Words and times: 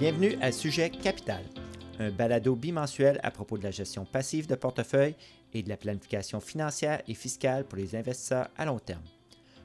Bienvenue 0.00 0.36
à 0.40 0.50
Sujet 0.50 0.88
Capital, 0.88 1.42
un 1.98 2.10
balado 2.10 2.56
bimensuel 2.56 3.20
à 3.22 3.30
propos 3.30 3.58
de 3.58 3.64
la 3.64 3.70
gestion 3.70 4.06
passive 4.06 4.46
de 4.46 4.54
portefeuille 4.54 5.14
et 5.52 5.62
de 5.62 5.68
la 5.68 5.76
planification 5.76 6.40
financière 6.40 7.02
et 7.06 7.12
fiscale 7.12 7.64
pour 7.64 7.76
les 7.76 7.94
investisseurs 7.94 8.48
à 8.56 8.64
long 8.64 8.78
terme. 8.78 9.02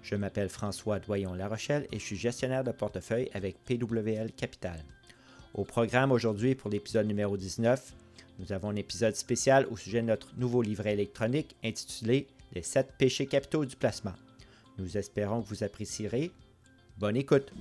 Je 0.01 0.15
m'appelle 0.15 0.49
François 0.49 0.99
Doyon-Larochelle 0.99 1.87
et 1.91 1.99
je 1.99 2.03
suis 2.03 2.17
gestionnaire 2.17 2.65
de 2.65 2.71
portefeuille 2.71 3.29
avec 3.33 3.63
PWL 3.63 4.33
Capital. 4.33 4.83
Au 5.53 5.63
programme 5.63 6.11
aujourd'hui 6.11 6.53
pour 6.53 6.69
l'épisode 6.69 7.07
numéro 7.07 7.37
19, 7.37 7.93
nous 8.39 8.51
avons 8.51 8.71
un 8.71 8.75
épisode 8.75 9.15
spécial 9.15 9.65
au 9.71 9.77
sujet 9.77 10.01
de 10.01 10.07
notre 10.07 10.37
nouveau 10.37 10.61
livret 10.61 10.91
électronique 10.91 11.55
intitulé 11.63 12.27
Les 12.53 12.61
7 12.61 12.95
péchés 12.97 13.25
capitaux 13.25 13.63
du 13.63 13.77
placement. 13.77 14.13
Nous 14.77 14.97
espérons 14.97 15.41
que 15.41 15.47
vous 15.47 15.63
apprécierez. 15.63 16.31
Bonne 16.97 17.17
écoute! 17.17 17.51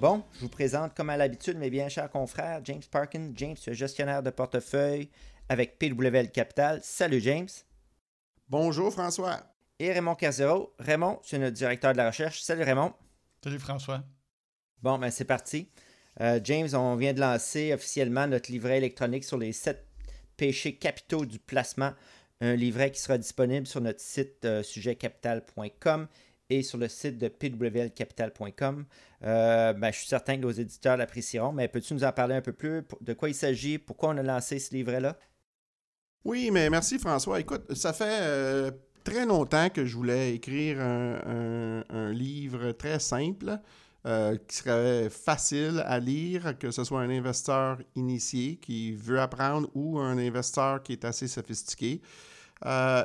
Bon, 0.00 0.22
je 0.34 0.40
vous 0.40 0.48
présente 0.50 0.94
comme 0.94 1.08
à 1.08 1.16
l'habitude 1.16 1.56
mes 1.56 1.70
bien 1.70 1.88
chers 1.88 2.10
confrères, 2.10 2.60
James 2.64 2.82
Parkin. 2.90 3.32
James, 3.34 3.56
gestionnaire 3.68 4.22
de 4.22 4.28
portefeuille 4.28 5.08
avec 5.48 5.78
PWL 5.78 6.30
Capital. 6.30 6.80
Salut 6.82 7.20
James. 7.20 7.48
Bonjour 8.50 8.92
François. 8.92 9.40
Et 9.78 9.90
Raymond 9.92 10.14
Carzero. 10.14 10.74
Raymond, 10.78 11.20
c'est 11.22 11.38
notre 11.38 11.56
directeur 11.56 11.92
de 11.92 11.96
la 11.96 12.08
recherche. 12.08 12.42
Salut 12.42 12.64
Raymond. 12.64 12.92
Salut 13.42 13.58
François. 13.58 14.02
Bon, 14.82 14.98
ben 14.98 15.10
c'est 15.10 15.24
parti. 15.24 15.70
Euh, 16.20 16.38
James, 16.44 16.68
on 16.74 16.96
vient 16.96 17.14
de 17.14 17.20
lancer 17.20 17.72
officiellement 17.72 18.26
notre 18.26 18.52
livret 18.52 18.76
électronique 18.76 19.24
sur 19.24 19.38
les 19.38 19.52
sept 19.52 19.86
péchés 20.36 20.76
capitaux 20.76 21.24
du 21.24 21.38
placement. 21.38 21.92
Un 22.44 22.56
livret 22.56 22.90
qui 22.90 23.00
sera 23.00 23.16
disponible 23.16 23.66
sur 23.66 23.80
notre 23.80 24.00
site 24.00 24.44
euh, 24.44 24.62
sujetcapital.com 24.62 26.08
et 26.50 26.62
sur 26.62 26.76
le 26.76 26.88
site 26.88 27.16
de 27.16 27.28
pwlcapital.com. 27.28 28.84
Euh, 29.22 29.72
ben, 29.72 29.90
je 29.90 29.96
suis 29.96 30.08
certain 30.08 30.36
que 30.36 30.42
nos 30.42 30.50
éditeurs 30.50 30.98
l'apprécieront, 30.98 31.52
mais 31.52 31.68
peux-tu 31.68 31.94
nous 31.94 32.04
en 32.04 32.12
parler 32.12 32.34
un 32.34 32.42
peu 32.42 32.52
plus? 32.52 32.82
De 33.00 33.14
quoi 33.14 33.30
il 33.30 33.34
s'agit? 33.34 33.78
Pourquoi 33.78 34.10
on 34.10 34.18
a 34.18 34.22
lancé 34.22 34.58
ce 34.58 34.74
livret-là? 34.74 35.16
Oui, 36.26 36.50
mais 36.50 36.68
merci 36.68 36.98
François. 36.98 37.40
Écoute, 37.40 37.72
ça 37.72 37.94
fait 37.94 38.20
euh, 38.20 38.70
très 39.04 39.24
longtemps 39.24 39.70
que 39.70 39.86
je 39.86 39.96
voulais 39.96 40.34
écrire 40.34 40.80
un, 40.80 42.12
livre 42.12 42.72
très 42.72 42.98
simple. 42.98 43.58
Qui 44.04 44.56
serait 44.56 45.08
facile 45.08 45.82
à 45.86 45.98
lire, 45.98 46.58
que 46.58 46.70
ce 46.70 46.84
soit 46.84 47.00
un 47.00 47.08
investisseur 47.08 47.78
initié 47.94 48.56
qui 48.56 48.92
veut 48.92 49.18
apprendre 49.18 49.70
ou 49.74 49.98
un 49.98 50.18
investisseur 50.18 50.82
qui 50.82 50.92
est 50.92 51.06
assez 51.06 51.26
sophistiqué. 51.26 52.02
Euh, 52.66 53.04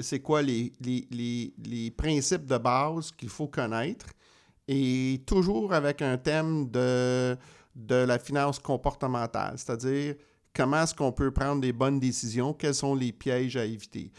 c'est 0.00 0.20
quoi 0.20 0.42
les, 0.42 0.72
les, 0.80 1.90
principes 1.96 2.46
de 2.46 2.58
base 2.58 3.12
qu'il 3.12 3.28
faut 3.28 3.46
connaître? 3.46 4.06
Et 4.68 5.22
toujours 5.26 5.72
avec 5.72 6.02
un 6.02 6.18
thème 6.18 6.68
de, 6.70 7.36
de 7.74 7.94
la 7.94 8.18
finance 8.18 8.58
comportementale, 8.58 9.54
c'est-à-dire 9.56 10.16
comment 10.52 10.82
est-ce 10.82 10.94
qu'on 10.94 11.12
peut 11.12 11.30
prendre 11.30 11.60
des 11.60 11.72
bonnes 11.72 12.00
décisions, 12.00 12.52
quels 12.52 12.74
sont 12.74 12.94
les 12.94 13.12
pièges 13.12 13.56
à 13.56 13.64
éviter. 13.64 14.10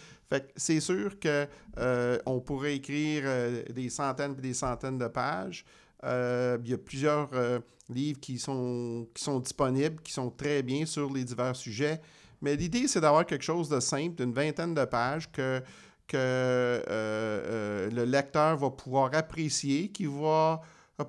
C'est 0.56 0.80
sûr 0.80 1.20
qu'on 1.20 1.48
euh, 1.80 2.40
pourrait 2.46 2.76
écrire 2.76 3.24
euh, 3.26 3.64
des 3.74 3.90
centaines 3.90 4.36
et 4.38 4.42
des 4.42 4.54
centaines 4.54 4.98
de 4.98 5.08
pages. 5.08 5.66
il 6.04 6.70
y 6.70 6.74
a 6.74 6.78
plusieurs 6.78 7.30
livres 7.90 8.20
qui 8.20 8.40
sont, 8.40 9.08
qui 9.14 9.24
sont 9.24 9.40
disponibles, 9.40 10.02
qui 10.02 10.14
sont 10.14 10.30
très 10.30 10.64
bien 10.64 10.86
sur 10.86 11.12
les 11.12 11.26
divers 11.26 11.56
sujets. 11.56 12.00
Mais 12.42 12.56
l'idée, 12.56 12.88
c'est 12.88 13.02
d'avoir 13.02 13.26
quelque 13.26 13.44
chose 13.44 13.70
de 13.70 13.80
simple, 13.80 14.16
d'une 14.16 14.34
vingtaine 14.34 14.74
de 14.74 14.86
pages 14.86 15.32
que, 15.32 15.62
que 16.08 16.18
euh, 16.18 16.82
euh, 16.90 17.90
le 17.90 18.06
lecteur 18.06 18.58
va 18.58 18.70
pouvoir 18.70 19.14
apprécier, 19.14 19.90
qu'il 19.90 20.10
va, 20.10 20.62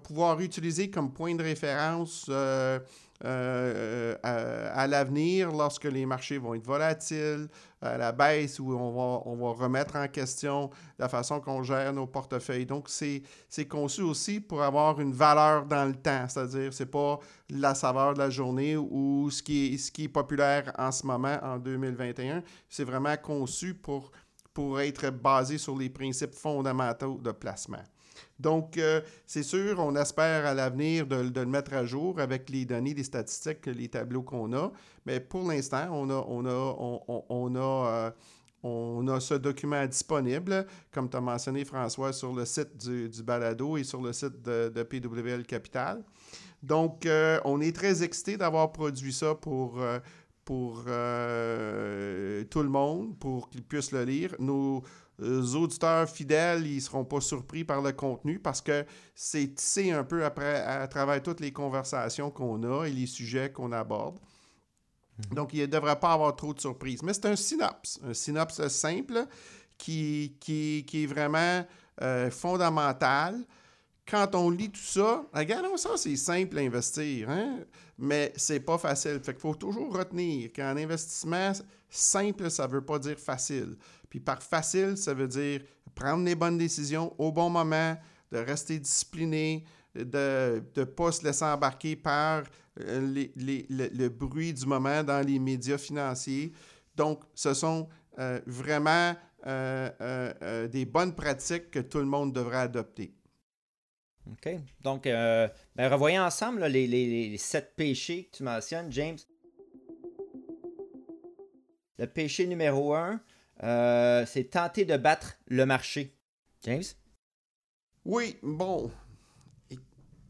pouvoir 0.02 0.40
utiliser 0.40 0.90
comme 0.90 1.12
point 1.12 1.34
de 1.34 1.42
référence 1.42 2.26
euh, 2.28 2.78
euh, 3.24 4.14
euh, 4.24 4.70
à, 4.72 4.86
l'avenir, 4.86 5.50
lorsque 5.50 5.84
les 5.84 6.06
marchés 6.06 6.38
vont 6.38 6.54
être 6.54 6.66
volatiles, 6.66 7.48
à 7.82 7.98
la 7.98 8.12
baisse, 8.12 8.60
où 8.60 8.72
on 8.72 8.92
va, 8.92 9.22
on 9.26 9.36
va 9.36 9.64
remettre 9.64 9.96
en 9.96 10.06
question 10.06 10.70
la 10.98 11.08
façon 11.08 11.40
qu'on 11.40 11.64
gère 11.64 11.92
nos 11.92 12.06
portefeuilles. 12.06 12.66
Donc, 12.66 12.88
c'est 12.88 13.22
conçu 13.68 14.02
aussi 14.02 14.40
pour 14.40 14.62
avoir 14.62 15.00
une 15.00 15.12
valeur 15.12 15.66
dans 15.66 15.84
le 15.84 15.94
temps, 15.94 16.26
c'est-à-dire 16.28 16.72
c'est 16.72 16.86
pas 16.86 17.18
la 17.50 17.74
saveur 17.74 18.14
de 18.14 18.20
la 18.20 18.30
journée 18.30 18.76
ou 18.76 19.28
ce 19.30 19.42
qui 19.42 19.74
est, 19.74 19.78
ce 19.78 19.90
qui 19.90 20.04
est 20.04 20.08
populaire 20.08 20.72
en 20.78 20.92
ce 20.92 21.04
moment, 21.04 21.38
en 21.42 21.58
2021. 21.58 22.42
C'est 22.68 22.84
vraiment 22.84 23.16
conçu 23.16 23.74
pour, 23.74 24.12
pour 24.54 24.80
être 24.80 25.10
basé 25.10 25.58
sur 25.58 25.76
les 25.76 25.90
principes 25.90 26.34
fondamentaux 26.34 27.18
de 27.20 27.32
placement. 27.32 27.82
Donc, 28.38 28.78
euh, 28.78 29.00
c'est 29.26 29.42
sûr, 29.42 29.78
on 29.80 29.96
espère 29.96 30.46
à 30.46 30.54
l'avenir 30.54 31.06
de, 31.06 31.16
le 31.16 31.46
mettre 31.46 31.74
à 31.74 31.84
jour 31.84 32.20
avec 32.20 32.48
les 32.50 32.64
données, 32.64 32.94
les 32.94 33.02
statistiques, 33.04 33.66
les 33.66 33.88
tableaux 33.88 34.22
qu'on 34.22 34.52
a. 34.52 34.70
Mais 35.06 35.18
pour 35.20 35.48
l'instant, 35.48 35.88
on 35.92 36.08
a, 36.10 36.24
on 37.28 37.56
a, 37.56 38.12
euh, 38.64 39.20
ce 39.20 39.34
document 39.34 39.84
disponible, 39.86 40.66
comme 40.92 41.10
tu 41.10 41.16
as 41.16 41.20
mentionné, 41.20 41.64
François, 41.64 42.12
sur 42.12 42.32
le 42.32 42.44
site 42.44 42.76
du, 42.76 43.10
balado 43.22 43.76
et 43.76 43.84
sur 43.84 44.00
le 44.00 44.12
site 44.12 44.40
de, 44.42 44.82
PWL 44.82 45.44
Capital. 45.44 46.04
Donc, 46.62 47.06
euh, 47.06 47.40
on 47.44 47.60
est 47.60 47.74
très 47.74 48.02
excité 48.02 48.36
d'avoir 48.36 48.72
produit 48.72 49.12
ça 49.12 49.34
pour, 49.34 49.80
tout 50.44 50.82
le 52.62 52.68
monde, 52.68 53.18
pour 53.18 53.50
qu'ils 53.50 53.64
puissent 53.64 53.92
le 53.92 54.04
lire. 54.04 54.34
Auditeurs 55.20 56.08
fidèles, 56.08 56.66
ils 56.66 56.76
ne 56.76 56.80
seront 56.80 57.04
pas 57.04 57.20
surpris 57.20 57.64
par 57.64 57.82
le 57.82 57.92
contenu 57.92 58.38
parce 58.38 58.60
que 58.60 58.84
c'est 59.14 59.54
tissé 59.54 59.90
un 59.90 60.04
peu 60.04 60.24
après, 60.24 60.62
à 60.62 60.86
travers 60.86 61.22
toutes 61.22 61.40
les 61.40 61.52
conversations 61.52 62.30
qu'on 62.30 62.62
a 62.62 62.86
et 62.86 62.92
les 62.92 63.06
sujets 63.06 63.50
qu'on 63.50 63.72
aborde. 63.72 64.18
Mhm. 65.18 65.34
Donc, 65.34 65.52
il 65.52 65.60
ne 65.60 65.66
devrait 65.66 65.98
pas 65.98 66.12
avoir 66.12 66.34
trop 66.36 66.54
de 66.54 66.60
surprises. 66.60 67.02
Mais 67.02 67.12
c'est 67.12 67.26
un 67.26 67.36
synopsis, 67.36 68.00
un 68.04 68.14
synopsis 68.14 68.68
simple 68.68 69.26
qui, 69.76 70.36
qui, 70.40 70.84
est 70.92 71.06
vraiment 71.06 71.64
euh, 72.02 72.30
fondamental. 72.30 73.44
Quand 74.06 74.34
on 74.34 74.50
lit 74.50 74.70
tout 74.70 74.80
ça, 74.80 75.24
regardons 75.34 75.76
ça, 75.76 75.90
c'est 75.96 76.16
simple 76.16 76.58
à 76.58 76.62
investir, 76.62 77.28
hein? 77.28 77.58
Mais 77.98 78.32
c'est 78.36 78.60
pas 78.60 78.78
facile. 78.78 79.20
Fait 79.22 79.32
qu'il 79.32 79.40
faut 79.40 79.54
toujours 79.54 79.94
retenir 79.94 80.52
qu'un 80.52 80.76
investissement 80.76 81.52
simple, 81.90 82.50
ça 82.50 82.66
veut 82.66 82.84
pas 82.84 82.98
dire 82.98 83.18
facile. 83.18 83.76
Puis 84.08 84.20
par 84.20 84.42
facile, 84.42 84.96
ça 84.96 85.12
veut 85.12 85.28
dire 85.28 85.62
prendre 85.94 86.24
les 86.24 86.34
bonnes 86.34 86.56
décisions 86.58 87.12
au 87.18 87.32
bon 87.32 87.50
moment, 87.50 87.96
de 88.30 88.38
rester 88.38 88.78
discipliné, 88.78 89.64
de 89.94 90.62
ne 90.76 90.84
pas 90.84 91.12
se 91.12 91.24
laisser 91.24 91.44
embarquer 91.44 91.96
par 91.96 92.44
euh, 92.80 93.26
le, 93.36 94.08
bruit 94.08 94.52
du 94.52 94.66
moment 94.66 95.02
dans 95.02 95.26
les 95.26 95.38
médias 95.38 95.78
financiers. 95.78 96.52
Donc, 96.94 97.22
ce 97.34 97.54
sont 97.54 97.88
euh, 98.18 98.40
vraiment 98.46 99.14
euh, 99.46 100.68
des 100.68 100.84
bonnes 100.84 101.14
pratiques 101.14 101.70
que 101.70 101.80
tout 101.80 101.98
le 101.98 102.04
monde 102.04 102.32
devrait 102.32 102.58
adopter. 102.58 103.12
OK? 104.32 104.54
Donc, 104.82 105.04
ben, 105.04 105.50
revoyons 105.78 106.22
ensemble 106.22 106.64
les, 106.66 106.86
les, 106.86 107.36
sept 107.38 107.74
péchés 107.76 108.24
que 108.24 108.38
tu 108.38 108.42
mentionnes, 108.42 108.92
James. 108.92 109.18
Le 111.98 112.06
péché 112.06 112.46
numéro 112.46 112.94
un, 112.94 113.20
euh, 113.62 114.24
c'est 114.26 114.44
tenter 114.44 114.84
de 114.84 114.96
battre 114.96 115.34
le 115.48 115.66
marché. 115.66 116.14
James? 116.64 116.84
Oui, 118.04 118.36
bon. 118.42 118.90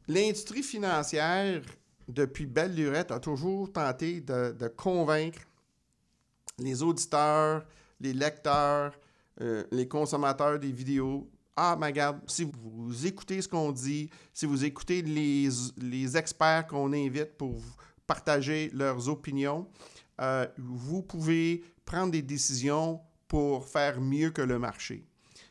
L'industrie 0.08 0.62
financière, 0.62 1.62
depuis 2.08 2.46
belle 2.46 2.74
lurette, 2.74 3.10
a 3.10 3.20
toujours 3.20 3.70
tenté 3.70 4.20
de, 4.22 4.68
convaincre 4.68 5.40
les 6.58 6.82
auditeurs, 6.82 7.64
les 8.00 8.14
lecteurs, 8.14 8.98
euh, 9.40 9.64
les 9.70 9.86
consommateurs 9.86 10.58
des 10.58 10.72
vidéos. 10.72 11.30
Ah, 11.60 11.76
mais 11.76 11.86
regarde, 11.86 12.20
si 12.28 12.48
vous 12.62 13.04
écoutez 13.04 13.42
ce 13.42 13.48
qu'on 13.48 13.72
dit, 13.72 14.08
si 14.32 14.46
vous 14.46 14.64
écoutez 14.64 15.02
les, 15.02 15.48
les 15.76 16.16
experts 16.16 16.68
qu'on 16.68 16.92
invite 16.92 17.36
pour 17.36 17.60
partager 18.06 18.70
leurs 18.72 19.08
opinions, 19.08 19.66
euh, 20.20 20.46
vous 20.56 21.02
pouvez 21.02 21.64
prendre 21.84 22.12
des 22.12 22.22
décisions 22.22 23.00
pour 23.26 23.66
faire 23.66 24.00
mieux 24.00 24.30
que 24.30 24.40
le 24.40 24.60
marché. 24.60 25.04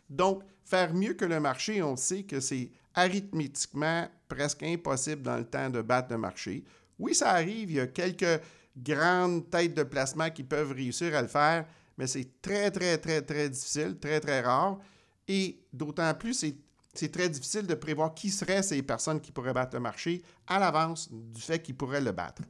Donc, 0.09 0.43
faire 0.63 0.93
mieux 0.93 1.13
que 1.13 1.25
le 1.25 1.41
marché, 1.41 1.83
on 1.83 1.97
sait 1.97 2.23
que 2.23 2.39
c'est 2.39 2.71
arithmétiquement 2.93 4.07
presque 4.29 4.63
impossible 4.63 5.23
dans 5.23 5.35
le 5.35 5.45
temps 5.45 5.69
de 5.69 5.81
battre 5.81 6.07
le 6.11 6.19
marché. 6.19 6.63
Oui, 6.97 7.15
ça 7.15 7.31
arrive, 7.31 7.69
il 7.69 7.75
y 7.75 7.79
a 7.81 7.87
quelques 7.87 8.41
grandes 8.77 9.49
têtes 9.49 9.73
de 9.73 9.83
placement 9.83 10.29
qui 10.29 10.45
peuvent 10.45 10.71
réussir 10.71 11.13
à 11.17 11.21
le 11.21 11.27
faire, 11.27 11.65
mais 11.97 12.07
c'est 12.07 12.41
très, 12.41 12.71
très, 12.71 12.97
très, 12.97 13.21
très 13.21 13.49
difficile, 13.49 13.97
très, 13.99 14.21
très 14.21 14.39
rare. 14.39 14.79
Et 15.27 15.59
d'autant 15.73 16.13
plus, 16.13 16.45
c'est 16.93 17.11
très 17.11 17.29
difficile 17.29 17.67
de 17.67 17.75
prévoir 17.75 18.13
qui 18.13 18.29
seraient 18.29 18.63
ces 18.63 18.81
personnes 18.81 19.21
qui 19.21 19.31
pourraient 19.31 19.53
battre 19.53 19.75
le 19.75 19.81
marché 19.81 20.21
à 20.47 20.59
l'avance 20.59 21.09
du 21.11 21.41
fait 21.41 21.61
qu'ils 21.61 21.75
pourraient 21.75 22.01
le 22.01 22.11
battre. 22.11 22.41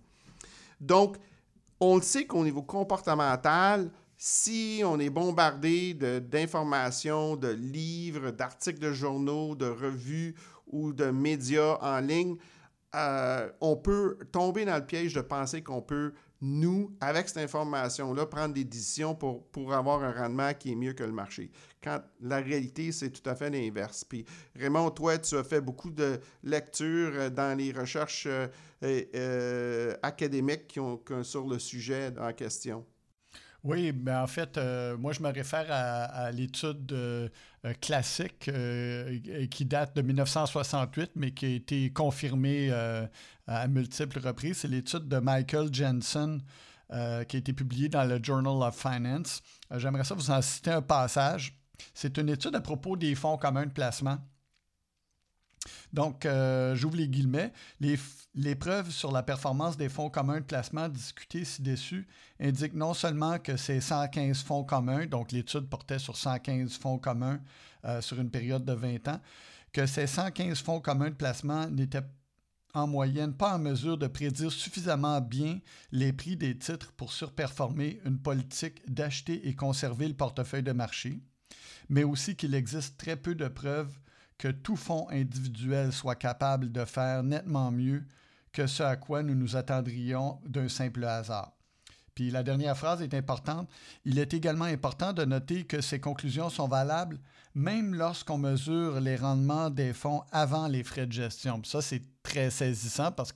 Donc, 0.80 1.18
on 1.80 1.98
le 1.98 2.02
sait 2.02 2.26
qu'au 2.26 2.44
niveau 2.44 2.64
comportemental, 2.64 3.92
si 4.18 4.82
on 4.84 5.00
est 5.00 5.12
bombardé 5.12 5.94
d'informations, 5.94 7.36
de, 7.36 7.50
livres, 7.50 8.32
d'articles 8.32 8.80
de 8.80 8.92
journaux, 8.92 9.56
de 9.56 9.68
revues 9.68 10.36
ou 10.66 10.92
de 10.92 11.06
médias 11.06 11.78
en 11.82 12.00
ligne, 12.00 12.36
euh, 12.96 13.50
on 13.62 13.76
peut 13.76 14.18
tomber 14.32 14.66
dans 14.66 14.78
le 14.78 14.86
piège 14.86 15.14
de 15.14 15.22
penser 15.22 15.62
qu'on 15.62 15.82
peut, 15.82 16.14
nous, 16.42 16.96
avec 17.02 17.28
cette 17.28 17.44
information-là, 17.44 18.26
prendre 18.26 18.54
des 18.54 18.64
décisions 18.64 19.16
pour, 19.16 19.48
pour 19.48 19.74
avoir 19.74 20.04
un 20.04 20.12
rendement 20.12 20.54
qui 20.54 20.72
est 20.72 20.76
mieux 20.76 20.94
que 20.94 21.04
le 21.04 21.12
marché. 21.12 21.52
Quand 21.84 22.02
la 22.22 22.38
réalité, 22.38 22.92
c'est 22.92 23.10
tout 23.10 23.28
à 23.28 23.36
fait 23.36 23.50
l'inverse. 23.50 24.04
Puis 24.04 24.26
Raymond, 24.56 24.92
toi, 24.92 25.18
tu 25.18 25.36
as 25.36 25.44
fait 25.44 25.62
beaucoup 25.62 25.90
de 25.90 26.20
lectures 26.44 27.12
euh, 27.14 27.30
dans 27.30 27.58
les 27.58 27.72
recherches 27.72 28.28
euh, 28.84 29.94
académiques 30.04 30.68
qui 30.68 30.80
ont, 30.80 31.02
sur 31.24 31.48
le 31.48 31.60
sujet 31.60 32.12
en 32.20 32.34
question. 32.34 32.86
Oui, 33.68 33.88
mais 33.88 33.92
ben, 33.92 34.22
en 34.24 34.28
fait, 34.28 34.58
euh, 34.58 34.98
moi, 34.98 35.12
je 35.12 35.22
me 35.22 35.30
réfère 35.30 35.66
à, 35.70 36.32
l'étude 36.32 36.90
euh, 36.94 37.28
classique 37.82 38.48
euh, 38.48 39.20
qui 39.52 39.66
date 39.66 39.94
de 39.94 40.02
1968, 40.02 41.12
mais 41.16 41.32
qui 41.32 41.46
a 41.46 41.50
été 41.50 41.92
confirmée 41.92 42.72
à 43.46 43.68
multiples 43.68 44.20
reprises. 44.20 44.60
C'est 44.60 44.70
l'étude 44.70 45.10
de 45.10 45.18
Michael 45.18 45.74
Jensen 45.74 46.42
qui 46.90 46.96
a 46.96 47.40
été 47.40 47.52
publiée 47.52 47.90
dans 47.90 48.06
le 48.06 48.24
Journal 48.24 48.66
of 48.66 48.82
Finance. 48.82 49.42
J'aimerais 49.76 50.06
ça 50.06 50.16
vous 50.16 50.32
en 50.32 50.42
citer 50.42 50.72
un 50.72 50.82
passage. 50.82 51.54
C'est 51.94 52.18
une 52.18 52.30
étude 52.30 52.56
à 52.56 52.62
propos 52.62 52.96
des 52.96 53.16
fonds 53.16 53.38
communs 53.38 53.66
de 53.66 53.72
placement. 53.72 54.18
Donc, 55.94 56.26
euh, 56.26 56.76
j'ouvre 56.76 56.98
les 56.98 57.08
guillemets. 57.08 57.52
Les, 57.80 58.56
preuves 58.56 58.92
sur 58.92 59.12
la 59.12 59.24
performance 59.24 59.78
des 59.78 59.90
fonds 59.90 60.10
communs 60.10 60.40
de 60.40 60.46
placement 60.46 60.90
discutées 60.90 61.46
ci-dessus 61.46 62.08
indiquent 62.40 62.76
non 62.76 62.94
seulement 62.94 63.40
que 63.40 63.58
ces 63.58 63.82
115 63.82 64.44
fonds 64.44 64.64
communs, 64.64 65.06
donc 65.06 65.32
l'étude 65.32 65.68
portait 65.70 66.00
sur 66.00 66.18
115 66.18 66.78
fonds 66.78 67.00
communs 67.00 67.40
euh, 67.86 68.02
sur 68.02 68.20
une 68.20 68.30
période 68.30 68.66
de 68.66 68.74
20 68.74 69.08
ans, 69.08 69.20
que 69.74 69.86
ces 69.86 70.08
115 70.08 70.62
fonds 70.62 70.80
communs 70.80 71.10
de 71.10 71.16
placement 71.16 71.68
n'étaient 71.68 72.04
en 72.74 72.88
moyenne 72.88 73.34
pas 73.34 73.56
en 73.56 73.60
mesure 73.60 73.98
de 73.98 74.08
prédire 74.08 74.52
suffisamment 74.52 75.20
bien 75.22 75.60
les 75.92 76.14
prix 76.14 76.36
des 76.36 76.58
titres 76.58 76.92
pour 76.94 77.12
surperformer 77.12 78.00
une 78.06 78.20
politique 78.20 78.82
d'acheter 78.88 79.48
et 79.48 79.56
conserver 79.56 80.08
le 80.08 80.14
portefeuille 80.14 80.64
de 80.64 80.72
marché, 80.72 81.20
mais 81.90 82.04
aussi 82.04 82.36
qu'il 82.36 82.54
existe 82.54 82.98
très 82.98 83.16
peu 83.16 83.36
de 83.36 83.48
preuves 83.48 83.98
que 84.38 84.50
tout 84.50 84.76
fonds 84.76 85.08
individuel 85.10 85.92
soit 85.92 86.16
capable 86.16 86.72
de 86.72 86.86
faire 86.86 87.24
nettement 87.24 87.72
mieux 87.72 88.04
que 88.52 88.68
ce 88.68 88.84
à 88.84 88.96
quoi 88.96 89.24
nous 89.24 89.36
nous 89.36 89.56
attendrions 89.56 90.40
d'un 90.46 90.70
simple 90.70 91.04
hasard. 91.04 91.54
Puis 92.16 92.32
la 92.32 92.42
dernière 92.42 92.76
phrase 92.76 93.04
est 93.04 93.14
importante. 93.14 93.70
Il 94.04 94.18
est 94.18 94.34
également 94.34 94.66
important 94.66 95.14
de 95.14 95.24
noter 95.24 95.66
que 95.66 95.82
ces 95.82 96.00
conclusions 96.00 96.50
sont 96.50 96.68
valables 96.68 97.20
même 97.58 97.96
lorsqu'on 97.96 98.38
mesure 98.38 99.00
les 99.00 99.16
rendements 99.16 99.72
des 99.72 99.92
fonds 99.92 100.22
avant 100.32 100.68
les 100.68 100.84
frais 100.84 101.08
de 101.08 101.12
gestion. 101.12 101.60
ça, 101.66 101.82
c'est 101.82 102.04
très 102.22 102.52
saisissant 102.52 103.12
parce 103.12 103.34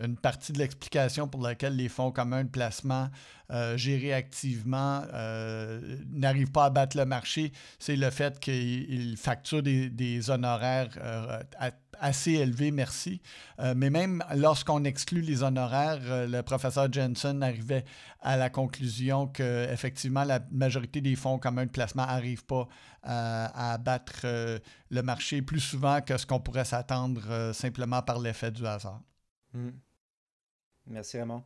qu'une 0.00 0.16
partie 0.16 0.52
de 0.52 0.58
l'explication 0.58 1.28
pour 1.28 1.42
laquelle 1.42 1.76
les 1.76 1.88
fonds 1.88 2.10
communs 2.10 2.44
de 2.44 2.48
placement 2.48 3.08
euh, 3.52 3.76
gérés 3.76 4.12
activement 4.12 5.02
euh, 5.12 5.96
n'arrivent 6.12 6.52
pas 6.52 6.66
à 6.66 6.70
battre 6.70 6.96
le 6.96 7.04
marché, 7.04 7.50
c'est 7.80 7.96
le 7.96 8.10
fait 8.10 8.38
qu'ils 8.38 9.16
facturent 9.16 9.62
des, 9.62 10.30
honoraires 10.30 10.90
euh, 11.00 11.42
assez 11.98 12.32
élevés, 12.32 12.70
merci. 12.70 13.20
mais 13.76 13.90
même 13.90 14.22
lorsqu'on 14.34 14.84
exclut 14.84 15.20
les 15.20 15.42
honoraires, 15.42 16.00
le 16.28 16.40
professeur 16.42 16.90
Jensen 16.90 17.42
arrivait 17.42 17.84
à 18.20 18.36
la 18.36 18.48
conclusion 18.48 19.26
que 19.26 19.70
effectivement 19.70 20.24
la 20.24 20.40
majorité 20.50 21.00
des 21.00 21.16
fonds 21.16 21.38
communs 21.38 21.66
de 21.66 21.70
placement 21.70 22.06
n'arrivent 22.06 22.46
pas 22.46 22.68
à 23.02 23.76
battre 23.78 24.26
le 24.90 25.02
marché 25.02 25.42
plus 25.42 25.60
souvent 25.60 26.00
que 26.00 26.16
ce 26.16 26.24
qu'on 26.24 26.40
pourrait 26.40 26.64
s'attendre 26.64 27.52
simplement 27.52 28.00
par 28.00 28.18
l'effet 28.18 28.50
du 28.50 28.66
hasard. 28.66 29.02
Hmm. 29.52 29.70
Merci 30.90 31.18
Raymond. 31.18 31.44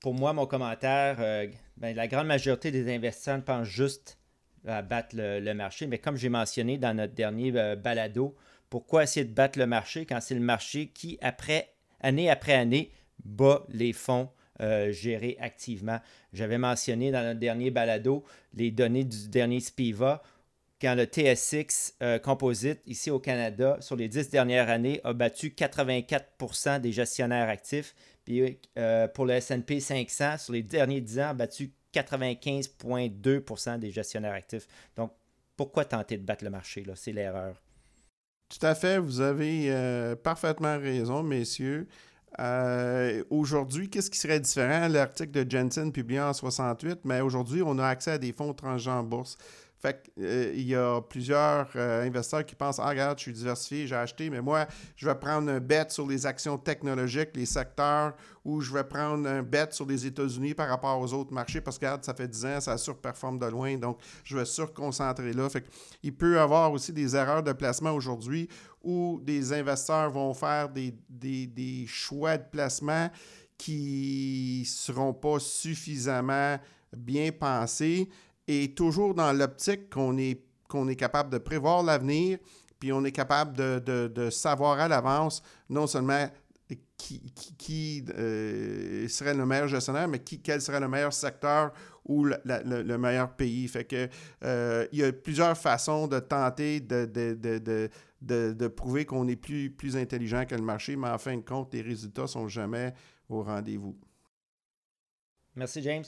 Pour 0.00 0.14
moi, 0.14 0.32
mon 0.32 0.46
commentaire, 0.46 1.16
euh, 1.20 1.46
ben, 1.78 1.96
la 1.96 2.06
grande 2.06 2.26
majorité 2.26 2.70
des 2.70 2.94
investisseurs 2.94 3.42
pensent 3.42 3.66
juste 3.66 4.18
à 4.66 4.82
battre 4.82 5.16
le, 5.16 5.52
marché, 5.54 5.86
mais 5.86 5.98
comme 5.98 6.16
j'ai 6.16 6.28
mentionné 6.28 6.78
dans 6.78 6.94
notre 6.94 7.14
dernier 7.14 7.52
euh, 7.56 7.74
balado, 7.74 8.36
pourquoi 8.68 9.04
essayer 9.04 9.24
de 9.24 9.32
battre 9.32 9.58
le 9.58 9.66
marché 9.66 10.04
quand 10.04 10.20
c'est 10.20 10.34
le 10.34 10.40
marché 10.40 10.88
qui, 10.88 11.18
après, 11.22 11.72
année 12.00 12.28
après 12.30 12.52
année, 12.52 12.92
bat 13.24 13.64
les 13.70 13.92
fonds 13.92 14.28
euh, 14.60 14.92
gérés 14.92 15.38
activement? 15.40 16.00
J'avais 16.32 16.58
mentionné 16.58 17.10
dans 17.10 17.22
notre 17.22 17.40
dernier 17.40 17.70
balado 17.70 18.24
les 18.54 18.70
données 18.70 19.04
du 19.04 19.28
dernier 19.28 19.60
SPIVA 19.60 20.22
quand 20.80 20.94
le 20.94 21.04
TSX 21.04 21.96
Composite 22.22 22.80
ici 22.86 23.10
au 23.10 23.18
Canada, 23.18 23.78
sur 23.80 23.96
les 23.96 24.08
dix 24.08 24.30
dernières 24.30 24.68
années, 24.68 25.00
a 25.04 25.12
battu 25.12 25.48
84% 25.48 26.80
des 26.80 26.92
gestionnaires 26.92 27.48
actifs, 27.48 27.94
puis 28.28 28.60
euh, 28.78 29.08
pour 29.08 29.24
le 29.24 29.40
SP 29.40 29.80
500, 29.80 30.36
sur 30.36 30.52
les 30.52 30.62
derniers 30.62 31.00
10 31.00 31.20
ans, 31.20 31.28
a 31.28 31.32
battu 31.32 31.72
95,2% 31.94 33.78
des 33.78 33.90
gestionnaires 33.90 34.34
actifs. 34.34 34.66
Donc, 34.96 35.12
pourquoi 35.56 35.86
tenter 35.86 36.18
de 36.18 36.26
battre 36.26 36.44
le 36.44 36.50
marché? 36.50 36.84
C'est 36.94 37.12
l'erreur. 37.12 37.62
Tout 38.50 38.66
à 38.66 38.74
fait. 38.74 38.98
Vous 38.98 39.22
avez 39.22 39.72
euh, 39.72 40.14
parfaitement 40.14 40.78
raison, 40.78 41.22
messieurs. 41.22 41.88
Euh, 42.38 43.24
aujourd'hui, 43.30 43.88
qu'est-ce 43.88 44.10
qui 44.10 44.18
serait 44.18 44.40
différent? 44.40 44.88
L'article 44.88 45.30
de 45.30 45.50
Jensen 45.50 45.90
publié 45.90 46.20
en 46.20 46.34
68, 46.34 47.00
mais 47.04 47.22
aujourd'hui, 47.22 47.62
on 47.62 47.78
a 47.78 47.86
accès 47.86 48.10
à 48.10 48.18
des 48.18 48.34
fonds 48.34 48.52
transgenres 48.52 48.98
en 48.98 49.04
bourse. 49.04 49.38
Fait 49.80 50.02
qu'il 50.02 50.24
euh, 50.24 50.52
y 50.56 50.74
a 50.74 51.00
plusieurs 51.00 51.68
euh, 51.76 52.04
investisseurs 52.04 52.44
qui 52.44 52.56
pensent 52.56 52.80
Ah, 52.80 52.88
regarde, 52.88 53.16
je 53.18 53.22
suis 53.22 53.32
diversifié, 53.32 53.86
j'ai 53.86 53.94
acheté, 53.94 54.28
mais 54.28 54.40
moi, 54.40 54.66
je 54.96 55.06
vais 55.06 55.14
prendre 55.14 55.48
un 55.50 55.60
bet 55.60 55.86
sur 55.90 56.04
les 56.06 56.26
actions 56.26 56.58
technologiques, 56.58 57.30
les 57.34 57.46
secteurs, 57.46 58.14
ou 58.44 58.60
je 58.60 58.72
vais 58.72 58.82
prendre 58.82 59.28
un 59.28 59.42
bet 59.42 59.68
sur 59.70 59.86
les 59.86 60.04
États-Unis 60.04 60.54
par 60.54 60.68
rapport 60.68 61.00
aux 61.00 61.12
autres 61.12 61.32
marchés 61.32 61.60
parce 61.60 61.78
que, 61.78 61.84
regarde, 61.84 62.04
ça 62.04 62.12
fait 62.12 62.26
10 62.26 62.46
ans, 62.46 62.60
ça 62.60 62.76
surperforme 62.76 63.38
de 63.38 63.46
loin, 63.46 63.76
donc 63.76 63.98
je 64.24 64.36
vais 64.36 64.44
surconcentrer 64.44 65.32
là. 65.32 65.48
Fait 65.48 65.64
il 66.02 66.14
peut 66.14 66.34
y 66.34 66.38
avoir 66.38 66.72
aussi 66.72 66.92
des 66.92 67.14
erreurs 67.14 67.44
de 67.44 67.52
placement 67.52 67.92
aujourd'hui 67.92 68.48
où 68.82 69.20
des 69.22 69.52
investisseurs 69.52 70.10
vont 70.10 70.34
faire 70.34 70.68
des, 70.70 70.92
des 71.08 71.84
choix 71.86 72.36
de 72.36 72.44
placement 72.50 73.10
qui 73.56 74.60
ne 74.62 74.66
seront 74.66 75.12
pas 75.12 75.38
suffisamment 75.38 76.58
bien 76.96 77.30
pensés 77.32 78.08
et 78.48 78.74
toujours 78.74 79.14
dans 79.14 79.32
l'optique 79.32 79.90
qu'on 79.90 80.16
est, 80.16 80.42
qu'on 80.68 80.88
est 80.88 80.96
capable 80.96 81.30
de 81.30 81.38
prévoir 81.38 81.82
l'avenir, 81.82 82.38
puis 82.80 82.92
on 82.92 83.04
est 83.04 83.12
capable 83.12 83.56
de, 83.56 84.30
savoir 84.30 84.80
à 84.80 84.88
l'avance 84.88 85.42
non 85.68 85.86
seulement 85.86 86.28
qui, 86.96 87.20
qui, 87.56 88.04
euh, 88.16 89.06
serait 89.08 89.34
le 89.34 89.46
meilleur 89.46 89.68
gestionnaire, 89.68 90.08
mais 90.08 90.18
qui, 90.18 90.40
quel 90.40 90.60
serait 90.60 90.80
le 90.80 90.88
meilleur 90.88 91.12
secteur 91.12 91.72
ou 92.04 92.24
le, 92.24 92.96
meilleur 92.98 93.30
pays. 93.36 93.68
Fait 93.68 93.84
que 93.84 94.08
euh, 94.44 94.86
il 94.92 94.98
y 94.98 95.04
a 95.04 95.12
plusieurs 95.12 95.56
façons 95.56 96.08
de 96.08 96.18
tenter 96.18 96.80
de, 96.80 97.04
de, 98.20 98.68
prouver 98.68 99.04
qu'on 99.04 99.28
est 99.28 99.36
plus, 99.36 99.70
plus 99.70 99.96
intelligent 99.96 100.44
que 100.46 100.54
le 100.54 100.62
marché, 100.62 100.96
mais 100.96 101.08
en 101.08 101.18
fin 101.18 101.36
de 101.36 101.42
compte, 101.42 101.72
les 101.74 101.82
résultats 101.82 102.22
ne 102.22 102.26
sont 102.26 102.48
jamais 102.48 102.92
au 103.28 103.42
rendez-vous. 103.42 103.96
Merci, 105.54 105.82
James. 105.82 106.04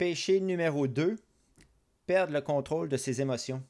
Péché 0.00 0.40
numéro 0.40 0.86
2, 0.86 1.14
perdre 2.06 2.32
le 2.32 2.40
contrôle 2.40 2.88
de 2.88 2.96
ses 2.96 3.20
émotions. 3.20 3.62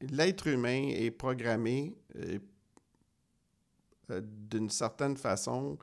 L'être 0.00 0.46
humain 0.46 0.88
est 0.88 1.10
programmé 1.10 1.94
euh, 2.16 2.38
euh, 4.10 4.22
d'une 4.24 4.70
certaine 4.70 5.18
façon 5.18 5.76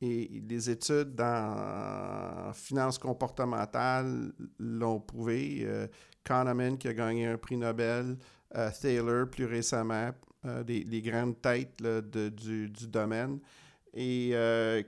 et 0.00 0.40
les 0.48 0.70
études 0.70 1.16
dans 1.16 2.52
finance 2.54 2.96
comportementale 2.98 4.30
l'ont 4.60 5.00
prouvé. 5.00 5.62
Euh, 5.62 5.88
Kahneman 6.22 6.78
qui 6.78 6.86
a 6.86 6.94
gagné 6.94 7.26
un 7.26 7.38
prix 7.38 7.56
Nobel, 7.56 8.18
Thaler 8.52 9.24
plus 9.28 9.46
récemment, 9.46 10.12
des, 10.64 11.02
grandes 11.02 11.42
têtes 11.42 11.82
du, 11.82 12.70
domaine. 12.86 13.40
Et 13.94 14.30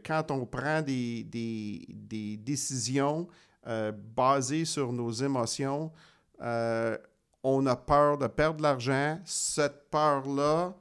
quand 0.07 0.31
on 0.31 0.47
prend 0.47 0.83
des, 0.83 1.25
des 1.25 2.37
décisions 2.37 3.27
euh, 3.67 3.93
basé 3.93 4.65
sur 4.65 4.93
nos 4.93 5.11
émotions, 5.11 5.93
euh, 6.41 6.97
on 7.43 7.67
a 7.67 7.77
peur 7.77 8.19
de 8.19 8.27
perdre 8.27 8.59
de 8.59 8.63
l'argent. 8.63 9.19
Cette 9.25 9.91
peur-là, 9.91 10.75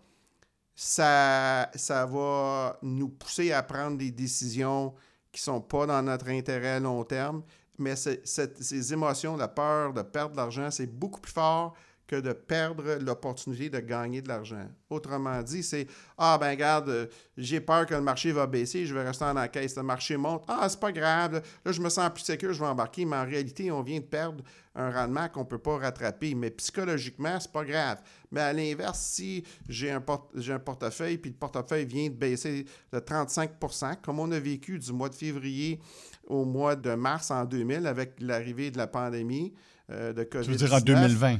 ça, 0.76 1.70
ça 1.76 2.06
va 2.06 2.78
nous 2.82 3.10
pousser 3.10 3.52
à 3.52 3.64
prendre 3.64 3.98
des 3.98 4.12
décisions 4.12 4.94
qui 5.32 5.40
ne 5.42 5.54
sont 5.54 5.62
pas 5.62 5.86
dans 5.86 6.02
notre 6.02 6.30
intérêt 6.30 6.72
à 6.72 6.80
long 6.80 7.04
terme. 7.04 7.44
Mais 7.78 7.96
ces 7.96 8.94
émotions, 8.94 9.38
la 9.38 9.48
peur 9.48 9.94
de 9.94 10.02
perdre 10.02 10.32
de 10.32 10.38
l'argent, 10.38 10.70
c'est 10.70 10.88
beaucoup 10.88 11.20
plus 11.20 11.32
fort 11.32 11.74
que 12.12 12.20
de 12.20 12.34
perdre 12.34 12.98
l'opportunité 13.00 13.70
de 13.70 13.80
gagner 13.80 14.22
de 14.22 14.28
l'argent. 14.28 14.68
Autrement 14.90 15.42
dit, 15.42 15.64
c'est 15.64 15.88
Ah, 16.18 16.38
ben 16.38 16.50
regarde, 16.50 16.90
euh, 16.90 17.06
j'ai 17.38 17.62
peur 17.62 17.86
que 17.86 17.94
le 17.94 18.02
marché 18.02 18.34
va 18.34 18.48
baisser, 18.48 18.86
je 18.86 18.94
vais 18.94 19.04
rester 19.04 19.24
en 19.24 19.32
la 19.32 19.48
caisse. 19.48 19.78
Le 19.78 19.84
marché 19.84 20.18
monte. 20.18 20.44
Ah, 20.50 20.68
c'est 20.68 20.80
pas 20.80 20.92
grave, 20.92 21.42
là, 21.64 21.72
je 21.72 21.80
me 21.80 21.88
sens 21.88 22.10
plus 22.14 22.24
sécure, 22.24 22.52
je 22.52 22.60
vais 22.60 22.68
embarquer. 22.68 23.06
Mais 23.06 23.16
en 23.16 23.24
réalité, 23.24 23.72
on 23.72 23.82
vient 23.82 24.00
de 24.02 24.06
perdre 24.06 24.44
un 24.76 24.92
rendement 24.92 25.30
qu'on 25.30 25.40
ne 25.40 25.46
peut 25.46 25.58
pas 25.58 25.78
rattraper. 25.78 26.36
Mais 26.36 26.52
psychologiquement, 26.52 27.40
c'est 27.40 27.52
pas 27.52 27.64
grave. 27.64 28.00
Mais 28.30 28.42
à 28.42 28.52
l'inverse, 28.52 29.00
si 29.00 29.46
j'ai 29.70 29.92
un, 29.92 30.04
un 30.04 30.60
portefeuille, 30.60 31.18
puis 31.18 31.32
le 31.32 31.38
portefeuille 31.38 31.86
vient 31.86 32.10
de 32.10 32.16
baisser 32.16 32.66
de 32.92 33.00
35% 33.00 34.02
comme 34.02 34.20
on 34.20 34.30
a 34.34 34.40
vécu 34.40 34.78
du 34.78 34.92
mois 34.92 35.08
de 35.08 35.16
février 35.16 35.80
au 36.28 36.44
mois 36.44 36.76
de 36.76 36.94
mars 36.94 37.32
en 37.32 37.46
2000 37.46 37.88
avec 37.88 38.16
l'arrivée 38.20 38.70
de 38.70 38.78
la 38.78 38.88
pandémie 38.88 39.54
euh, 39.90 40.12
de 40.12 40.24
COVID-19. 40.24 40.44
Tu 40.44 40.52
veux 40.52 40.56
dire 40.58 40.74
en 40.74 40.82
2020? 40.82 41.38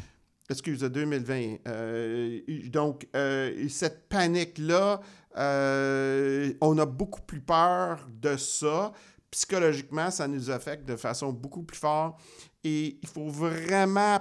Excuse, 0.52 0.80
2020. 0.80 1.58
Euh, 1.68 2.40
donc, 2.68 3.08
euh, 3.16 3.68
cette 3.70 4.08
panique-là, 4.10 5.02
euh, 5.38 6.54
on 6.62 6.78
a 6.78 6.86
beaucoup 6.86 7.22
plus 7.22 7.42
peur 7.42 8.08
de 8.10 8.38
ça. 8.38 8.92
Psychologiquement, 9.32 10.12
ça 10.12 10.28
nous 10.28 10.50
affecte 10.52 10.88
de 10.88 10.96
façon 10.96 11.32
beaucoup 11.32 11.64
plus 11.64 11.78
forte. 11.78 12.20
Et 12.64 13.00
il 13.02 13.08
faut 13.08 13.28
vraiment 13.28 14.20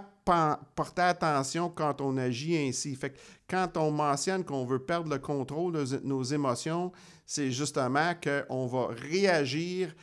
porter 0.74 1.02
attention 1.02 1.68
quand 1.68 2.00
on 2.00 2.16
agit 2.16 2.56
ainsi. 2.56 2.94
Fait 2.94 3.10
que 3.10 3.18
quand 3.48 3.76
on 3.76 3.90
mentionne 3.90 4.44
qu'on 4.44 4.64
veut 4.64 4.78
perdre 4.78 5.10
le 5.10 5.18
contrôle 5.18 5.72
de 5.72 6.00
nos 6.04 6.22
émotions, 6.22 6.92
c'est 7.26 7.50
justement 7.50 8.12
qu'on 8.14 8.66
va 8.66 8.88
réagir 8.88 9.94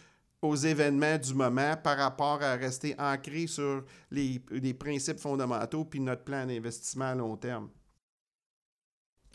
aux 0.47 0.55
événements 0.55 1.17
du 1.17 1.33
moment 1.33 1.75
par 1.77 1.97
rapport 1.97 2.41
à 2.41 2.55
rester 2.55 2.95
ancré 2.97 3.47
sur 3.47 3.83
les, 4.11 4.39
principes 4.73 5.19
fondamentaux 5.19 5.85
puis 5.85 5.99
notre 5.99 6.23
plan 6.23 6.45
d'investissement 6.45 7.05
à 7.05 7.15
long 7.15 7.37
terme. 7.37 7.69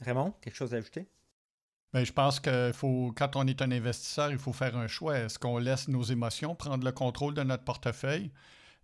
Raymond, 0.01 0.33
quelque 0.41 0.57
chose 0.57 0.75
à 0.75 0.79
ajouter? 0.79 1.09
Bien, 1.93 2.05
je 2.05 2.13
pense 2.13 2.41
que 2.41 2.73
faut, 2.73 3.13
quand 3.17 3.37
on 3.37 3.47
est 3.47 3.61
un 3.61 3.71
investisseur, 3.71 4.31
il 4.31 4.39
faut 4.39 4.53
faire 4.53 4.77
un 4.77 4.87
choix. 4.87 5.19
Est-ce 5.19 5.39
qu'on 5.39 5.59
laisse 5.59 5.89
nos 5.89 6.03
émotions 6.03 6.55
prendre 6.55 6.85
le 6.85 6.93
contrôle 6.93 7.35
de 7.35 7.43
notre 7.43 7.65
portefeuille? 7.65 8.33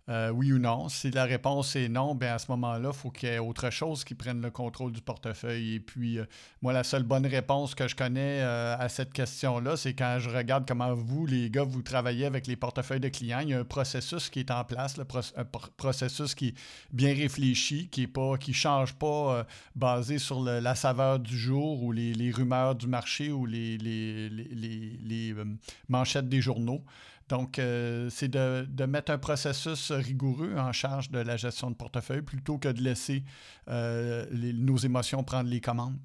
Euh, 0.09 0.31
oui 0.31 0.51
ou 0.51 0.57
non. 0.57 0.89
Si 0.89 1.11
la 1.11 1.25
réponse 1.25 1.75
est 1.75 1.87
non, 1.87 2.15
bien 2.15 2.33
à 2.33 2.39
ce 2.39 2.49
moment-là, 2.49 2.89
il 2.91 2.97
faut 2.97 3.11
qu'il 3.11 3.29
y 3.29 3.31
ait 3.33 3.37
autre 3.37 3.69
chose 3.69 4.03
qui 4.03 4.15
prenne 4.15 4.41
le 4.41 4.49
contrôle 4.49 4.91
du 4.91 5.01
portefeuille. 5.01 5.75
Et 5.75 5.79
puis, 5.79 6.17
euh, 6.17 6.25
moi, 6.63 6.73
la 6.73 6.83
seule 6.83 7.03
bonne 7.03 7.27
réponse 7.27 7.75
que 7.75 7.87
je 7.87 7.95
connais 7.95 8.41
euh, 8.41 8.75
à 8.79 8.89
cette 8.89 9.13
question-là, 9.13 9.77
c'est 9.77 9.93
quand 9.93 10.17
je 10.19 10.31
regarde 10.31 10.67
comment 10.67 10.95
vous, 10.95 11.27
les 11.27 11.51
gars, 11.51 11.63
vous 11.63 11.83
travaillez 11.83 12.25
avec 12.25 12.47
les 12.47 12.55
portefeuilles 12.55 12.99
de 12.99 13.09
clients. 13.09 13.41
Il 13.41 13.49
y 13.49 13.53
a 13.53 13.59
un 13.59 13.63
processus 13.63 14.29
qui 14.29 14.39
est 14.39 14.49
en 14.49 14.63
place, 14.63 14.95
un 15.35 15.45
processus 15.77 16.33
qui 16.33 16.47
est 16.47 16.55
bien 16.91 17.13
réfléchi, 17.13 17.87
qui 17.89 18.07
ne 18.07 18.53
change 18.53 18.93
pas 18.93 19.45
basé 19.75 20.17
sur 20.17 20.41
la 20.41 20.73
saveur 20.73 21.19
du 21.19 21.37
jour 21.37 21.83
ou 21.83 21.91
les, 21.91 22.31
rumeurs 22.31 22.73
du 22.73 22.87
marché 22.87 23.31
ou 23.31 23.45
les 23.45 23.77
manchettes 25.87 26.29
des 26.29 26.41
journaux. 26.41 26.83
Donc, 27.29 27.59
euh, 27.59 28.09
c'est 28.09 28.27
de, 28.27 28.85
mettre 28.85 29.11
un 29.11 29.19
processus 29.19 29.91
rigoureux 29.91 30.55
en 30.57 30.71
charge 30.71 31.11
de 31.11 31.19
la 31.19 31.37
gestion 31.37 31.69
de 31.69 31.75
portefeuille 31.75 32.23
plutôt 32.23 32.57
que 32.57 32.69
de 32.69 32.81
laisser 32.81 33.23
euh, 33.67 34.25
nos 34.31 34.77
émotions 34.77 35.23
prendre 35.23 35.47
les 35.47 35.61
commandes. 35.61 35.97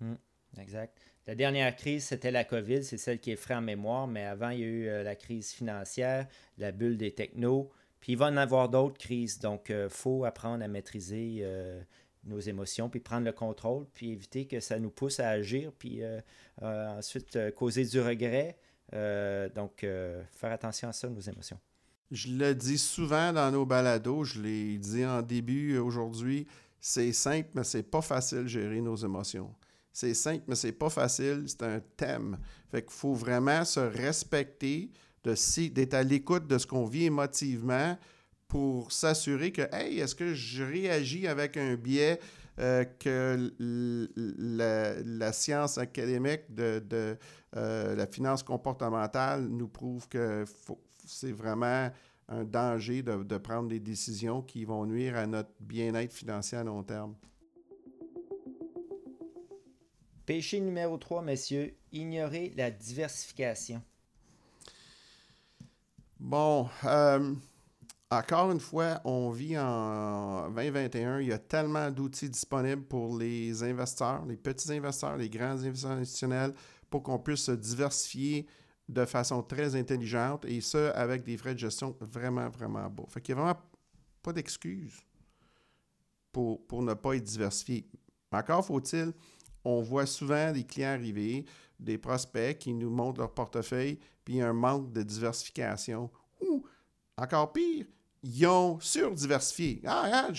Hum, 0.00 0.16
exact. 0.58 0.98
La 1.26 1.34
dernière 1.34 1.76
crise, 1.76 2.04
c'était 2.04 2.30
la 2.30 2.44
COVID, 2.44 2.82
c'est 2.82 2.96
celle 2.96 3.20
qui 3.20 3.30
est 3.30 3.36
frais 3.36 3.54
en 3.54 3.60
mémoire, 3.60 4.06
mais 4.06 4.24
avant, 4.24 4.48
il 4.48 4.60
y 4.60 4.62
a 4.62 4.66
eu 4.66 4.88
euh, 4.88 5.02
la 5.02 5.14
crise 5.14 5.52
financière, 5.52 6.26
la 6.56 6.72
bulle 6.72 6.96
des 6.96 7.12
technos, 7.12 7.70
puis 8.00 8.12
il 8.12 8.18
va 8.18 8.26
en 8.26 8.38
avoir 8.38 8.70
d'autres 8.70 8.98
crises. 8.98 9.38
Donc, 9.38 9.66
il 9.68 9.90
faut 9.90 10.24
apprendre 10.24 10.64
à 10.64 10.68
maîtriser 10.68 11.46
nos 12.24 12.40
émotions, 12.40 12.88
puis 12.88 13.00
prendre 13.00 13.26
le 13.26 13.32
contrôle, 13.32 13.84
puis 13.92 14.12
éviter 14.12 14.46
que 14.46 14.60
ça 14.60 14.78
nous 14.78 14.88
pousse 14.88 15.20
à 15.20 15.28
agir, 15.28 15.70
puis 15.78 16.00
ensuite 16.62 17.38
causer 17.54 17.84
du 17.84 18.00
regret 18.00 18.56
donc, 18.92 19.84
euh, 19.84 20.22
faire 20.32 20.52
attention 20.52 20.88
à 20.88 20.92
ça, 20.92 21.08
nos 21.08 21.20
émotions. 21.20 21.58
Je 22.10 22.28
le 22.28 22.54
dis 22.54 22.78
souvent 22.78 23.32
dans 23.32 23.50
nos 23.52 23.64
balados, 23.64 24.24
je 24.24 24.40
l'ai 24.40 24.78
dit 24.78 25.06
en 25.06 25.22
début 25.22 25.78
aujourd'hui, 25.78 26.46
c'est 26.80 27.12
simple, 27.12 27.50
mais 27.54 27.62
c'est 27.62 27.84
pas 27.84 28.02
facile 28.02 28.48
gérer 28.48 28.80
nos 28.80 28.96
émotions. 28.96 29.54
C'est 29.92 30.14
simple, 30.14 30.44
mais 30.48 30.54
c'est 30.56 30.72
pas 30.72 30.90
facile, 30.90 31.44
c'est 31.46 31.62
un 31.62 31.80
thème. 31.96 32.38
Fait 32.70 32.82
qu'il 32.82 32.92
faut 32.92 33.14
vraiment 33.14 33.64
se 33.64 33.80
respecter, 33.80 34.90
d'être 35.22 35.94
à 35.94 36.02
l'écoute 36.02 36.46
de 36.46 36.58
ce 36.58 36.66
qu'on 36.66 36.86
vit 36.86 37.04
émotivement 37.04 37.96
pour 38.48 38.90
s'assurer 38.90 39.52
que, 39.52 39.62
hey, 39.72 40.00
est-ce 40.00 40.14
que 40.14 40.34
je 40.34 40.64
réagis 40.64 41.28
avec 41.28 41.56
un 41.56 41.74
biais 41.74 42.18
euh, 42.60 42.84
que 42.98 43.52
la, 43.56 45.32
science 45.32 45.78
académique 45.78 46.42
de, 46.54 47.16
euh, 47.56 47.96
la 47.96 48.06
finance 48.06 48.42
comportementale 48.42 49.48
nous 49.48 49.68
prouve 49.68 50.06
que 50.08 50.44
c'est 51.06 51.32
vraiment 51.32 51.90
un 52.28 52.44
danger 52.44 53.02
de, 53.02 53.38
prendre 53.38 53.68
des 53.68 53.80
décisions 53.80 54.42
qui 54.42 54.66
vont 54.66 54.84
nuire 54.84 55.16
à 55.16 55.26
notre 55.26 55.50
bien-être 55.58 56.12
financier 56.12 56.58
à 56.58 56.64
long 56.64 56.82
terme. 56.82 57.14
Péché 60.26 60.60
numéro 60.60 60.98
3, 60.98 61.22
messieurs, 61.22 61.74
ignorer 61.92 62.52
la 62.56 62.70
diversification. 62.70 63.82
Bon, 66.18 66.68
euh, 66.84 67.34
encore 68.10 68.50
une 68.50 68.60
fois, 68.60 69.00
on 69.04 69.30
vit 69.30 69.56
en 69.56 70.50
2021. 70.50 71.20
Il 71.20 71.28
y 71.28 71.32
a 71.32 71.38
tellement 71.38 71.90
d'outils 71.90 72.28
disponibles 72.28 72.82
pour 72.82 73.16
les 73.16 73.62
investisseurs, 73.62 74.26
les 74.26 74.36
petits 74.36 74.72
investisseurs, 74.72 75.16
les 75.16 75.30
grands 75.30 75.52
investisseurs 75.52 75.92
institutionnels, 75.92 76.54
pour 76.90 77.04
qu'on 77.04 77.20
puisse 77.20 77.44
se 77.44 77.52
diversifier 77.52 78.46
de 78.88 79.04
façon 79.04 79.42
très 79.44 79.76
intelligente 79.76 80.44
et 80.44 80.60
ce, 80.60 80.92
avec 80.94 81.22
des 81.22 81.36
frais 81.36 81.54
de 81.54 81.60
gestion 81.60 81.96
vraiment, 82.00 82.48
vraiment 82.48 82.90
bas. 82.90 83.04
Fait 83.08 83.20
qu'il 83.20 83.36
n'y 83.36 83.40
a 83.40 83.44
vraiment 83.44 83.60
pas 84.22 84.32
d'excuse 84.32 84.94
pour, 86.32 86.66
pour 86.66 86.82
ne 86.82 86.94
pas 86.94 87.14
être 87.14 87.22
diversifié. 87.22 87.86
Encore 88.32 88.66
faut-il, 88.66 89.12
on 89.64 89.82
voit 89.82 90.06
souvent 90.06 90.50
des 90.52 90.64
clients 90.64 90.90
arriver, 90.90 91.44
des 91.78 91.98
prospects 91.98 92.58
qui 92.58 92.74
nous 92.74 92.90
montrent 92.90 93.20
leur 93.20 93.32
portefeuille, 93.32 94.00
puis 94.24 94.40
un 94.40 94.52
manque 94.52 94.92
de 94.92 95.02
diversification. 95.02 96.10
Ou, 96.40 96.64
encore 97.16 97.52
pire, 97.52 97.86
ils 98.22 98.46
ont 98.46 98.78
surdiversifié. 98.80 99.80
Ah, 99.86 100.02
regarde, 100.04 100.36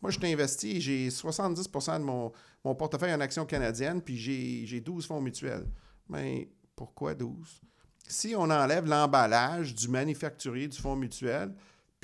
moi, 0.00 0.10
je 0.10 0.18
t'ai 0.18 0.32
investi, 0.32 0.80
j'ai 0.80 1.08
70% 1.08 1.98
de 1.98 2.04
mon, 2.04 2.32
mon, 2.64 2.74
portefeuille 2.74 3.14
en 3.14 3.20
actions 3.20 3.44
canadiennes, 3.44 4.00
puis 4.00 4.16
j'ai 4.16 4.80
12 4.80 5.06
fonds 5.06 5.20
mutuels. 5.20 5.66
Mais 6.08 6.48
pourquoi 6.76 7.14
12? 7.14 7.62
Si 8.06 8.34
on 8.36 8.50
enlève 8.50 8.86
l'emballage 8.86 9.74
du 9.74 9.88
manufacturier 9.88 10.68
du 10.68 10.78
fonds 10.78 10.96
mutuel, 10.96 11.54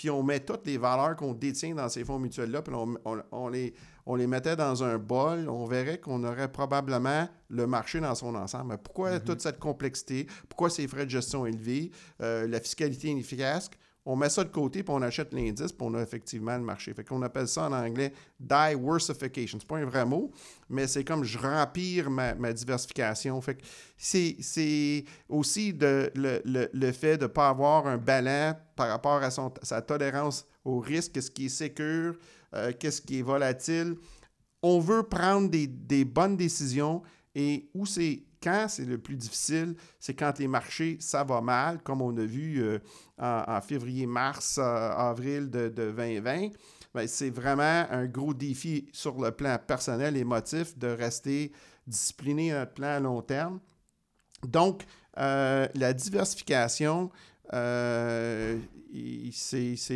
puis 0.00 0.08
on 0.08 0.22
met 0.22 0.40
toutes 0.40 0.66
les 0.66 0.78
valeurs 0.78 1.14
qu'on 1.14 1.34
détient 1.34 1.74
dans 1.74 1.90
ces 1.90 2.04
fonds 2.04 2.18
mutuels-là, 2.18 2.62
puis 2.62 2.74
on, 2.74 3.48
les, 3.48 3.74
on 4.06 4.14
les 4.14 4.26
mettait 4.26 4.56
dans 4.56 4.82
un 4.82 4.96
bol, 4.96 5.46
on 5.48 5.66
verrait 5.66 5.98
qu'on 5.98 6.24
aurait 6.24 6.50
probablement 6.50 7.28
le 7.50 7.66
marché 7.66 8.00
dans 8.00 8.14
son 8.14 8.34
ensemble. 8.34 8.70
Mais 8.70 8.78
pourquoi 8.78 9.10
mm-hmm. 9.10 9.24
toute 9.24 9.42
cette 9.42 9.58
complexité? 9.58 10.26
Pourquoi 10.48 10.70
ces 10.70 10.88
frais 10.88 11.04
de 11.04 11.10
gestion 11.10 11.44
élevés? 11.44 11.90
Euh, 12.22 12.48
la 12.48 12.60
fiscalité 12.60 13.08
inefficace? 13.08 13.68
On 14.06 14.16
met 14.16 14.30
ça 14.30 14.44
de 14.44 14.48
côté, 14.48 14.82
puis 14.82 14.94
on 14.94 15.02
achète 15.02 15.34
l'indice, 15.34 15.72
puis 15.72 15.86
on 15.86 15.94
a 15.94 16.00
effectivement 16.00 16.56
le 16.56 16.62
marché. 16.62 16.94
Fait 16.94 17.04
qu'on 17.04 17.20
appelle 17.22 17.48
ça 17.48 17.68
en 17.68 17.72
anglais 17.72 18.12
diversification. 18.38 19.58
C'est 19.60 19.68
pas 19.68 19.78
un 19.78 19.84
vrai 19.84 20.06
mot, 20.06 20.30
mais 20.68 20.86
c'est 20.86 21.04
comme 21.04 21.22
je 21.22 21.38
rempire 21.38 22.10
ma, 22.10 22.52
diversification. 22.52 23.40
Fait 23.40 23.56
que 23.56 23.64
c'est 23.96 25.04
aussi 25.28 25.76
le, 25.78 26.92
fait 26.92 27.18
de 27.18 27.24
ne 27.24 27.26
pas 27.26 27.48
avoir 27.48 27.86
un 27.86 27.98
ballon 27.98 28.54
par 28.74 28.88
rapport 28.88 29.22
à 29.22 29.30
sa 29.30 29.82
tolérance 29.82 30.46
au 30.64 30.78
risque, 30.78 31.12
qu'est-ce 31.12 31.30
qui 31.30 31.46
est 31.46 31.50
sécure, 31.50 32.16
euh, 32.54 32.72
qu'est-ce 32.78 33.02
qui 33.02 33.18
est 33.18 33.22
volatile. 33.22 33.96
On 34.62 34.78
veut 34.78 35.02
prendre 35.02 35.48
des, 35.48 35.66
des 35.66 36.04
bonnes 36.04 36.36
décisions 36.36 37.02
et 37.34 37.70
où 37.74 37.86
c'est 37.86 38.24
quand 38.42 38.66
c'est 38.68 38.84
le 38.84 38.98
plus 38.98 39.16
difficile, 39.16 39.74
c'est 39.98 40.14
quand 40.14 40.38
les 40.38 40.48
marchés, 40.48 40.96
ça 41.00 41.24
va 41.24 41.40
mal, 41.40 41.82
comme 41.82 42.02
on 42.02 42.16
a 42.16 42.24
vu 42.24 42.62
euh, 42.62 42.78
en, 43.18 43.60
février, 43.60 44.06
mars, 44.06 44.58
euh, 44.58 44.90
avril 44.90 45.50
de, 45.50 45.68
2020. 45.68 46.48
Ben, 46.94 47.06
c'est 47.06 47.30
vraiment 47.30 47.86
un 47.90 48.06
gros 48.06 48.34
défi 48.34 48.88
sur 48.92 49.20
le 49.20 49.30
plan 49.30 49.58
personnel 49.64 50.16
et 50.16 50.20
émotif 50.20 50.76
de 50.76 50.88
rester 50.88 51.52
discipliné 51.86 52.52
à 52.52 52.60
notre 52.60 52.72
plan 52.72 52.88
à 52.88 53.00
long 53.00 53.22
terme. 53.22 53.60
Donc, 54.42 54.84
euh, 55.18 55.68
la 55.74 55.92
diversification, 55.92 57.10
c'est 57.52 58.58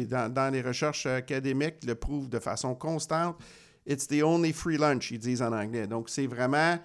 dans, 0.07 0.33
dans, 0.33 0.53
les 0.53 0.61
recherches 0.61 1.07
académiques, 1.07 1.85
le 1.85 1.95
prouve 1.95 2.29
de 2.29 2.39
façon 2.39 2.75
constante. 2.75 3.37
It's 3.87 4.07
the 4.07 4.23
only 4.23 4.53
free 4.53 4.77
lunch, 4.77 5.11
ils 5.11 5.19
disent 5.19 5.43
en 5.43 5.53
anglais. 5.53 5.87
Donc, 5.87 6.09
c'est 6.09 6.27
vraiment 6.27 6.79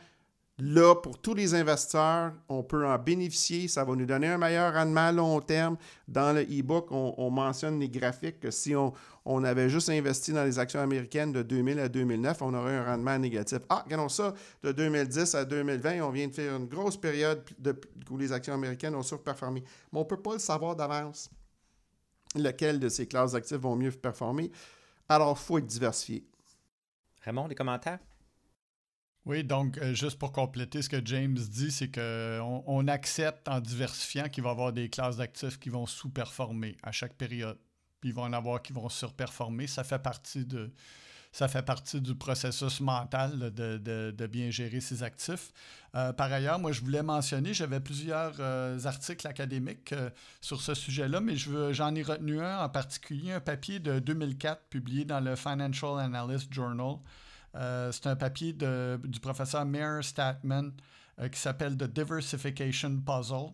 Là, 0.61 0.93
pour 0.93 1.17
tous 1.17 1.33
les 1.35 1.55
investisseurs, 1.55 2.33
on 2.49 2.63
peut 2.63 2.85
en 2.85 2.97
bénéficier. 2.97 3.69
Ça 3.69 3.85
va 3.85 3.95
nous 3.95 4.05
donner 4.05 4.27
un 4.27 4.37
meilleur 4.37 4.73
rendement 4.73 5.07
à 5.07 5.11
long 5.13 5.39
terme. 5.39 5.77
Dans 6.05 6.35
le 6.35 6.41
e-book, 6.41 6.87
on, 6.91 7.31
mentionne 7.31 7.79
les 7.79 7.87
graphiques 7.87 8.41
que 8.41 8.51
si 8.51 8.75
on, 8.75 9.43
avait 9.45 9.69
juste 9.69 9.89
investi 9.89 10.33
dans 10.33 10.43
les 10.43 10.59
actions 10.59 10.81
américaines 10.81 11.31
de 11.31 11.43
2000 11.43 11.79
à 11.79 11.87
2009, 11.87 12.41
on 12.41 12.53
aurait 12.53 12.75
un 12.75 12.83
rendement 12.83 13.17
négatif. 13.17 13.59
Ah, 13.69 13.83
regardons 13.85 14.09
ça, 14.09 14.33
de 14.61 14.73
2010 14.73 15.33
à 15.35 15.45
2020, 15.45 16.01
on 16.01 16.09
vient 16.09 16.27
de 16.27 16.33
faire 16.33 16.53
une 16.57 16.67
grosse 16.67 16.97
période 16.97 17.41
où 18.09 18.17
les 18.17 18.33
actions 18.33 18.53
américaines 18.53 18.95
ont 18.95 19.03
surperformé. 19.03 19.63
Mais 19.93 19.99
on 19.99 20.03
ne 20.03 20.09
peut 20.09 20.21
pas 20.21 20.33
le 20.33 20.39
savoir 20.39 20.75
d'avance 20.75 21.29
lequel 22.35 22.79
de 22.79 22.89
ces 22.89 23.07
classes 23.07 23.31
d'actifs 23.31 23.57
vont 23.57 23.77
mieux 23.77 23.91
performer. 23.91 24.51
Alors, 25.07 25.37
il 25.39 25.45
faut 25.45 25.57
être 25.57 25.65
diversifié. 25.65 26.25
Raymond, 27.21 27.47
des 27.47 27.55
commentaires? 27.55 27.99
Oui, 29.29 29.43
donc 29.43 29.77
euh, 29.77 29.93
juste 29.93 30.17
pour 30.17 30.31
compléter 30.31 30.81
ce 30.81 30.89
que 30.89 31.05
James 31.05 31.35
dit, 31.35 31.69
c'est 31.69 31.91
qu'on 31.91 32.63
on 32.65 32.87
accepte 32.87 33.47
en 33.47 33.59
diversifiant 33.59 34.27
qu'il 34.27 34.41
va 34.41 34.49
y 34.49 34.51
avoir 34.53 34.73
des 34.73 34.89
classes 34.89 35.17
d'actifs 35.17 35.59
qui 35.59 35.69
vont 35.69 35.85
sous-performer 35.85 36.77
à 36.81 36.91
chaque 36.91 37.13
période. 37.13 37.59
Puis 38.01 38.09
il 38.09 38.15
va 38.15 38.23
en 38.23 38.33
avoir 38.33 38.59
qui 38.63 38.73
vont 38.73 38.89
surperformer. 38.89 39.67
Ça 39.67 39.83
fait 39.83 39.99
partie 39.99 40.45
de, 40.45 40.73
ça 41.31 41.47
fait 41.47 41.61
partie 41.61 42.01
du 42.01 42.15
processus 42.15 42.81
mental 42.81 43.53
de, 43.53 44.25
bien 44.25 44.49
gérer 44.49 44.79
ses 44.79 45.03
actifs. 45.03 45.51
Euh, 45.93 46.11
par 46.11 46.33
ailleurs, 46.33 46.57
moi, 46.57 46.71
je 46.71 46.81
voulais 46.81 47.03
mentionner, 47.03 47.53
j'avais 47.53 47.81
plusieurs 47.81 48.33
euh, 48.39 48.79
articles 48.85 49.27
académiques 49.27 49.93
sur 50.41 50.59
ce 50.59 50.73
sujet-là, 50.73 51.21
mais 51.21 51.35
j'en 51.35 51.93
ai 51.93 52.01
retenu 52.01 52.41
un 52.41 52.63
en 52.63 52.69
particulier, 52.69 53.33
un 53.33 53.41
papier 53.41 53.77
de 53.77 53.99
2004 53.99 54.69
publié 54.71 55.05
dans 55.05 55.19
le 55.19 55.35
Financial 55.35 55.99
Analyst 55.99 56.51
Journal 56.51 56.95
c'est 57.53 58.07
un 58.07 58.15
papier 58.15 58.53
du 58.53 59.19
professeur 59.19 59.65
Meir 59.65 60.03
Statman 60.03 60.71
euh, 61.19 61.27
qui 61.27 61.39
s'appelle 61.39 61.75
The 61.75 61.83
Diversification 61.83 63.01
Puzzle. 63.01 63.51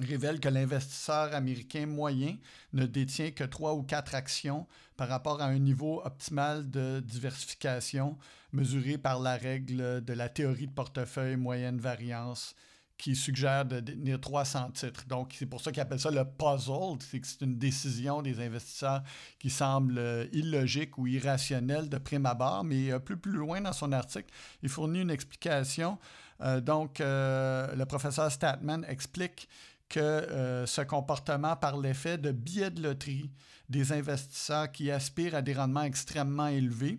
Révèle 0.00 0.40
que 0.40 0.48
l'investisseur 0.48 1.32
américain 1.32 1.86
moyen 1.86 2.36
ne 2.72 2.86
détient 2.86 3.30
que 3.30 3.44
trois 3.44 3.74
ou 3.74 3.84
quatre 3.84 4.16
actions 4.16 4.66
par 4.96 5.08
rapport 5.08 5.40
à 5.40 5.44
un 5.44 5.60
niveau 5.60 6.02
optimal 6.04 6.68
de 6.68 6.98
diversification 6.98 8.18
mesuré 8.52 8.98
par 8.98 9.20
la 9.20 9.36
règle 9.36 10.02
de 10.02 10.12
la 10.12 10.28
théorie 10.28 10.66
de 10.66 10.72
portefeuille 10.72 11.36
moyenne 11.36 11.78
variance 11.78 12.56
qui 12.96 13.16
suggère 13.16 13.64
de 13.64 13.80
détenir 13.80 14.20
300 14.20 14.70
titres. 14.70 15.04
Donc, 15.06 15.34
c'est 15.36 15.46
pour 15.46 15.60
ça 15.60 15.72
qu'ils 15.72 15.80
appellent 15.80 16.00
ça 16.00 16.10
le 16.10 16.24
puzzle. 16.24 16.98
C'est 17.00 17.20
que 17.20 17.26
c'est 17.26 17.42
une 17.42 17.58
décision 17.58 18.22
des 18.22 18.40
investisseurs 18.40 19.02
qui 19.38 19.50
semble 19.50 19.98
euh, 19.98 20.26
illogique 20.32 20.96
ou 20.98 21.06
irrationnelle 21.06 21.88
de 21.88 21.98
prime 21.98 22.26
abord, 22.26 22.64
mais 22.64 22.92
euh, 22.92 22.98
plus 22.98 23.16
plus 23.16 23.32
loin 23.32 23.60
dans 23.60 23.72
son 23.72 23.92
article, 23.92 24.32
il 24.62 24.68
fournit 24.68 25.00
une 25.00 25.10
explication. 25.10 25.98
Euh, 26.40 26.60
donc, 26.60 26.98
le 27.00 27.84
professeur 27.84 28.30
Statman 28.30 28.84
explique 28.88 29.48
que 29.88 30.64
ce 30.66 30.80
comportement 30.80 31.56
par 31.56 31.78
l'effet 31.78 32.18
de 32.18 32.32
billets 32.32 32.70
de 32.70 32.82
loterie 32.82 33.30
des 33.68 33.92
investisseurs 33.92 34.72
qui 34.72 34.90
aspirent 34.90 35.36
à 35.36 35.42
des 35.42 35.52
rendements 35.52 35.82
extrêmement 35.82 36.48
élevés 36.48 36.98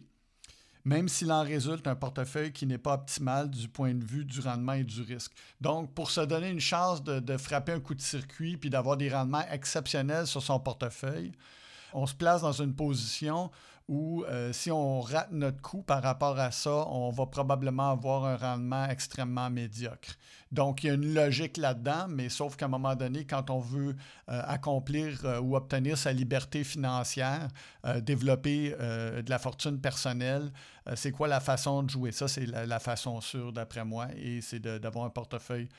même 0.85 1.09
s'il 1.09 1.31
en 1.31 1.43
résulte 1.43 1.87
un 1.87 1.95
portefeuille 1.95 2.53
qui 2.53 2.67
n'est 2.67 2.77
pas 2.77 2.93
optimal 2.93 3.49
du 3.49 3.67
point 3.67 3.95
de 3.95 4.05
vue 4.05 4.23
du 4.23 4.39
rendement 4.39 4.73
et 4.73 4.83
du 4.83 5.01
risque. 5.01 5.31
Donc, 5.59 5.91
pour 5.95 6.11
se 6.11 6.21
donner 6.21 6.49
une 6.49 6.59
chance 6.59 7.03
de, 7.03 7.37
frapper 7.37 7.71
un 7.71 7.79
coup 7.79 7.95
de 7.95 8.01
circuit 8.01 8.55
puis 8.55 8.69
d'avoir 8.69 8.95
des 8.95 9.09
rendements 9.09 9.43
exceptionnels 9.51 10.27
sur 10.27 10.43
son 10.43 10.59
portefeuille, 10.59 11.31
on 11.91 12.05
se 12.05 12.13
place 12.13 12.41
dans 12.41 12.51
une 12.51 12.75
position 12.75 13.49
où 13.87 14.23
euh, 14.23 14.51
si 14.51 14.71
on 14.71 14.99
rate 14.99 15.31
notre 15.31 15.61
coup 15.61 15.83
par 15.83 16.01
rapport 16.01 16.39
à 16.39 16.51
ça, 16.51 16.87
on 16.87 17.11
va 17.11 17.27
probablement 17.27 17.91
avoir 17.91 18.25
un 18.25 18.35
rendement 18.35 18.85
extrêmement 18.85 19.49
médiocre. 19.51 20.15
Donc, 20.51 20.83
il 20.83 20.87
y 20.87 20.89
a 20.89 20.93
une 20.93 21.13
logique 21.13 21.57
là-dedans, 21.57 22.07
mais 22.07 22.29
sauf 22.29 22.55
qu'à 22.55 22.65
un 22.65 22.69
moment 22.69 22.95
donné, 22.95 23.25
quand 23.25 23.51
on 23.51 23.59
veut 23.59 23.95
euh, 24.29 24.41
accomplir 24.45 25.23
euh, 25.25 25.39
ou 25.39 25.55
obtenir 25.55 25.97
sa 25.97 26.13
liberté 26.13 26.63
financière, 26.63 27.47
développer 28.01 28.71
de 28.71 29.29
la 29.29 29.37
fortune 29.37 29.79
personnelle, 29.79 30.51
c'est 30.95 31.11
quoi 31.11 31.27
la 31.27 31.39
façon 31.39 31.83
de 31.83 31.89
jouer? 31.89 32.11
Ça? 32.11 32.27
C'est 32.27 32.45
la, 32.45 32.79
façon 32.79 33.21
sûre, 33.21 33.53
d'après 33.53 33.85
moi, 33.85 34.07
et 34.15 34.41
c'est 34.41 34.59
d'avoir 34.59 35.05
un 35.05 35.09
portefeuille 35.09 35.69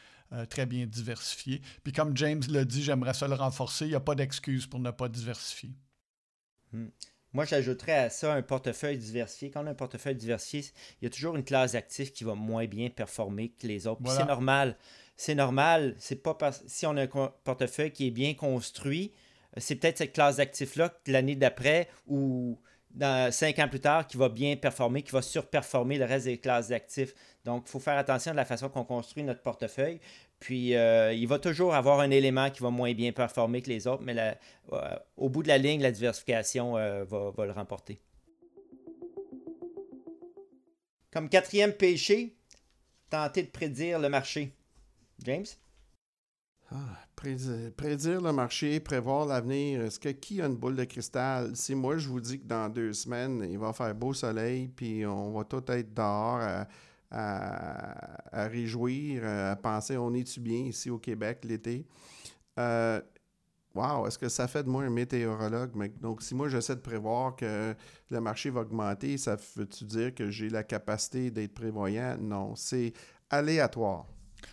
très 0.49 0.67
bien 0.67 0.87
diversifié. 0.87 1.63
Puis 1.83 1.93
comme 1.93 2.17
James 2.17 2.43
l'a 2.49 2.65
dit, 2.65 2.83
j'aimerais 2.83 3.15
ça 3.15 3.27
le 3.27 3.35
renforcer, 3.35 3.87
il 3.87 3.91
n'y 3.91 3.95
a 3.95 4.01
pas 4.01 4.15
d'excuse 4.15 4.67
pour 4.67 4.79
ne 4.79 4.91
pas 4.91 5.09
diversifier. 5.09 5.73
Hmm. 6.73 6.89
Moi, 7.37 7.45
j'ajouterais 7.45 7.93
à 7.93 8.09
ça 8.09 8.33
un 8.33 8.41
portefeuille 8.41 8.97
diversifié. 8.97 9.51
Quand 9.51 9.63
on 9.63 9.67
a 9.67 9.73
un 9.73 9.75
portefeuille 9.75 10.15
diversifié, 10.15 10.73
il 11.03 11.05
y 11.05 11.07
a 11.07 11.11
toujours 11.11 11.37
une 11.37 11.45
classe 11.45 11.73
d'actifs 11.73 12.11
qui 12.11 12.25
va 12.25 12.35
moins 12.35 12.65
bien 12.65 12.89
performer 12.89 13.51
que 13.51 13.67
les 13.67 13.87
autres. 13.87 14.01
C'est 14.07 14.25
normal. 14.25 14.75
C'est 15.19 15.35
normal. 15.35 15.95
C'est 15.99 16.23
pas 16.23 16.33
parce 16.33 16.63
si 16.67 16.87
on 16.87 16.97
a 16.97 17.03
un 17.03 17.33
portefeuille 17.45 17.91
qui 17.91 18.07
est 18.07 18.11
bien 18.11 18.33
construit, 18.33 19.13
c'est 19.59 19.75
peut-être 19.75 19.99
cette 19.99 20.15
classe 20.15 20.37
d'actifs-là 20.37 20.99
l'année 21.09 21.37
d'après 21.37 21.91
ou 22.07 22.59
dans 22.93 23.31
cinq 23.31 23.59
ans 23.59 23.69
plus 23.69 23.81
tard 23.81 24.07
qui 24.07 24.17
va 24.17 24.31
bien 24.31 24.57
performer, 24.57 25.03
qui 25.03 25.13
va 25.13 25.21
surperformer 25.21 25.99
le 25.99 26.07
reste 26.07 26.25
des 26.25 26.39
classes 26.39 26.69
d'actifs. 26.69 27.15
Donc, 27.45 27.65
il 27.67 27.71
faut 27.71 27.81
faire 27.81 27.99
attention 27.99 28.33
à 28.33 28.35
la 28.35 28.47
façon 28.47 28.71
qu'on 28.71 28.85
construit 28.85 29.23
notre 29.23 29.43
portefeuille. 29.43 30.01
Puis, 30.39 30.75
euh, 30.75 31.13
il 31.13 31.27
va 31.27 31.39
toujours 31.39 31.75
avoir 31.75 32.01
un 32.01 32.11
élément 32.11 32.51
qui 32.51 32.63
va 32.63 32.71
moins 32.71 32.93
bien 32.93 33.13
performer 33.13 33.63
que 33.63 33.71
les 33.71 33.87
autres, 33.87 34.03
mais 34.03 34.39
euh, 34.73 34.97
au 35.17 35.29
bout 35.29 35.43
de 35.43 35.49
la 35.49 35.59
ligne, 35.59 35.81
la 35.81 35.91
diversification 35.91 36.77
euh, 36.77 37.05
va, 37.05 37.47
le 37.47 37.53
remporter. 37.53 38.01
Comme 41.11 41.31
quatrième 41.31 41.73
péché, 41.73 42.37
tenter 43.09 43.45
de 43.45 43.51
prédire 43.51 43.99
le 43.99 44.11
marché. 44.11 44.53
James? 45.25 45.47
Ah, 46.71 46.99
prédire, 47.15 48.21
le 48.21 48.33
marché, 48.33 48.81
prévoir 48.81 49.25
l'avenir. 49.25 49.81
Est-ce 49.81 49.99
que 49.99 50.11
qui 50.11 50.43
a 50.43 50.47
une 50.47 50.57
boule 50.57 50.77
de 50.77 50.85
cristal? 50.85 51.57
Si 51.57 51.75
moi, 51.75 51.97
je 51.97 52.09
vous 52.09 52.21
dis 52.21 52.41
que 52.41 52.47
dans 52.47 52.69
deux 52.69 52.93
semaines, 52.93 53.47
il 53.49 53.59
va 53.59 53.73
faire 53.73 53.95
beau 53.95 54.13
soleil, 54.13 54.69
puis 54.69 55.07
on 55.07 55.33
va 55.33 55.45
tout 55.45 55.65
être 55.69 55.95
dehors 55.95 56.67
réjouir, 58.33 59.25
à 59.25 59.57
penser 59.57 59.97
on 59.97 60.13
est-tu 60.15 60.41
bien 60.41 60.59
ici 60.59 60.91
au 60.91 60.99
Québec 60.99 61.45
l'été? 61.45 61.87
Euh, 62.59 63.01
wow, 63.75 64.07
est-ce 64.07 64.19
que 64.19 64.29
ça 64.29 64.49
fait 64.49 64.63
de 64.63 64.69
moi 64.69 64.83
un 64.83 64.91
météorologue? 64.91 65.73
Donc, 66.01 66.23
si 66.23 66.35
moi 66.35 66.49
j'essaie 66.49 66.77
de 66.77 66.81
prévoir 66.81 67.37
que 67.37 67.75
le 68.11 68.21
marché 68.21 68.51
va 68.51 68.63
augmenter, 68.63 69.19
ça 69.19 69.37
veut-tu 69.57 69.85
dire 69.85 70.15
que 70.15 70.31
j'ai 70.31 70.49
la 70.49 70.63
capacité 70.63 71.31
d'être 71.31 71.55
prévoyant? 71.55 72.17
Non, 72.19 72.55
c'est 72.57 72.93
aléatoire. 73.31 74.07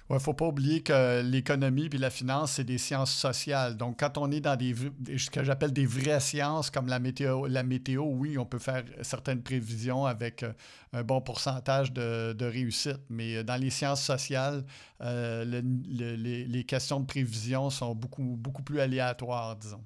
Il 0.10 0.14
ne 0.14 0.20
faut 0.20 0.34
pas 0.34 0.48
oublier 0.48 0.82
que 0.82 1.22
l'économie 1.22 1.90
et 1.92 1.98
la 1.98 2.10
finance, 2.10 2.54
c'est 2.54 2.64
des 2.64 2.78
sciences 2.78 3.14
sociales. 3.14 3.78
Donc, 3.78 4.00
quand 4.00 4.18
on 4.18 4.32
est 4.32 4.42
dans 4.42 4.56
des, 4.56 4.76
ce 5.18 5.30
que 5.30 5.44
j'appelle 5.44 5.74
des 5.74 5.86
vraies 5.86 6.20
sciences 6.20 6.70
comme 6.70 6.88
la 6.88 7.00
météo, 7.00 7.48
la 7.48 7.64
météo, 7.64 8.04
oui, 8.04 8.38
on 8.38 8.46
peut 8.46 8.60
faire 8.60 8.84
certaines 9.02 9.42
prévisions 9.42 10.06
avec 10.06 10.44
euh, 10.44 10.54
un 10.92 11.04
bon 11.04 11.22
pourcentage 11.22 11.94
de, 11.94 12.46
réussite. 12.46 13.00
Mais 13.10 13.38
euh, 13.38 13.44
dans 13.44 13.60
les 13.60 13.70
sciences 13.70 14.04
sociales, 14.04 14.64
euh, 15.02 15.46
les, 15.46 16.46
les, 16.46 16.64
questions 16.64 17.00
de 17.00 17.06
prévision 17.06 17.70
sont 17.70 17.96
beaucoup, 17.96 18.36
beaucoup 18.38 18.64
plus 18.64 18.80
aléatoires, 18.80 19.56
disons 19.56 19.84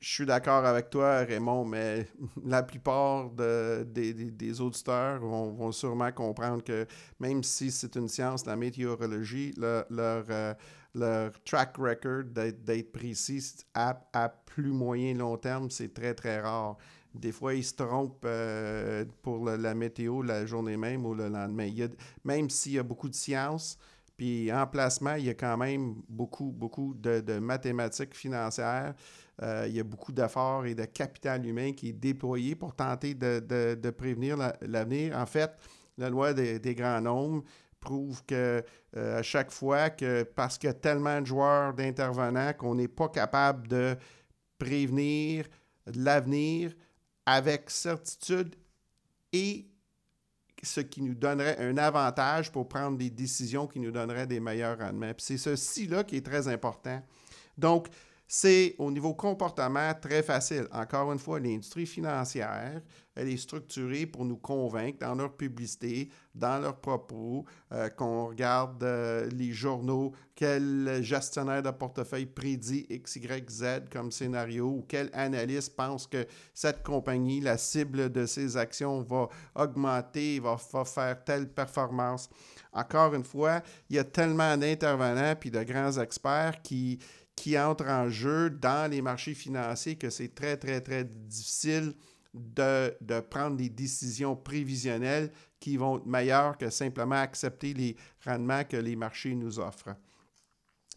je 0.00 0.08
suis 0.08 0.26
d'accord 0.26 0.64
avec 0.64 0.88
toi, 0.88 1.18
Raymond, 1.18 1.66
mais 1.66 2.06
la 2.44 2.62
plupart 2.62 3.30
des, 3.30 4.60
auditeurs 4.60 5.20
vont, 5.20 5.72
sûrement 5.72 6.10
comprendre 6.10 6.64
que 6.64 6.86
même 7.18 7.44
si 7.44 7.70
c'est 7.70 7.94
une 7.96 8.08
science, 8.08 8.46
la 8.46 8.56
météorologie, 8.56 9.52
leur, 9.58 9.84
euh, 9.90 10.54
leur, 10.94 11.32
track 11.44 11.76
record 11.76 12.24
d'être 12.24 12.92
précis 12.92 13.56
à, 13.74 13.94
plus 14.46 14.72
moyen 14.72 15.14
long 15.14 15.36
terme, 15.36 15.68
c'est 15.70 15.92
très, 15.92 16.14
très 16.14 16.40
rare. 16.40 16.78
Des 17.14 17.32
fois, 17.32 17.54
ils 17.54 17.64
se 17.64 17.74
trompent 17.74 18.24
euh, 18.24 19.04
pour 19.20 19.44
la 19.44 19.74
météo 19.74 20.22
la 20.22 20.46
journée 20.46 20.76
même 20.76 21.04
ou 21.04 21.12
le 21.12 21.28
lendemain. 21.28 21.68
même 22.24 22.48
s'il 22.48 22.72
y 22.72 22.78
a 22.78 22.82
beaucoup 22.82 23.08
de 23.08 23.14
sciences, 23.14 23.76
puis 24.16 24.50
en 24.52 24.66
placement, 24.66 25.14
il 25.14 25.26
y 25.26 25.30
a 25.30 25.34
quand 25.34 25.56
même 25.58 25.96
beaucoup, 26.08 26.52
beaucoup 26.52 26.94
de 26.94 27.38
mathématiques 27.38 28.14
financières. 28.14 28.94
Euh, 29.42 29.64
il 29.68 29.74
y 29.74 29.80
a 29.80 29.84
beaucoup 29.84 30.12
d'efforts 30.12 30.66
et 30.66 30.74
de 30.74 30.84
capital 30.84 31.46
humain 31.46 31.72
qui 31.72 31.88
est 31.88 31.92
déployé 31.92 32.54
pour 32.54 32.74
tenter 32.74 33.14
de, 33.14 33.90
prévenir 33.90 34.36
l'avenir. 34.60 35.16
en 35.16 35.26
fait, 35.26 35.50
la 35.96 36.10
loi 36.10 36.34
des, 36.34 36.74
grands 36.74 37.00
nombres 37.00 37.42
prouve 37.78 38.22
que 38.26 38.62
euh, 38.96 39.18
à 39.18 39.22
chaque 39.22 39.50
fois 39.50 39.88
que 39.88 40.22
parce 40.22 40.58
qu'il 40.58 40.66
y 40.66 40.70
a 40.70 40.74
tellement 40.74 41.20
de 41.20 41.26
joueurs 41.26 41.72
d'intervenants 41.72 42.52
qu'on 42.52 42.74
n'est 42.74 42.88
pas 42.88 43.08
capable 43.08 43.68
de 43.68 43.96
prévenir 44.58 45.46
l'avenir 45.94 46.72
avec 47.24 47.70
certitude 47.70 48.54
et 49.32 49.66
ce 50.62 50.80
qui 50.80 51.00
nous 51.00 51.14
donnerait 51.14 51.56
un 51.58 51.78
avantage 51.78 52.52
pour 52.52 52.68
prendre 52.68 52.98
des 52.98 53.08
décisions 53.08 53.66
qui 53.66 53.80
nous 53.80 53.90
donneraient 53.90 54.26
des 54.26 54.40
meilleurs 54.40 54.78
rendements. 54.78 55.12
c'est 55.16 55.38
ceci-là 55.38 56.04
qui 56.04 56.16
est 56.16 56.26
très 56.26 56.48
important. 56.48 57.02
Donc, 57.56 57.88
C'est 58.32 58.76
au 58.78 58.92
niveau 58.92 59.12
comportement 59.12 59.92
très 60.00 60.22
facile. 60.22 60.68
Encore 60.70 61.10
une 61.10 61.18
fois, 61.18 61.40
l'industrie 61.40 61.84
financière, 61.84 62.80
elle 63.16 63.28
est 63.28 63.36
structurée 63.36 64.06
pour 64.06 64.24
nous 64.24 64.36
convaincre 64.36 65.00
dans 65.00 65.16
leur 65.16 65.36
publicité, 65.36 66.08
dans 66.32 66.60
leurs 66.60 66.80
propos, 66.80 67.44
euh, 67.72 67.88
qu'on 67.88 68.28
regarde 68.28 68.84
euh, 68.84 69.28
les 69.30 69.50
journaux, 69.50 70.12
quel 70.36 71.00
gestionnaire 71.02 71.60
de 71.60 71.72
portefeuille 71.72 72.26
prédit 72.26 72.86
X, 72.88 73.16
Y, 73.16 73.50
Z 73.50 73.64
comme 73.90 74.12
scénario 74.12 74.68
ou 74.68 74.84
quel 74.86 75.10
analyste 75.12 75.74
pense 75.74 76.06
que 76.06 76.24
cette 76.54 76.84
compagnie, 76.84 77.40
la 77.40 77.58
cible 77.58 78.12
de 78.12 78.26
ses 78.26 78.56
actions 78.56 79.02
va 79.02 79.28
augmenter, 79.56 80.38
va, 80.38 80.56
va 80.72 80.84
faire 80.84 81.24
telle 81.24 81.48
performance. 81.48 82.30
Encore 82.72 83.12
une 83.14 83.24
fois, 83.24 83.60
il 83.88 83.96
y 83.96 83.98
a 83.98 84.04
tellement 84.04 84.56
d'intervenants 84.56 85.34
puis 85.34 85.50
de 85.50 85.62
grands 85.64 85.98
experts 85.98 86.62
qui 86.62 87.00
qui 87.40 87.58
entrent 87.58 87.88
en 87.88 88.10
jeu 88.10 88.50
dans 88.50 88.90
les 88.90 89.00
marchés 89.00 89.32
financiers 89.32 89.96
que 89.96 90.10
c'est 90.10 90.34
très, 90.34 90.58
très, 90.58 90.82
très 90.82 91.04
difficile 91.04 91.94
de, 92.34 93.20
prendre 93.30 93.56
des 93.56 93.70
décisions 93.70 94.36
prévisionnelles 94.36 95.32
qui 95.58 95.78
vont 95.78 95.96
être 95.96 96.06
meilleures 96.06 96.58
que 96.58 96.68
simplement 96.68 97.16
accepter 97.16 97.72
les 97.72 97.96
rendements 98.26 98.64
que 98.64 98.76
les 98.76 98.94
marchés 98.94 99.34
nous 99.34 99.58
offrent. 99.58 99.96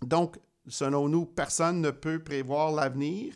Donc, 0.02 0.38
selon 0.68 1.08
nous, 1.08 1.26
personne 1.26 1.80
ne 1.80 1.92
peut 1.92 2.22
prévoir 2.22 2.74
l'avenir 2.74 3.34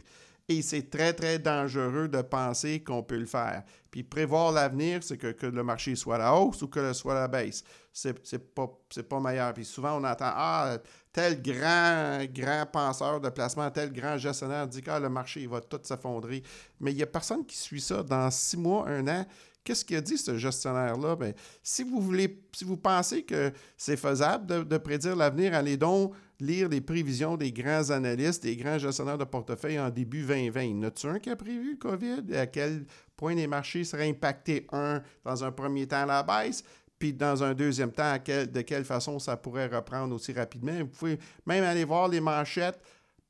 et 0.49 0.61
c'est 0.61 0.89
très, 0.89 1.13
très 1.13 1.39
dangereux 1.39 2.09
de 2.09 2.21
penser 2.21 2.83
qu'on 2.83 3.03
peut 3.03 3.19
le 3.19 3.25
faire. 3.25 3.63
Puis 3.97 4.03
prévoir 4.03 4.51
l'avenir, 4.51 5.01
c'est 5.01 5.17
que, 5.17 5.47
le 5.47 5.63
marché 5.63 5.95
soit 5.95 6.17
à 6.17 6.17
la 6.19 6.35
hausse 6.35 6.61
ou 6.61 6.67
que 6.67 6.79
le 6.79 6.93
soit 6.93 7.13
à 7.13 7.21
la 7.21 7.27
baisse. 7.27 7.63
C'est 7.91 8.31
n'est 8.31 8.37
pas, 8.37 8.69
pas 9.09 9.19
meilleur. 9.19 9.51
Puis 9.55 9.65
souvent, 9.65 9.99
on 9.99 10.03
entend 10.03 10.29
Ah, 10.35 10.77
tel 11.11 11.41
grand, 11.41 12.23
grand 12.31 12.67
penseur 12.71 13.19
de 13.19 13.29
placement, 13.29 13.71
tel 13.71 13.91
grand 13.91 14.19
gestionnaire 14.19 14.67
dit 14.67 14.83
que 14.83 14.91
ah, 14.91 14.99
le 14.99 15.09
marché 15.09 15.47
va 15.47 15.61
tout 15.61 15.79
s'effondrer. 15.81 16.43
Mais 16.79 16.91
il 16.91 16.97
n'y 16.97 17.01
a 17.01 17.07
personne 17.07 17.43
qui 17.43 17.57
suit 17.57 17.81
ça. 17.81 18.03
Dans 18.03 18.29
six 18.29 18.55
mois, 18.55 18.87
un 18.87 19.07
an, 19.07 19.25
qu'est-ce 19.67 19.83
qu'il 19.83 19.97
a 19.97 20.01
dit, 20.01 20.17
ce 20.19 20.37
gestionnaire-là? 20.37 21.15
Bien, 21.15 21.33
si 21.63 21.83
vous 21.83 22.77
pensez 22.77 23.23
que 23.23 23.51
c'est 23.75 23.97
faisable 23.97 24.67
de, 24.67 24.77
prédire 24.77 25.15
l'avenir, 25.15 25.55
allez 25.55 25.75
donc 25.75 26.13
lire 26.39 26.69
les 26.69 26.81
prévisions 26.81 27.35
des 27.35 27.51
grands 27.51 27.89
analystes, 27.89 28.43
des 28.43 28.55
grands 28.55 28.77
gestionnaires 28.77 29.17
de 29.17 29.25
portefeuille 29.25 29.79
en 29.79 29.89
début 29.89 30.21
2020. 30.21 30.61
Y 30.61 30.73
en 30.73 30.83
a-tu 30.83 31.07
un 31.07 31.19
qui 31.19 31.31
a 31.31 31.35
prévu 31.35 31.71
le 31.71 31.77
COVID? 31.77 32.35
À 32.35 32.45
quel 32.45 32.85
point 33.17 33.35
les 33.35 33.47
marchés 33.47 33.83
seraient 33.83 34.09
impactés? 34.09 34.65
Un, 34.71 35.01
dans 35.25 35.43
un 35.43 35.51
premier 35.51 35.87
temps 35.87 36.03
à 36.03 36.05
la 36.05 36.23
baisse, 36.23 36.63
puis 36.97 37.13
dans 37.13 37.43
un 37.43 37.53
deuxième 37.53 37.91
temps, 37.91 38.15
de 38.15 38.61
quelle 38.61 38.85
façon 38.85 39.19
ça 39.19 39.35
pourrait 39.35 39.67
reprendre 39.67 40.15
aussi 40.15 40.31
rapidement. 40.31 40.77
Vous 40.79 40.87
pouvez 40.87 41.19
même 41.45 41.63
aller 41.63 41.83
voir 41.83 42.07
les 42.07 42.21
manchettes 42.21 42.79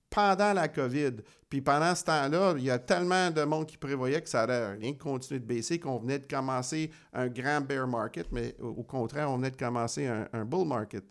pendant 0.09 0.53
la 0.53 0.67
COVID. 0.67 1.13
Puis 1.49 1.61
pendant 1.61 1.93
ce 1.95 2.03
temps-là, 2.05 2.55
il 2.57 2.63
y 2.63 2.71
a 2.71 2.79
tellement 2.79 3.31
de 3.31 3.43
monde 3.43 3.65
qui 3.65 3.77
prévoyait 3.77 4.21
que 4.21 4.29
ça 4.29 4.43
allait 4.43 4.73
rien 4.73 4.93
continuer 4.93 5.39
de 5.39 5.45
baisser, 5.45 5.79
qu'on 5.79 5.97
venait 5.97 6.19
de 6.19 6.27
commencer 6.27 6.91
un 7.13 7.27
grand 7.27 7.61
bear 7.61 7.87
market, 7.87 8.27
mais 8.31 8.55
au 8.59 8.83
contraire, 8.83 9.29
on 9.29 9.37
venait 9.37 9.51
de 9.51 9.57
commencer 9.57 10.07
un, 10.07 10.45
bull 10.45 10.67
market 10.67 11.03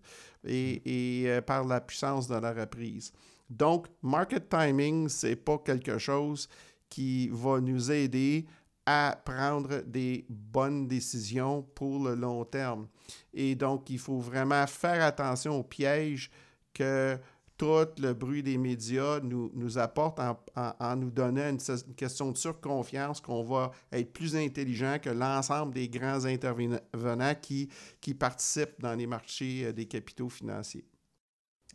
et, 0.45 1.25
euh, 1.27 1.41
par 1.41 1.65
la 1.65 1.81
puissance 1.81 2.29
de 2.29 2.37
la 2.37 2.53
reprise. 2.53 3.12
Donc, 3.49 3.87
market 4.03 4.49
timing, 4.49 5.09
ce 5.09 5.29
n'est 5.29 5.37
pas 5.37 5.59
quelque 5.59 5.99
chose 5.99 6.49
qui 6.89 7.29
va 7.33 7.61
nous 7.61 7.91
aider 7.91 8.47
à 8.87 9.20
prendre 9.25 9.83
des 9.83 10.25
bonnes 10.29 10.87
décisions 10.87 11.62
pour 11.75 12.05
le 12.05 12.14
long 12.14 12.44
terme. 12.44 12.87
Et 13.35 13.55
donc, 13.57 13.90
il 13.90 13.99
faut 13.99 14.20
vraiment 14.20 14.66
faire 14.66 15.05
attention 15.05 15.59
aux 15.59 15.64
pièges 15.64 16.31
que 16.72 17.18
tout 17.57 17.87
le 17.99 18.12
bruit 18.12 18.42
des 18.42 18.59
médias 18.59 19.20
nous, 19.20 19.51
nous 19.55 19.79
apporte 19.79 20.20
en, 20.20 20.96
nous 20.96 21.11
donnant 21.11 21.49
une, 21.49 21.94
question 21.96 22.31
de 22.31 22.37
surconfiance 22.37 23.20
qu'on 23.20 23.42
va 23.42 23.72
être 23.90 24.12
plus 24.12 24.37
intelligent 24.37 24.99
que 25.03 25.11
l'ensemble 25.11 25.75
des 25.75 25.88
grands 25.88 26.25
intervenants 26.27 27.35
qui, 27.40 27.68
qui 28.01 28.14
participent 28.14 28.81
dans 28.81 28.94
les 28.94 29.07
marchés 29.07 29.64
euh, 29.64 29.72
des 29.72 29.87
capitaux 29.87 30.29
financiers. 30.29 30.85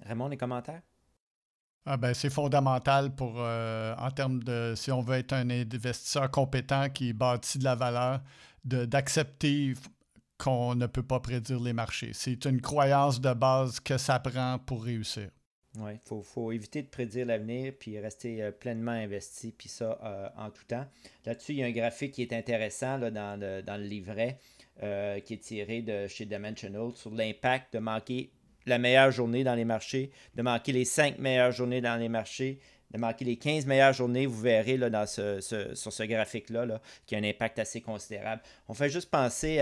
Raymond, 0.04 0.28
les 0.28 0.38
commentaires? 0.38 0.82
Ah 1.86 1.98
ben, 1.98 2.13
c'est 2.13 2.30
fondamental 2.30 3.15
pour, 3.15 3.36
euh, 3.38 3.96
en 3.98 4.12
termes 4.12 4.44
de, 4.44 4.74
si 4.76 4.91
on 4.91 5.02
veut 5.02 5.17
être 5.17 5.34
un 5.34 5.50
investisseur 5.50 6.30
compétent 6.30 6.89
qui 6.89 7.12
bâtit 7.12 7.58
de 7.58 7.63
la 7.63 7.76
valeur, 7.76 8.22
d'accepter 8.63 9.74
qu'on 10.38 10.76
ne 10.76 10.86
peut 10.86 11.04
pas 11.04 11.20
prédire 11.20 11.60
les 11.60 11.74
marchés. 11.74 12.12
C'est 12.13 12.46
une 12.46 12.62
croyance 12.62 13.20
de 13.20 13.34
base 13.34 13.80
que 13.80 13.98
ça 13.98 14.20
prend 14.20 14.60
pour 14.60 14.84
réussir. 14.84 15.30
Oui, 15.80 15.94
il 15.94 16.24
faut, 16.24 16.52
éviter 16.52 16.84
de 16.84 16.88
prédire 16.88 17.26
l'avenir 17.26 17.74
puis 17.80 17.98
rester 17.98 18.44
euh, 18.44 18.52
pleinement 18.52 18.91
investi, 18.91 19.54
puis 19.58 19.70
ça 19.70 19.98
euh, 20.04 20.28
en 20.38 20.50
tout 20.50 20.65
temps. 20.65 20.86
Là-dessus, 21.26 21.54
il 21.54 21.60
y 21.60 21.63
a 21.63 21.65
un 21.65 21.72
graphique 21.72 22.12
qui 22.12 22.22
est 22.22 22.34
intéressant 22.34 22.98
là, 22.98 23.10
dans, 23.10 23.39
le, 23.39 23.63
dans, 23.63 23.78
le, 23.78 23.86
livret 23.86 24.38
qui 25.26 25.34
est 25.36 25.44
tiré 25.44 25.84
de 25.84 26.08
chez 26.08 26.26
Dimensional 26.26 26.91
sur 26.96 27.12
l'impact 27.12 27.74
de 27.74 27.80
manquer 27.80 28.32
la 28.65 28.78
meilleure 28.78 29.12
journée 29.12 29.43
dans 29.43 29.56
les 29.56 29.65
marchés, 29.65 30.12
de 30.36 30.41
manquer 30.41 30.71
les 30.71 30.86
cinq 30.86 31.19
meilleures 31.19 31.52
journées 31.52 31.82
dans 31.82 32.00
les 32.00 32.10
marchés, 32.10 32.60
de 32.91 32.97
manquer 32.97 33.26
les 33.26 33.38
15 33.38 33.65
meilleures 33.65 33.93
journées, 33.93 34.26
vous 34.26 34.41
verrez 34.41 34.78
sur 35.06 35.41
ce 35.41 36.04
graphique-là 36.04 36.65
là, 36.65 36.82
qui 37.06 37.15
a 37.15 37.19
un 37.19 37.24
impact 37.24 37.60
assez 37.60 37.82
considérable. 37.82 38.41
On 38.67 38.74
fait 38.74 38.89
juste 38.89 39.10
penser 39.10 39.62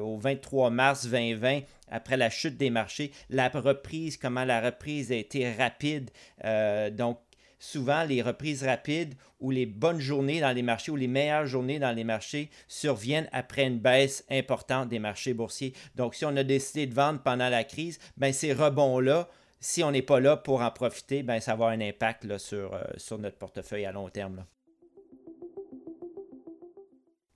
au 0.00 0.16
23 0.16 0.70
mars 0.70 1.06
2020, 1.06 1.60
après 1.90 2.16
la 2.16 2.30
chute 2.30 2.56
des 2.56 2.70
marchés, 2.70 3.12
la 3.30 3.48
reprise, 3.48 4.16
comment 4.16 4.44
la 4.44 4.60
reprise 4.60 5.12
a 5.12 5.16
été 5.16 5.52
rapide. 5.52 6.10
Euh, 6.44 6.90
donc, 6.90 7.18
souvent 7.58 8.04
les 8.04 8.22
reprises 8.22 8.62
rapides 8.62 9.14
ou 9.40 9.50
les 9.50 9.66
bonnes 9.66 10.00
journées 10.00 10.40
dans 10.40 10.52
les 10.52 10.62
marchés 10.62 10.90
ou 10.90 10.96
les 10.96 11.08
meilleures 11.08 11.46
journées 11.46 11.78
dans 11.78 11.92
les 11.92 12.04
marchés 12.04 12.50
surviennent 12.68 13.28
après 13.32 13.66
une 13.66 13.78
baisse 13.78 14.24
importante 14.30 14.88
des 14.88 14.98
marchés 14.98 15.34
boursiers. 15.34 15.72
Donc, 15.94 16.14
si 16.14 16.24
on 16.24 16.36
a 16.36 16.44
décidé 16.44 16.86
de 16.86 16.94
vendre 16.94 17.22
pendant 17.22 17.48
la 17.48 17.64
crise, 17.64 17.98
ben 18.16 18.32
ces 18.32 18.52
rebonds-là, 18.52 19.28
si 19.60 19.82
on 19.82 19.90
n'est 19.90 20.02
pas 20.02 20.20
là 20.20 20.36
pour 20.36 20.60
en 20.60 20.70
profiter, 20.70 21.22
ben 21.22 21.40
ça 21.40 21.52
va 21.52 21.54
avoir 21.54 21.70
un 21.70 21.80
impact 21.80 22.26
euh, 22.26 22.38
sur 22.96 23.18
notre 23.18 23.38
portefeuille 23.38 23.86
à 23.86 23.92
long 23.92 24.08
terme. 24.08 24.44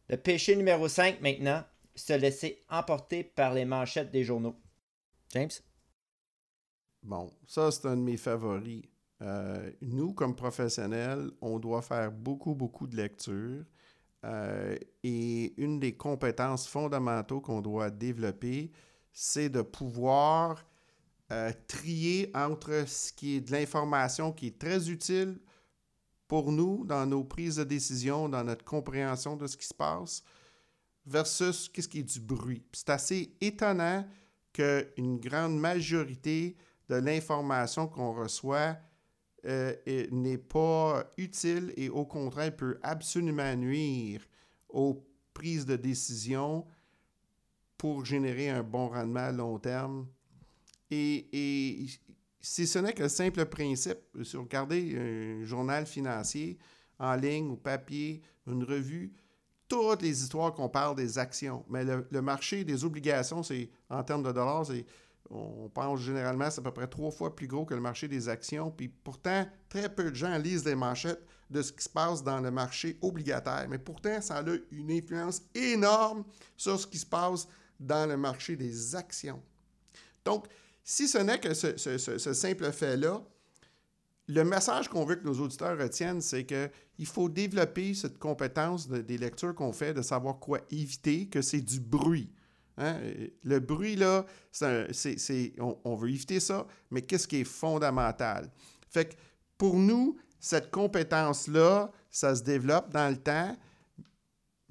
Le 0.09 0.17
péché 0.17 0.57
numéro 0.57 0.89
5 0.89 1.21
maintenant, 1.21 1.63
se 1.95 2.13
laisser 2.13 2.65
emporter 2.69 3.23
par 3.23 3.55
les 3.55 3.65
manchettes 3.65 4.11
des 4.11 4.25
journaux. 4.25 4.57
James? 5.33 5.51
Bon, 7.03 7.31
ça 7.47 7.71
c'est 7.71 7.87
un 7.87 7.97
de 7.97 8.03
mes 8.03 8.17
favoris. 8.17 8.83
Euh, 9.23 9.71
nous, 9.83 10.15
comme 10.15 10.35
professionnels, 10.35 11.31
on 11.41 11.59
doit 11.59 11.83
faire 11.83 12.11
beaucoup, 12.11 12.55
beaucoup 12.55 12.87
de 12.87 12.97
lecture. 12.97 13.65
Euh, 14.25 14.77
et 15.03 15.55
une 15.63 15.81
des 15.81 15.97
compétences 15.97 16.67
fondamentaux 16.67 17.41
qu'on 17.41 17.61
doit 17.61 17.91
développer, 17.91 18.71
c'est 19.13 19.49
de 19.49 19.63
pouvoir 19.63 20.65
euh, 21.33 21.53
trier 21.67 22.31
entre 22.35 22.85
ce 22.87 23.13
qui 23.13 23.37
est 23.37 23.41
de 23.41 23.53
l'information 23.53 24.33
qui 24.33 24.49
est 24.49 24.59
très 24.59 24.91
utile 24.91 25.41
pour 26.29 26.53
nous 26.53 26.85
dans 26.85 27.07
nos 27.07 27.25
prises 27.25 27.57
de 27.57 27.65
décision, 27.65 28.29
dans 28.29 28.45
notre 28.45 28.65
compréhension 28.65 29.37
de 29.37 29.47
ce 29.47 29.57
qui 29.57 29.67
se 29.67 29.75
passe, 29.75 30.23
versus 31.07 31.71
ce 31.75 31.89
qui 31.89 32.01
est 32.01 32.03
du 32.03 32.21
bruit. 32.21 32.63
C'est 32.73 32.91
assez 32.91 33.37
étonnant 33.41 34.07
qu'une 34.53 35.19
grande 35.19 35.59
majorité 35.59 36.57
de 36.89 36.97
l'information 36.97 37.89
qu'on 37.89 38.13
reçoit 38.13 38.77
euh, 39.47 39.75
n'est 40.11 40.39
pas 40.39 41.11
utile 41.17 41.73
et 41.77 41.89
au 41.89 42.05
contraire 42.05 42.55
peut 42.55 42.79
absolument 42.83 43.57
nuire 43.57 44.21
aux 44.69 45.03
prises 45.33 45.65
de 45.65 45.77
décision 45.77 46.67
pour 47.79 48.05
générer 48.05 48.51
un 48.51 48.63
bon 48.63 48.89
rendement 48.89 49.21
à 49.21 49.33
long 49.33 49.59
terme. 49.59 50.07
Et, 50.91 51.87
si 52.43 52.67
ce 52.67 52.79
n'est 52.79 52.93
que 52.93 53.05
le 53.05 53.09
simple 53.09 53.47
principe, 53.47 53.99
si 54.23 54.37
vous 54.37 54.43
regardez 54.43 54.97
un 54.99 55.45
journal 55.45 55.87
financier 55.87 56.59
en 56.99 57.15
ligne 57.15 57.51
ou 57.51 57.57
papier, 57.57 58.23
une 58.47 58.65
revue, 58.65 59.13
toutes 59.69 60.03
les 60.03 60.23
histoires 60.23 60.53
qu'on 60.53 60.69
parle 60.69 60.97
des 60.97 61.19
actions. 61.19 61.65
Mais 61.69 61.85
le, 61.85 62.07
le 62.11 62.23
marché 62.23 62.65
des 62.65 62.85
obligations, 62.85 63.43
c'est 63.43 63.71
en 63.89 64.03
termes 64.03 64.23
de 64.23 64.33
dollars, 64.33 64.67
c'est 64.67 64.85
on 65.31 65.69
pense 65.69 66.01
généralement 66.01 66.51
c'est 66.51 66.61
à 66.61 66.65
peu 66.65 66.73
près 66.73 66.89
trois 66.89 67.11
fois 67.11 67.35
plus 67.35 67.47
gros 67.47 67.65
que 67.65 67.75
le 67.75 67.81
marché 67.81 68.09
des 68.09 68.29
actions. 68.29 68.71
Puis 68.71 68.89
pourtant, 68.89 69.47
très 69.69 69.89
peu 69.89 70.11
de 70.11 70.17
gens 70.17 70.37
lisent 70.39 70.65
les 70.65 70.75
manchettes 70.75 71.25
de 71.51 71.63
ce 71.63 71.73
qui 71.73 71.83
se 71.83 71.89
passe 71.89 72.23
dans 72.23 72.41
le 72.41 72.51
marché 72.51 72.99
obligataire. 73.03 73.67
Mais 73.69 73.79
pourtant, 73.79 74.21
ça 74.21 74.39
a 74.39 74.45
une 74.71 74.91
influence 74.91 75.43
énorme 75.55 76.25
sur 76.57 76.79
ce 76.79 76.87
qui 76.87 76.99
se 76.99 77.07
passe 77.07 77.49
dans 77.79 78.09
le 78.09 78.17
marché 78.17 78.57
des 78.57 78.95
actions. 78.95 79.43
Donc, 80.25 80.47
si 80.85 81.09
ce 81.09 81.19
n'est 81.19 81.41
que 81.41 81.55
ce, 81.55 82.33
simple 82.35 82.71
fait-là, 82.73 83.23
le 84.29 84.45
message 84.45 84.89
qu'on 84.89 85.05
veut 85.05 85.17
que 85.17 85.25
nos 85.25 85.41
auditeurs 85.41 85.77
retiennent, 85.77 86.21
c'est 86.21 86.45
qu'il 86.45 87.07
faut 87.07 87.29
développer 87.29 87.95
cette 87.95 88.19
compétence 88.19 88.89
des 88.89 89.19
lectures 89.19 89.55
qu'on 89.55 89.73
fait, 89.73 89.93
de 89.93 90.03
savoir 90.03 90.39
quoi 90.39 90.61
éviter, 90.71 91.29
que 91.29 91.43
c'est 91.43 91.61
du 91.61 91.81
bruit. 91.81 92.33
Hein? 92.81 92.97
Le 93.45 93.61
bruit, 93.61 93.95
là, 93.95 94.25
c'est, 94.51 95.53
on, 95.61 95.95
veut 95.95 96.09
éviter 96.09 96.41
ça, 96.41 96.67
mais 96.91 97.03
qu'est-ce 97.03 97.29
qui 97.29 97.43
est 97.43 97.45
fondamental? 97.45 98.51
Fait 98.89 99.05
que 99.05 99.15
pour 99.59 99.77
nous, 99.77 100.17
cette 100.39 100.71
compétence-là, 100.71 101.91
ça 102.11 102.35
se 102.35 102.43
développe 102.43 102.91
dans 102.91 103.11
le 103.11 103.19
temps. 103.19 103.55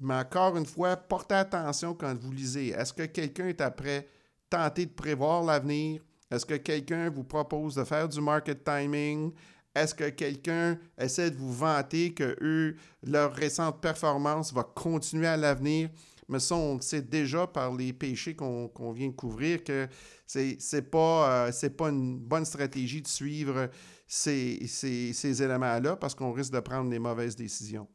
Mais 0.00 0.14
encore 0.14 0.56
une 0.56 0.66
fois, 0.66 0.96
portez 0.96 1.36
attention 1.36 1.94
quand 1.94 2.18
vous 2.18 2.32
lisez. 2.32 2.70
Est-ce 2.70 2.92
que 2.92 3.04
quelqu'un 3.04 3.46
est 3.46 3.60
après 3.60 4.08
tenter 4.48 4.86
de 4.86 4.92
prévoir 4.92 5.44
l'avenir? 5.44 6.02
Est-ce 6.30 6.44
que 6.44 6.54
quelqu'un 6.54 7.10
vous 7.10 7.24
propose 7.24 7.76
de 7.76 7.84
faire 7.84 8.08
du 8.08 8.20
market 8.20 8.64
timing? 8.64 9.32
Est-ce 9.74 9.94
que 9.94 10.08
quelqu'un 10.08 10.78
essaie 10.98 11.30
de 11.30 11.36
vous 11.36 11.52
vanter 11.52 12.12
que 12.12 12.36
eux, 12.40 12.74
leur 13.04 13.32
récente 13.32 13.80
performance 13.80 14.52
va 14.52 14.64
continuer 14.64 15.28
à 15.28 15.36
l'avenir? 15.36 15.90
Mais 16.30 16.38
ça, 16.38 16.54
on 16.54 16.76
le 16.76 16.80
sait 16.80 17.02
déjà 17.02 17.46
par 17.48 17.74
les 17.74 17.92
péchés 17.92 18.36
qu'on 18.36 18.92
vient 18.92 19.08
de 19.08 19.14
couvrir 19.14 19.64
que 19.64 19.88
c'est 20.26 20.58
n'est 20.72 20.82
pas, 20.82 21.48
euh, 21.48 21.68
pas 21.70 21.88
une 21.88 22.18
bonne 22.18 22.44
stratégie 22.44 23.02
de 23.02 23.08
suivre 23.08 23.68
ces, 24.06 24.64
ces, 24.68 25.42
éléments-là 25.42 25.96
parce 25.96 26.14
qu'on 26.14 26.32
risque 26.32 26.52
de 26.52 26.60
prendre 26.60 26.88
des 26.88 27.00
mauvaises 27.00 27.34
décisions. 27.34 27.88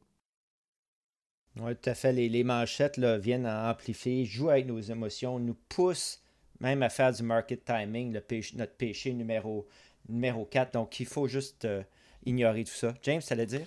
Oui, 1.62 1.74
tout 1.78 1.90
à 1.90 1.96
fait. 1.96 2.12
Les, 2.12 2.44
manchettes 2.44 2.98
là, 2.98 3.18
viennent 3.18 3.46
à 3.46 3.72
amplifier, 3.72 4.26
jouent 4.26 4.50
avec 4.50 4.68
nos 4.68 4.82
émotions, 4.82 5.40
nous 5.40 5.58
poussent 5.70 6.22
même 6.60 6.84
à 6.84 6.90
faire 6.90 7.14
du 7.14 7.24
market 7.24 7.64
timing, 7.64 8.12
le 8.12 8.22
notre 8.58 8.76
péché 8.76 9.14
numéro, 9.14 9.66
numéro 10.10 10.46
4. 10.46 10.74
Donc, 10.74 11.00
il 11.00 11.06
faut 11.06 11.30
juste 11.30 11.64
euh, 11.64 11.84
ignorer 12.26 12.66
tout 12.66 12.74
ça. 12.74 12.94
James, 13.04 13.22
ça 13.22 13.34
allait 13.34 13.46
dire? 13.46 13.66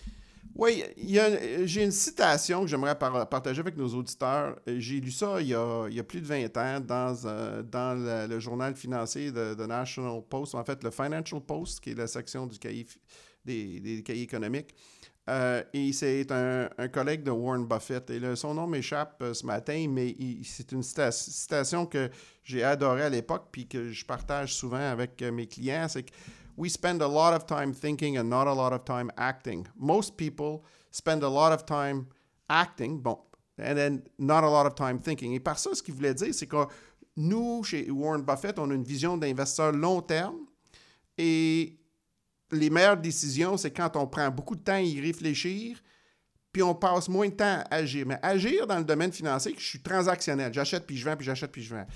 Oui, 0.58 0.82
j'ai 0.96 1.84
une 1.84 1.92
citation 1.92 2.62
que 2.62 2.66
j'aimerais 2.66 2.98
partager 2.98 3.60
avec 3.60 3.76
nos 3.76 3.94
auditeurs. 3.94 4.56
J'ai 4.66 5.00
lu 5.00 5.12
ça 5.12 5.40
il 5.40 5.46
y, 5.46 5.54
a, 5.54 6.02
plus 6.02 6.20
de 6.20 6.26
20 6.26 6.56
ans 6.56 6.80
dans, 6.80 7.16
euh, 7.26 8.26
le, 8.26 8.40
journal 8.40 8.74
financier 8.74 9.30
de, 9.30 9.66
National 9.66 10.20
Post, 10.28 10.56
en 10.56 10.64
fait 10.64 10.82
le 10.82 10.90
Financial 10.90 11.40
Post, 11.40 11.78
qui 11.78 11.90
est 11.90 11.94
la 11.94 12.08
section 12.08 12.44
du 12.44 12.58
cahier, 12.58 12.84
des, 13.44 14.02
cahiers 14.04 14.22
économiques. 14.22 14.74
Euh, 15.30 15.62
et 15.72 15.92
c'est 15.92 16.26
un, 16.32 16.68
collègue 16.88 17.22
de 17.22 17.30
Warren 17.30 17.64
Buffett. 17.64 18.10
Et 18.10 18.20
son 18.34 18.54
nom 18.54 18.66
m'échappe 18.66 19.22
ce 19.32 19.46
matin, 19.46 19.86
mais 19.88 20.16
c'est 20.42 20.72
une 20.72 20.82
citation 20.82 21.86
que 21.86 22.10
j'ai 22.42 22.64
adorée 22.64 23.02
à 23.02 23.10
l'époque 23.10 23.46
puis 23.52 23.68
que 23.68 23.92
je 23.92 24.04
partage 24.04 24.54
souvent 24.54 24.90
avec 24.90 25.22
mes 25.22 25.46
clients. 25.46 25.86
C'est 25.88 26.02
que 26.02 26.10
we 26.58 26.68
spend 26.68 27.00
a 27.00 27.06
lot 27.06 27.32
of 27.32 27.46
time 27.46 27.72
thinking 27.72 28.18
and 28.18 28.28
not 28.28 28.48
a 28.48 28.52
lot 28.52 28.72
of 28.72 28.84
time 28.84 29.10
acting. 29.16 29.66
Most 29.76 30.16
people 30.16 30.64
spend 30.90 31.22
a 31.22 31.28
lot 31.28 31.52
of 31.52 31.64
time 31.64 32.08
acting, 32.50 33.00
bon, 33.00 33.18
and 33.58 33.76
then 33.76 34.02
not 34.18 34.42
a 34.42 34.50
lot 34.50 34.66
of 34.66 34.74
time 34.74 34.98
thinking. 34.98 35.34
Et 35.34 35.40
par 35.40 35.58
ça, 35.58 35.74
ce 35.74 35.82
qu'il 35.82 35.94
voulait 35.94 36.14
dire, 36.14 36.34
c'est 36.34 36.48
que 36.48 36.66
nous, 37.16 37.62
chez 37.62 37.88
Warren 37.90 38.22
Buffett, 38.22 38.58
on 38.58 38.70
a 38.70 38.74
une 38.74 38.84
vision 38.84 39.16
d'investisseur 39.16 39.72
long 39.72 40.02
terme 40.02 40.46
et 41.16 41.78
les 42.50 42.70
meilleures 42.70 42.96
décisions, 42.96 43.56
c'est 43.56 43.70
quand 43.70 43.94
on 43.96 44.06
prend 44.06 44.28
beaucoup 44.30 44.56
de 44.56 44.62
temps 44.62 44.72
à 44.72 44.80
y 44.80 45.00
réfléchir, 45.00 45.80
puis 46.50 46.62
on 46.62 46.74
passe 46.74 47.08
moins 47.08 47.28
de 47.28 47.34
temps 47.34 47.62
à 47.70 47.74
agir. 47.76 48.06
Mais 48.06 48.18
agir 48.22 48.66
dans 48.66 48.78
le 48.78 48.84
domaine 48.84 49.12
financier, 49.12 49.54
je 49.56 49.64
suis 49.64 49.82
transactionnel. 49.82 50.52
J'achète 50.52 50.86
puis 50.86 50.96
je 50.96 51.04
vends, 51.04 51.16
puis 51.16 51.26
j'achète 51.26 51.52
puis 51.52 51.62
je 51.62 51.74
vends. 51.74 51.86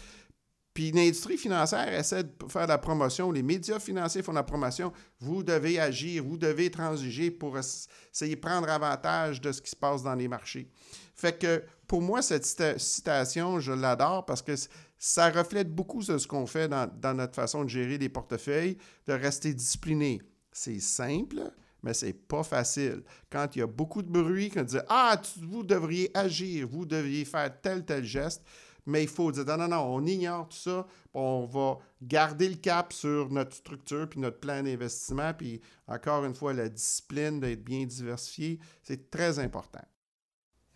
Puis 0.74 0.90
l'industrie 0.90 1.36
financière 1.36 1.92
essaie 1.92 2.24
de 2.24 2.30
faire 2.48 2.66
la 2.66 2.78
promotion, 2.78 3.30
les 3.30 3.42
médias 3.42 3.78
financiers 3.78 4.22
font 4.22 4.32
la 4.32 4.42
promotion. 4.42 4.92
Vous 5.20 5.42
devez 5.42 5.78
agir, 5.78 6.24
vous 6.24 6.38
devez 6.38 6.70
transiger 6.70 7.30
pour 7.30 7.58
essayer 7.58 8.36
de 8.36 8.40
prendre 8.40 8.70
avantage 8.70 9.40
de 9.40 9.52
ce 9.52 9.60
qui 9.60 9.70
se 9.70 9.76
passe 9.76 10.02
dans 10.02 10.14
les 10.14 10.28
marchés. 10.28 10.68
Fait 11.14 11.38
que 11.38 11.62
pour 11.86 12.00
moi, 12.00 12.22
cette 12.22 12.46
citation, 12.78 13.60
je 13.60 13.72
l'adore 13.72 14.24
parce 14.24 14.40
que 14.40 14.54
ça 14.98 15.28
reflète 15.28 15.74
beaucoup 15.74 16.02
de 16.02 16.16
ce 16.16 16.26
qu'on 16.26 16.46
fait 16.46 16.68
dans, 16.68 17.14
notre 17.14 17.34
façon 17.34 17.64
de 17.64 17.68
gérer 17.68 17.98
les 17.98 18.08
portefeuilles, 18.08 18.78
de 19.06 19.12
rester 19.12 19.52
discipliné. 19.52 20.22
C'est 20.52 20.80
simple, 20.80 21.36
mais 21.82 21.92
c'est 21.92 22.14
pas 22.14 22.42
facile. 22.42 23.02
Quand 23.30 23.54
il 23.54 23.58
y 23.58 23.62
a 23.62 23.66
beaucoup 23.66 24.00
de 24.00 24.10
bruit, 24.10 24.48
quand 24.48 24.60
on 24.60 24.64
dit 24.64 24.78
Ah, 24.88 25.20
vous 25.42 25.64
devriez 25.64 26.10
agir, 26.16 26.66
vous 26.66 26.86
devriez 26.86 27.26
faire 27.26 27.52
tel, 27.60 27.84
tel 27.84 28.04
geste 28.04 28.42
mais 28.86 29.02
il 29.02 29.08
faut 29.08 29.30
dire 29.32 29.44
non, 29.44 29.56
non, 29.56 29.68
non, 29.68 29.94
on 29.94 30.06
ignore 30.06 30.48
tout 30.48 30.56
ça, 30.56 30.86
on 31.14 31.46
va 31.46 31.78
garder 32.02 32.48
le 32.48 32.56
cap 32.56 32.92
sur 32.92 33.30
notre 33.30 33.54
structure 33.54 34.08
puis 34.08 34.20
notre 34.20 34.40
plan 34.40 34.62
d'investissement, 34.62 35.32
puis 35.34 35.60
encore 35.86 36.24
une 36.24 36.34
fois, 36.34 36.52
la 36.52 36.68
discipline 36.68 37.40
d'être 37.40 37.64
bien 37.64 37.84
diversifié, 37.84 38.58
c'est 38.82 39.10
très 39.10 39.38
important. 39.38 39.84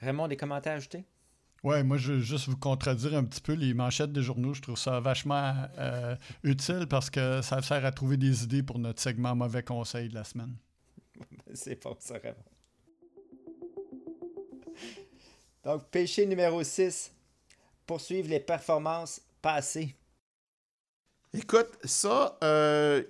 Raymond, 0.00 0.28
des 0.28 0.36
commentaires 0.36 0.76
ajoutés? 0.76 1.04
Oui, 1.62 1.82
moi, 1.82 1.96
je 1.96 2.12
veux 2.12 2.20
juste 2.20 2.48
vous 2.48 2.56
contredire 2.56 3.14
un 3.14 3.24
petit 3.24 3.40
peu 3.40 3.54
les 3.54 3.74
manchettes 3.74 4.12
des 4.12 4.22
journaux. 4.22 4.54
Je 4.54 4.62
trouve 4.62 4.78
ça 4.78 5.00
vachement 5.00 5.52
euh, 5.78 6.14
utile 6.44 6.86
parce 6.88 7.10
que 7.10 7.42
ça 7.42 7.60
sert 7.62 7.84
à 7.84 7.90
trouver 7.90 8.16
des 8.16 8.44
idées 8.44 8.62
pour 8.62 8.78
notre 8.78 9.00
segment 9.00 9.34
mauvais 9.34 9.62
conseil 9.62 10.08
de 10.08 10.14
la 10.14 10.22
semaine. 10.22 10.54
c'est 11.54 11.76
pas 11.76 11.96
ça, 11.98 12.14
Raymond. 12.22 12.36
Donc, 15.64 15.88
péché 15.90 16.24
numéro 16.26 16.62
6, 16.62 17.12
poursuivre 17.86 18.28
les 18.28 18.40
performances 18.40 19.20
passées? 19.40 19.94
Écoute, 21.32 21.68
ça, 21.84 22.38
euh, 22.42 23.02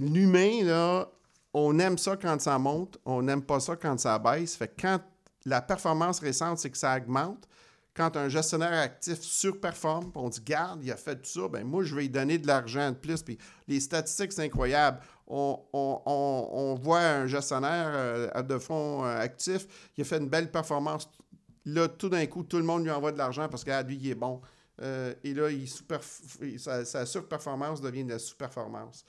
l'humain, 0.00 0.64
là, 0.64 1.08
on 1.54 1.78
aime 1.78 1.98
ça 1.98 2.16
quand 2.16 2.40
ça 2.40 2.58
monte, 2.58 2.98
on 3.04 3.22
n'aime 3.22 3.42
pas 3.42 3.60
ça 3.60 3.76
quand 3.76 3.98
ça 3.98 4.18
baisse. 4.18 4.56
Fait 4.56 4.72
quand 4.80 5.00
la 5.44 5.60
performance 5.60 6.20
récente, 6.20 6.58
c'est 6.58 6.70
que 6.70 6.78
ça 6.78 6.96
augmente. 6.96 7.48
Quand 7.94 8.16
un 8.16 8.30
gestionnaire 8.30 8.72
actif 8.72 9.20
surperforme, 9.20 10.10
on 10.14 10.30
dit, 10.30 10.40
garde, 10.40 10.82
il 10.82 10.90
a 10.90 10.96
fait 10.96 11.16
tout 11.16 11.28
ça, 11.40 11.48
ben 11.48 11.62
moi, 11.62 11.84
je 11.84 11.94
vais 11.94 12.02
lui 12.02 12.08
donner 12.08 12.38
de 12.38 12.46
l'argent 12.46 12.90
de 12.90 12.96
plus. 12.96 13.22
Puis 13.22 13.36
les 13.68 13.80
statistiques, 13.80 14.32
c'est 14.32 14.44
incroyable. 14.44 15.00
On, 15.26 16.78
voit 16.82 17.00
un 17.00 17.26
gestionnaire 17.26 17.90
euh, 17.94 18.42
de 18.42 18.58
fonds 18.58 19.04
euh, 19.04 19.18
actifs, 19.18 19.66
il 19.96 20.02
a 20.02 20.04
fait 20.04 20.18
une 20.18 20.28
belle 20.28 20.50
performance 20.50 21.08
Là, 21.64 21.88
tout 21.88 22.08
d'un 22.08 22.26
coup, 22.26 22.42
tout 22.42 22.58
le 22.58 22.64
monde 22.64 22.84
lui 22.84 22.90
envoie 22.90 23.12
de 23.12 23.18
l'argent 23.18 23.48
parce 23.48 23.64
que 23.64 23.82
lui, 23.84 23.96
il 23.96 24.10
est 24.10 24.14
bon. 24.14 24.40
Euh, 24.80 25.14
et 25.22 25.34
là, 25.34 25.50
il 25.50 25.68
sa, 26.58 27.06
surperformance 27.06 27.80
devient 27.80 28.04
de 28.04 28.10
la 28.10 28.18
sous-performance. 28.18 29.04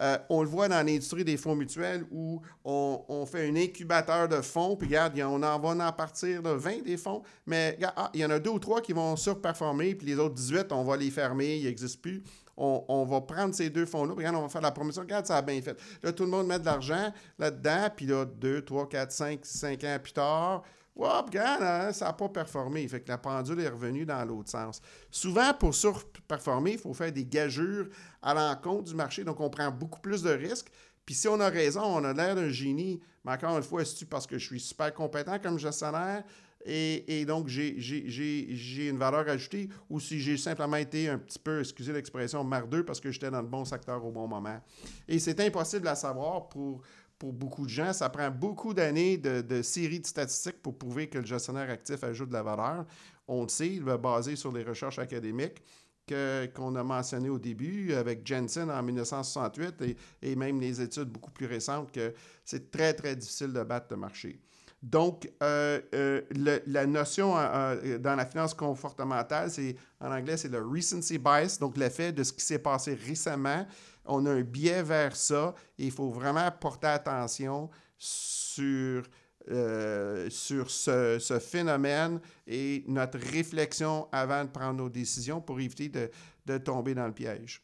Euh, 0.00 0.18
on 0.28 0.42
le 0.42 0.48
voit 0.48 0.68
dans 0.68 0.84
l'industrie 0.84 1.24
des 1.24 1.36
fonds 1.36 1.54
mutuels 1.54 2.04
où 2.10 2.42
on, 2.64 3.26
fait 3.26 3.48
un 3.48 3.54
incubateur 3.54 4.28
de 4.28 4.40
fonds, 4.40 4.76
puis 4.76 4.88
regarde, 4.88 5.16
on 5.20 5.40
en 5.42 5.58
va 5.58 5.88
en 5.88 5.92
partir 5.92 6.42
de 6.42 6.50
20 6.50 6.82
des 6.82 6.96
fonds, 6.96 7.22
mais 7.46 7.78
ah, 7.96 8.10
il 8.12 8.20
y 8.20 8.24
en 8.24 8.30
a 8.30 8.40
deux 8.40 8.50
ou 8.50 8.58
trois 8.58 8.80
qui 8.80 8.92
vont 8.92 9.14
surperformer, 9.14 9.94
puis 9.94 10.08
les 10.08 10.18
autres 10.18 10.34
18, 10.34 10.72
on 10.72 10.82
va 10.82 10.96
les 10.96 11.10
fermer, 11.10 11.58
ils 11.58 11.66
n'existent 11.66 12.00
plus. 12.00 12.24
On, 12.56 13.04
va 13.04 13.20
prendre 13.20 13.52
ces 13.54 13.68
deux 13.68 13.86
fonds-là, 13.86 14.14
puis 14.14 14.24
regarde, 14.24 14.36
on 14.36 14.42
va 14.42 14.48
faire 14.48 14.60
la 14.60 14.70
promotion. 14.70 15.02
Regarde, 15.02 15.26
ça 15.26 15.38
a 15.38 15.42
bien 15.42 15.60
fait. 15.60 15.76
Là, 16.02 16.12
tout 16.12 16.22
le 16.22 16.30
monde 16.30 16.46
met 16.46 16.58
de 16.58 16.64
l'argent 16.64 17.12
là-dedans, 17.38 17.88
puis 17.96 18.06
là, 18.06 18.24
deux, 18.24 18.62
trois, 18.62 18.88
quatre, 18.88 19.10
cinq, 19.10 19.40
cinq 19.42 19.82
ans 19.82 19.98
plus 20.00 20.12
tard, 20.12 20.62
Wop, 20.96 21.26
regarde, 21.26 21.62
hein, 21.62 21.92
ça 21.92 22.06
n'a 22.06 22.12
pas 22.12 22.28
performé. 22.28 22.86
Fait 22.86 23.00
que 23.00 23.08
la 23.08 23.18
pendule 23.18 23.60
est 23.60 23.68
revenue 23.68 24.06
dans 24.06 24.24
l'autre 24.24 24.50
sens. 24.50 24.80
Souvent, 25.10 25.52
pour 25.52 25.74
surperformer, 25.74 26.72
il 26.72 26.78
faut 26.78 26.94
faire 26.94 27.10
des 27.10 27.24
gageurs 27.24 27.86
à 28.22 28.32
l'encontre 28.32 28.84
du 28.84 28.94
marché. 28.94 29.24
Donc, 29.24 29.40
on 29.40 29.50
prend 29.50 29.70
beaucoup 29.70 30.00
plus 30.00 30.22
de 30.22 30.30
risques. 30.30 30.70
Puis 31.04 31.14
si 31.14 31.28
on 31.28 31.40
a 31.40 31.48
raison, 31.48 31.82
on 31.82 32.04
a 32.04 32.12
l'air 32.12 32.34
d'un 32.36 32.48
génie. 32.48 33.00
Mais 33.24 33.32
encore 33.32 33.56
une 33.56 33.62
fois, 33.62 33.84
c'est 33.84 34.08
parce 34.08 34.26
que 34.26 34.38
je 34.38 34.46
suis 34.46 34.60
super 34.60 34.94
compétent 34.94 35.38
comme 35.38 35.58
gestionnaire 35.58 36.24
et, 36.66 37.24
donc 37.26 37.48
j'ai 37.48 38.88
une 38.88 38.96
valeur 38.96 39.28
ajoutée 39.28 39.68
ou 39.90 40.00
si 40.00 40.18
j'ai 40.18 40.38
simplement 40.38 40.76
été 40.76 41.08
un 41.10 41.18
petit 41.18 41.38
peu, 41.38 41.60
excusez 41.60 41.92
l'expression, 41.92 42.42
mardeux 42.42 42.84
parce 42.84 43.00
que 43.00 43.10
j'étais 43.10 43.30
dans 43.30 43.42
le 43.42 43.48
bon 43.48 43.66
secteur 43.66 44.02
au 44.04 44.10
bon 44.10 44.26
moment? 44.26 44.60
Et 45.06 45.18
c'est 45.18 45.38
impossible 45.40 45.86
à 45.88 45.94
savoir 45.94 46.48
pour 46.48 46.80
pour 47.24 47.32
beaucoup 47.32 47.64
de 47.64 47.70
gens. 47.70 47.94
Ça 47.94 48.10
prend 48.10 48.30
beaucoup 48.30 48.74
d'années 48.74 49.16
de, 49.16 49.62
séries 49.62 50.00
de 50.00 50.06
statistiques 50.06 50.60
pour 50.60 50.76
prouver 50.76 51.08
que 51.08 51.16
le 51.16 51.24
gestionnaire 51.24 51.70
actif 51.70 52.04
ajoute 52.04 52.28
de 52.28 52.34
la 52.34 52.42
valeur. 52.42 52.84
On 53.26 53.44
le 53.44 53.48
sait, 53.48 53.68
il 53.68 53.82
va 53.82 53.96
baser 53.96 54.36
sur 54.36 54.52
les 54.52 54.62
recherches 54.62 54.98
académiques 54.98 55.62
qu'on 56.06 56.76
a 56.76 56.84
mentionnées 56.84 57.30
au 57.30 57.38
début 57.38 57.94
avec 57.94 58.26
Jensen 58.26 58.70
en 58.70 58.82
1968 58.82 59.80
et, 59.80 59.96
et, 60.20 60.36
même 60.36 60.60
les 60.60 60.82
études 60.82 61.08
beaucoup 61.08 61.30
plus 61.30 61.46
récentes 61.46 61.90
que 61.92 62.12
c'est 62.44 62.70
très, 62.70 62.92
très 62.92 63.16
difficile 63.16 63.54
de 63.54 63.62
battre 63.62 63.86
le 63.92 63.96
marché. 63.96 64.38
Donc, 64.84 65.32
euh, 65.42 65.80
euh, 65.94 66.20
la 66.66 66.84
notion 66.84 67.34
euh, 67.38 67.96
dans 67.96 68.14
la 68.14 68.26
finance 68.26 68.52
comportementale, 68.52 69.50
c'est 69.50 69.76
en 69.98 70.12
anglais, 70.12 70.36
c'est 70.36 70.50
le 70.50 70.60
recency 70.60 71.16
bias, 71.16 71.56
donc 71.58 71.78
l'effet 71.78 72.12
de 72.12 72.22
ce 72.22 72.34
qui 72.34 72.44
s'est 72.44 72.58
passé 72.58 72.94
récemment 72.94 73.66
on 74.04 74.26
a 74.26 74.30
un 74.30 74.42
biais 74.42 74.82
vers 74.82 75.16
ça 75.16 75.54
et 75.78 75.86
il 75.86 75.90
faut 75.90 76.10
vraiment 76.10 76.50
porter 76.60 76.88
attention 76.88 77.70
sur, 77.96 79.04
sur 79.48 80.70
ce, 80.70 81.38
phénomène 81.40 82.20
et 82.46 82.84
notre 82.86 83.18
réflexion 83.18 84.06
avant 84.12 84.44
de 84.44 84.50
prendre 84.50 84.74
nos 84.74 84.90
décisions 84.90 85.40
pour 85.40 85.58
éviter 85.58 85.88
de, 85.88 86.58
tomber 86.58 86.94
dans 86.94 87.06
le 87.06 87.14
piège. 87.14 87.62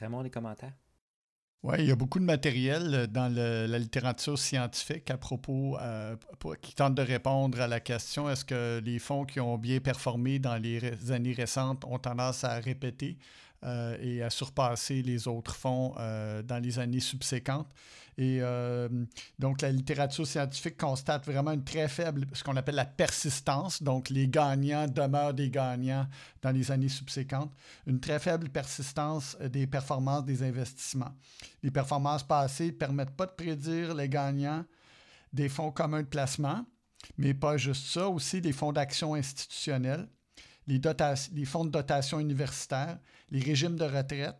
Raymond, 0.00 0.24
des 0.24 0.30
commentaires? 0.30 0.74
Oui, 1.64 1.76
il 1.78 1.86
y 1.86 1.90
a 1.90 1.96
beaucoup 1.96 2.18
de 2.18 2.26
matériel 2.26 3.06
dans 3.06 3.34
la 3.34 3.78
littérature 3.78 4.38
scientifique 4.38 5.10
à 5.10 5.16
propos, 5.16 5.78
euh, 5.80 6.14
qui 6.60 6.74
tente 6.74 6.94
de 6.94 7.00
répondre 7.00 7.58
à 7.58 7.66
la 7.66 7.80
question 7.80 8.28
est-ce 8.28 8.44
que 8.44 8.82
les 8.84 8.98
fonds 8.98 9.24
qui 9.24 9.40
ont 9.40 9.56
bien 9.56 9.80
performé 9.80 10.38
dans 10.38 10.56
les 10.56 11.10
années 11.10 11.32
récentes 11.32 11.86
ont 11.86 11.98
tendance 11.98 12.44
à 12.44 12.56
répéter 12.56 13.16
euh, 13.64 13.96
et 14.02 14.22
à 14.22 14.28
surpasser 14.28 15.00
les 15.00 15.26
autres 15.26 15.54
fonds 15.54 15.94
euh, 15.98 16.42
dans 16.42 16.62
les 16.62 16.78
années 16.78 17.00
subséquentes? 17.00 17.72
Et 18.16 18.38
euh, 18.40 18.88
donc, 19.38 19.60
la 19.60 19.70
littérature 19.70 20.26
scientifique 20.26 20.76
constate 20.76 21.26
vraiment 21.26 21.52
une 21.52 21.64
très 21.64 21.88
faible, 21.88 22.26
ce 22.32 22.44
qu'on 22.44 22.56
appelle 22.56 22.76
la 22.76 22.84
persistance. 22.84 23.82
Donc, 23.82 24.10
les 24.10 24.28
gagnants 24.28 24.86
demeurent 24.86 25.34
des 25.34 25.50
gagnants 25.50 26.06
dans 26.42 26.50
les 26.50 26.70
années 26.70 26.88
subséquentes. 26.88 27.52
Une 27.86 28.00
très 28.00 28.18
faible 28.18 28.48
persistance 28.48 29.36
des 29.50 29.66
performances 29.66 30.24
des 30.24 30.42
investissements. 30.42 31.12
Les 31.62 31.70
performances 31.70 32.22
passées 32.22 32.66
ne 32.66 32.70
permettent 32.72 33.16
pas 33.16 33.26
de 33.26 33.32
prédire 33.32 33.94
les 33.94 34.08
gagnants 34.08 34.64
des 35.32 35.48
fonds 35.48 35.72
communs 35.72 36.02
de 36.02 36.06
placement, 36.06 36.64
mais 37.18 37.34
pas 37.34 37.56
juste 37.56 37.86
ça, 37.86 38.08
aussi 38.08 38.40
des 38.40 38.52
fonds 38.52 38.72
d'action 38.72 39.14
institutionnels, 39.14 40.08
les, 40.66 40.80
les 41.32 41.44
fonds 41.44 41.64
de 41.64 41.70
dotation 41.70 42.20
universitaire, 42.20 42.98
les 43.30 43.40
régimes 43.40 43.76
de 43.76 43.84
retraite, 43.84 44.36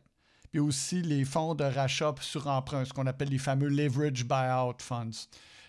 puis 0.54 0.60
aussi 0.60 1.02
les 1.02 1.24
fonds 1.24 1.56
de 1.56 1.64
rachat 1.64 2.14
sur 2.20 2.46
emprunt, 2.46 2.84
ce 2.84 2.92
qu'on 2.92 3.08
appelle 3.08 3.28
les 3.28 3.38
fameux 3.38 3.66
leverage 3.66 4.24
buyout 4.24 4.76
funds. 4.78 5.26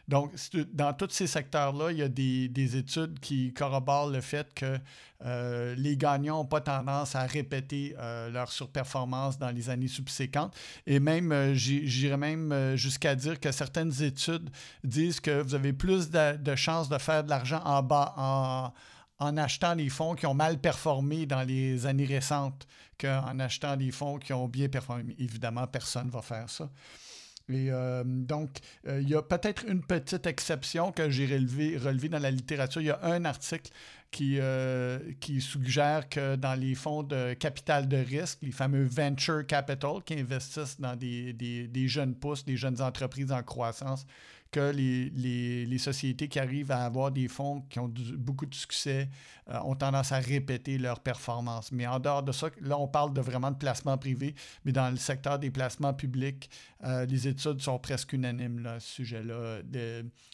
Donc, 0.08 0.32
dans 0.74 0.94
tous 0.94 1.10
ces 1.10 1.26
secteurs-là, 1.26 1.92
il 1.92 1.98
y 1.98 2.04
a 2.04 2.08
des, 2.08 2.78
études 2.78 3.20
qui 3.20 3.52
corroborent 3.52 4.12
le 4.12 4.22
fait 4.22 4.54
que 4.54 4.78
euh, 5.26 5.74
les 5.76 5.98
gagnants 5.98 6.38
n'ont 6.38 6.46
pas 6.46 6.62
tendance 6.62 7.16
à 7.16 7.26
répéter 7.26 7.96
euh, 7.98 8.30
leur 8.30 8.52
surperformance 8.52 9.40
dans 9.40 9.50
les 9.50 9.72
années 9.72 9.88
subséquentes. 9.88 10.56
Et 10.86 11.00
même, 11.00 11.32
euh, 11.32 11.56
j'irais 11.56 12.18
même 12.18 12.76
jusqu'à 12.76 13.16
dire 13.16 13.40
que 13.40 13.52
certaines 13.52 14.04
études 14.04 14.52
disent 14.84 15.20
que 15.20 15.42
vous 15.42 15.56
avez 15.56 15.74
plus 15.74 16.12
de, 16.12 16.56
chances 16.56 16.90
de 16.90 17.00
faire 17.00 17.24
de 17.24 17.32
l'argent 17.32 17.64
en 17.66 17.82
bas, 17.82 18.14
en, 18.18 18.72
en 19.20 19.38
achetant 19.38 19.76
des 19.76 19.90
fonds 19.90 20.16
qui 20.16 20.26
ont 20.26 20.34
mal 20.34 20.60
performé 20.60 21.26
dans 21.26 21.44
les 21.44 21.86
années 21.86 22.06
récentes 22.06 22.68
qu'en 23.00 23.40
achetant 23.40 23.78
des 23.78 23.92
fonds 23.92 24.18
qui 24.18 24.34
ont 24.34 24.48
bien 24.48 24.68
performé. 24.68 25.16
Évidemment, 25.20 25.68
personne 25.68 26.08
ne 26.08 26.12
va 26.12 26.22
faire 26.22 26.50
ça. 26.50 26.70
Et 27.48 27.68
euh, 27.70 28.04
donc, 28.06 28.60
euh, 28.88 29.02
il 29.02 29.10
y 29.10 29.16
a 29.16 29.22
peut-être 29.22 29.66
une 29.68 29.84
petite 29.84 30.26
exception 30.26 30.92
que 30.92 31.10
j'ai 31.10 31.28
relevée 31.28 31.78
relevé 31.78 32.10
dans 32.10 32.20
la 32.20 32.32
littérature. 32.32 32.82
Il 32.82 32.88
y 32.88 32.92
a 32.92 33.00
un 33.04 33.24
article 33.24 33.72
qui, 34.10 34.38
euh, 34.40 35.00
qui 35.20 35.42
suggère 35.42 36.10
que 36.10 36.36
dans 36.38 36.60
les 36.60 36.74
fonds 36.74 37.04
de 37.04 37.34
capital 37.34 37.88
de 37.88 37.98
risque, 37.98 38.40
les 38.42 38.52
fameux 38.52 38.86
venture 38.86 39.46
capital 39.46 40.02
qui 40.04 40.16
investissent 40.16 40.80
dans 40.80 40.96
des 40.96 41.88
jeunes 41.88 42.16
pousses, 42.16 42.46
des 42.46 42.58
jeunes 42.58 42.82
entreprises 42.82 43.32
en 43.32 43.44
croissance, 43.44 44.08
que 44.56 44.72
les, 44.72 45.78
sociétés 45.78 46.30
qui 46.30 46.40
arrivent 46.40 46.72
à 46.72 46.86
avoir 46.86 47.12
des 47.12 47.28
fonds 47.28 47.62
qui 47.70 47.78
ont 47.80 47.92
beaucoup 48.14 48.46
de 48.46 48.56
succès 48.56 49.10
euh, 49.50 49.60
ont 49.66 49.76
tendance 49.76 50.14
à 50.14 50.20
répéter 50.20 50.78
leur 50.78 51.02
performance. 51.02 51.74
Mais 51.74 51.86
en 51.86 52.00
dehors 52.00 52.24
de 52.24 52.32
ça, 52.32 52.48
là, 52.62 52.80
on 52.80 52.88
parle 52.88 53.14
de 53.14 53.20
vraiment 53.20 53.52
de 53.52 53.58
placement 53.58 53.98
privé, 53.98 54.34
mais 54.64 54.72
dans 54.72 54.90
le 54.90 54.96
secteur 54.96 55.40
des 55.40 55.52
placements 55.52 55.94
publics, 55.94 56.50
euh, 56.86 57.06
les 57.06 57.28
études 57.28 57.62
sont 57.62 57.78
presque 57.80 58.14
unanimes 58.14 58.60
là, 58.60 58.76
à 58.76 58.80
ce 58.80 58.94
sujet-là, 58.94 59.60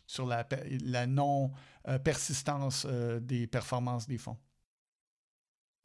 sur 0.06 0.28
la, 0.28 0.48
la 0.86 1.08
non-persistance 1.08 2.86
euh, 2.88 3.20
des 3.20 3.48
performances 3.48 4.08
des 4.08 4.20
fonds. 4.20 4.38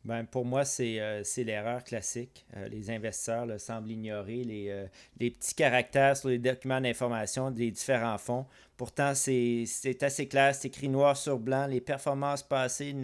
Ben, 0.06 0.24
pour 0.24 0.44
moi, 0.44 0.64
c'est 0.64 1.24
l'erreur 1.38 1.82
classique. 1.82 2.46
les 2.70 2.90
investisseurs 2.90 3.46
semblent 3.60 3.90
ignorer 3.90 4.44
les, 4.44 4.86
les, 5.18 5.30
petits 5.30 5.54
caractères 5.54 6.16
sur 6.16 6.28
les 6.28 6.38
documents 6.38 6.80
d'information 6.80 7.50
des 7.50 7.72
différents 7.72 8.18
fonds 8.18 8.46
Pourtant, 8.76 9.14
c'est 9.14 9.64
assez 10.02 10.28
clair, 10.28 10.54
c'est 10.54 10.68
écrit 10.68 10.90
noir 10.90 11.16
sur 11.16 11.38
blanc. 11.38 11.66
Les 11.66 11.80
performances 11.80 12.42
passées 12.42 12.94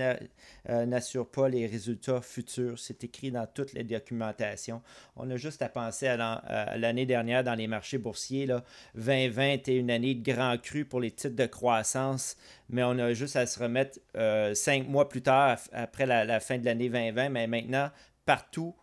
euh, 0.68 0.86
n'assurent 0.86 1.30
pas 1.30 1.48
les 1.48 1.66
résultats 1.66 2.20
futurs. 2.20 2.78
C'est 2.78 3.02
écrit 3.04 3.30
dans 3.30 3.46
toutes 3.46 3.72
les 3.72 3.82
documentations. 3.82 4.82
On 5.16 5.30
a 5.30 5.36
juste 5.36 5.62
à 5.62 5.70
penser 5.70 6.08
à 6.08 6.76
l'année 6.76 7.06
dernière 7.06 7.42
dans 7.42 7.54
les 7.54 7.68
marchés 7.68 7.96
boursiers. 7.96 8.44
Là, 8.44 8.62
2020 8.96 9.48
était 9.52 9.76
une 9.76 9.90
année 9.90 10.14
de 10.14 10.30
grand 10.30 10.60
cru 10.60 10.84
pour 10.84 11.00
les 11.00 11.10
titres 11.10 11.36
de 11.36 11.46
croissance, 11.46 12.36
mais 12.68 12.82
on 12.82 12.98
a 12.98 13.14
juste 13.14 13.36
à 13.36 13.46
se 13.46 13.58
remettre 13.58 13.98
euh, 14.14 14.54
cinq 14.54 14.86
mois 14.88 15.08
plus 15.08 15.22
tard, 15.22 15.58
après 15.72 16.04
la, 16.04 16.38
fin 16.40 16.58
de 16.58 16.66
l'année 16.66 16.90
2020. 16.92 17.30
Mais 17.30 17.46
maintenant, 17.46 17.90
partout, 18.24 18.76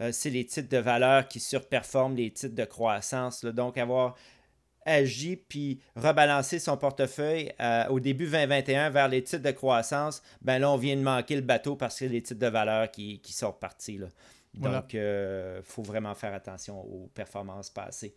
euh, 0.00 0.12
c'est 0.12 0.30
les 0.30 0.44
titres 0.44 0.68
de 0.68 0.78
valeur 0.78 1.28
qui 1.28 1.40
surperforment 1.40 2.16
les 2.16 2.30
titres 2.30 2.54
de 2.54 2.64
croissance. 2.64 3.44
Donc, 3.44 3.78
avoir 3.78 4.16
agit 4.84 5.36
puis 5.36 5.80
rebalancer 5.94 6.58
son 6.58 6.76
portefeuille 6.76 7.52
euh, 7.60 7.86
au 7.88 8.00
début 8.00 8.28
2021 8.28 8.90
vers 8.90 9.08
les 9.08 9.22
titres 9.22 9.42
de 9.42 9.50
croissance, 9.52 10.22
ben 10.40 10.58
là, 10.58 10.70
on 10.70 10.76
vient 10.76 10.96
de 10.96 11.02
manquer 11.02 11.36
le 11.36 11.42
bateau 11.42 11.76
parce 11.76 11.98
que 12.00 12.04
les 12.04 12.22
titres 12.22 12.40
de 12.40 12.48
valeur 12.48 12.90
qui, 12.90 13.20
qui 13.20 13.32
sont 13.32 13.52
partis. 13.52 13.98
Là. 13.98 14.08
Donc, 14.54 14.92
il 14.92 14.98
euh, 14.98 15.62
faut 15.62 15.82
vraiment 15.82 16.14
faire 16.14 16.34
attention 16.34 16.80
aux 16.80 17.08
performances 17.14 17.70
passées. 17.70 18.16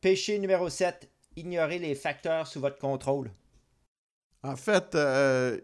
Péché 0.00 0.38
numéro 0.38 0.68
7, 0.68 1.10
ignorer 1.36 1.78
les 1.78 1.94
facteurs 1.94 2.46
sous 2.46 2.60
votre 2.60 2.78
contrôle. 2.78 3.30
En 4.42 4.56
fait, 4.56 4.94
euh, 4.94 5.60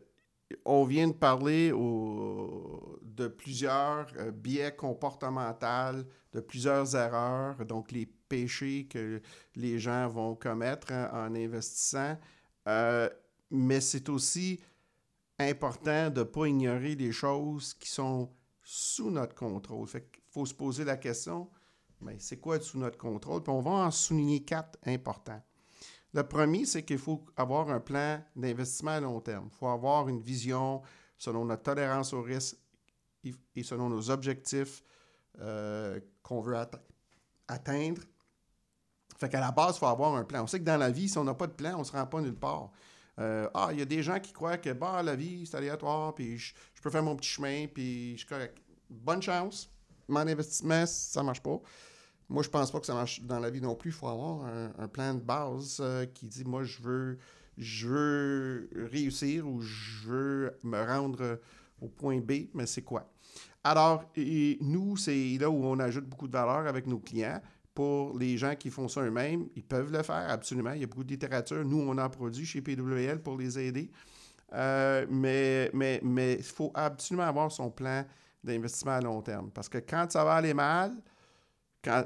on 0.65 0.85
vient 0.85 1.09
de 1.09 1.13
parler 1.13 1.71
de 1.71 3.29
plusieurs 3.29 4.07
biais 4.33 4.75
comportementaux 4.75 6.05
de 6.37 6.41
plusieurs 6.41 6.95
erreurs, 6.95 7.65
donc 7.65 7.91
les 7.93 8.07
péchés 8.07 8.87
que 8.89 9.21
les 9.55 9.79
gens 9.79 10.09
vont 10.09 10.35
commettre 10.35 10.93
en, 10.93 11.35
investissant. 11.35 12.19
Euh, 12.69 13.09
mais 13.51 13.81
c'est 13.81 14.09
aussi 14.09 14.61
important 15.39 16.11
de 16.11 16.21
ne 16.21 16.25
pas 16.25 16.47
ignorer 16.47 16.95
les 16.95 17.13
choses 17.13 17.75
qui 17.75 17.89
sont 17.89 18.31
sous 18.63 19.11
notre 19.11 19.35
contrôle. 19.35 19.87
Fait 19.89 20.09
faut 20.29 20.45
se 20.45 20.55
poser 20.55 20.85
la 20.85 20.99
question, 20.99 21.49
mais 22.03 22.17
c'est 22.19 22.39
quoi 22.39 22.61
sous 22.61 22.79
notre 22.79 22.99
contrôle? 22.99 23.43
On 23.47 23.61
va 23.61 23.71
en 23.71 23.91
souligner 23.91 24.43
quatre 24.43 24.79
importants. 24.85 25.43
Le 26.17 26.23
premier, 26.23 26.65
c'est 26.65 26.83
qu'il 26.83 26.97
faut 26.97 27.23
avoir 27.37 27.69
un 27.69 27.79
plan 27.79 28.23
d'investissement 28.35 28.93
à 28.93 29.01
long 29.01 29.21
terme. 29.21 29.51
Il 29.53 29.55
faut 29.59 29.69
avoir 29.69 30.09
une 30.09 30.19
vision 30.19 30.81
selon 31.19 31.45
notre 31.45 31.65
tolérance 31.65 32.15
au 32.15 32.23
risque 32.23 32.57
et 33.55 33.63
selon 33.63 33.91
nos 33.91 34.11
objectifs 34.11 34.83
euh, 35.41 36.01
qu'on 36.23 36.41
veut 36.41 36.57
atteindre. 37.47 38.01
Fait 39.19 39.29
qu'à 39.29 39.41
la 39.41 39.53
base, 39.53 39.77
il 39.77 39.81
faut 39.81 39.87
avoir 39.87 40.15
un 40.15 40.25
plan. 40.25 40.45
On 40.45 40.47
sait 40.47 40.59
que 40.59 40.65
dans 40.65 40.79
la 40.79 40.91
vie, 40.91 41.07
si 41.07 41.19
on 41.19 41.25
n'a 41.25 41.35
pas 41.35 41.49
de 41.49 41.53
plan, 41.53 41.75
on 41.75 41.81
ne 41.81 41.85
se 41.85 41.93
rend 41.93 42.07
pas 42.07 42.23
nulle 42.23 42.35
part. 42.35 42.71
Euh, 43.19 43.51
ah, 43.53 43.69
il 43.73 43.79
y 43.79 43.83
a 43.83 43.87
des 43.87 44.03
gens 44.03 44.19
qui 44.19 44.33
croient 44.33 44.57
que 44.57 44.73
bah, 44.73 45.03
la 45.03 45.17
vie, 45.17 45.47
c'est 45.47 45.59
aléatoire, 45.59 46.15
puis 46.15 46.39
je, 46.39 46.55
peux 46.83 46.89
faire 46.89 47.03
mon 47.03 47.15
petit 47.17 47.29
chemin, 47.29 47.67
puis 47.67 48.13
je 48.13 48.19
suis 48.21 48.27
correct. 48.27 48.57
Bonne 48.89 49.21
chance. 49.21 49.71
Mon 50.09 50.21
investissement, 50.21 50.87
ça 50.87 51.21
ne 51.21 51.27
marche 51.27 51.43
pas. 51.43 51.61
Moi, 52.29 52.43
je 52.43 52.49
pense 52.49 52.71
pas 52.71 52.81
que 52.81 52.87
ça 52.87 52.95
marche 52.95 53.21
dans 53.23 53.39
la 53.39 53.51
vie 53.51 53.61
non 53.61 53.75
plus. 53.75 53.91
Il 53.91 53.95
faut 53.95 54.09
avoir 54.09 54.47
un, 54.79 54.89
plan 54.89 55.15
de 55.15 55.21
base 55.21 55.79
euh, 55.81 56.07
qui 56.07 56.27
dit 56.27 56.45
moi, 56.45 56.65
je 56.65 56.83
veux, 56.83 57.19
je 57.57 57.89
veux 57.89 58.71
réussir 58.91 59.47
ou 59.47 59.61
je 59.61 60.09
veux 60.09 60.59
me 60.65 60.83
rendre 60.85 61.39
au 61.81 61.89
point 61.89 62.19
B, 62.21 62.49
mais 62.55 62.67
c'est 62.67 62.83
quoi? 62.83 63.09
Alors, 63.63 64.05
nous, 64.61 64.97
c'est 64.97 65.39
là 65.41 65.51
où 65.51 65.65
on 65.65 65.79
ajoute 65.79 66.05
beaucoup 66.05 66.29
de 66.29 66.33
valeur 66.33 66.67
avec 66.67 66.87
nos 66.87 66.99
clients. 66.99 67.41
Pour 67.75 68.17
les 68.17 68.39
gens 68.39 68.55
qui 68.55 68.71
font 68.71 68.89
ça 68.89 69.03
eux-mêmes, 69.03 69.49
ils 69.55 69.63
peuvent 69.63 69.93
le 69.93 70.03
faire, 70.03 70.31
absolument. 70.31 70.73
Il 70.73 70.81
y 70.81 70.85
a 70.85 70.87
beaucoup 70.87 71.05
de 71.05 71.11
littérature. 71.11 71.63
Nous, 71.65 71.79
on 71.79 71.99
en 71.99 72.09
produit 72.09 72.47
chez 72.47 72.63
PWL 72.63 73.21
pour 73.21 73.37
les 73.37 73.59
aider. 73.59 73.91
Euh, 74.55 75.05
mais 75.11 75.71
mais 75.75 76.35
il 76.39 76.45
faut 76.45 76.71
absolument 76.75 77.27
avoir 77.27 77.51
son 77.51 77.71
plan 77.71 78.05
d'investissement 78.43 78.93
à 78.93 79.01
long 79.01 79.21
terme. 79.21 79.51
Parce 79.51 79.69
que 79.69 79.79
quand 79.79 80.11
ça 80.11 80.25
va 80.25 80.35
aller 80.35 80.55
mal, 80.55 80.93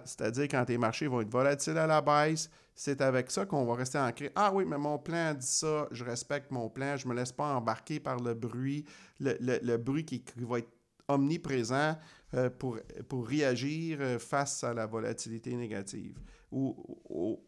c'est-à-dire 0.05 0.45
quand 0.45 0.65
tes 0.65 0.79
marchés 0.79 1.07
vont 1.07 1.21
être 1.21 1.31
volatiles 1.31 1.79
à 1.79 1.87
la 1.87 2.01
baisse, 2.01 2.51
c'est 2.75 3.01
avec 3.01 3.31
ça 3.31 3.45
qu'on 3.45 3.65
va 3.65 3.75
rester 3.75 3.99
ancré. 3.99 4.31
Ah 4.35 4.51
oui, 4.55 4.65
mais 4.67 4.79
mon 4.79 4.99
plan 4.99 5.35
dit 5.35 5.47
ça, 5.47 5.87
je 5.91 6.03
respecte 6.05 6.51
mon 6.51 6.69
plan, 6.71 6.97
je 6.97 7.07
ne 7.07 7.13
me 7.13 7.19
laisse 7.19 7.33
pas 7.33 7.55
embarquer 7.55 8.01
par 8.01 8.19
le 8.19 8.35
bruit, 8.35 8.85
le, 9.19 9.77
bruit 9.77 10.05
qui, 10.05 10.25
va 10.39 10.59
être 10.61 10.71
omniprésent 11.09 11.97
euh, 12.35 12.49
pour, 12.49 12.79
réagir 13.27 13.99
euh, 14.01 14.19
face 14.19 14.65
à 14.65 14.73
la 14.73 14.87
volatilité 14.87 15.55
négative 15.55 16.17
ou 16.51 16.75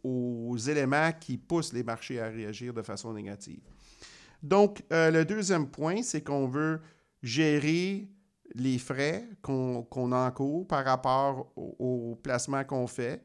aux, 0.03 0.57
éléments 0.59 1.11
qui 1.19 1.39
poussent 1.39 1.73
les 1.73 1.83
marchés 1.83 2.21
à 2.21 2.29
réagir 2.29 2.75
de 2.75 2.83
façon 2.83 3.13
négative. 3.13 3.63
Donc, 4.43 4.83
euh, 4.93 5.11
le 5.11 5.25
deuxième 5.25 5.69
point, 5.69 6.03
c'est 6.03 6.23
qu'on 6.23 6.47
veut 6.47 6.81
gérer 7.23 8.09
les 8.55 8.79
frais 8.79 9.29
qu'on 9.43 10.13
a 10.13 10.27
en 10.29 10.31
cours 10.31 10.67
par 10.67 10.85
rapport 10.85 11.53
au, 11.57 12.19
placement 12.23 12.65
qu'on 12.65 12.87
fait, 12.87 13.23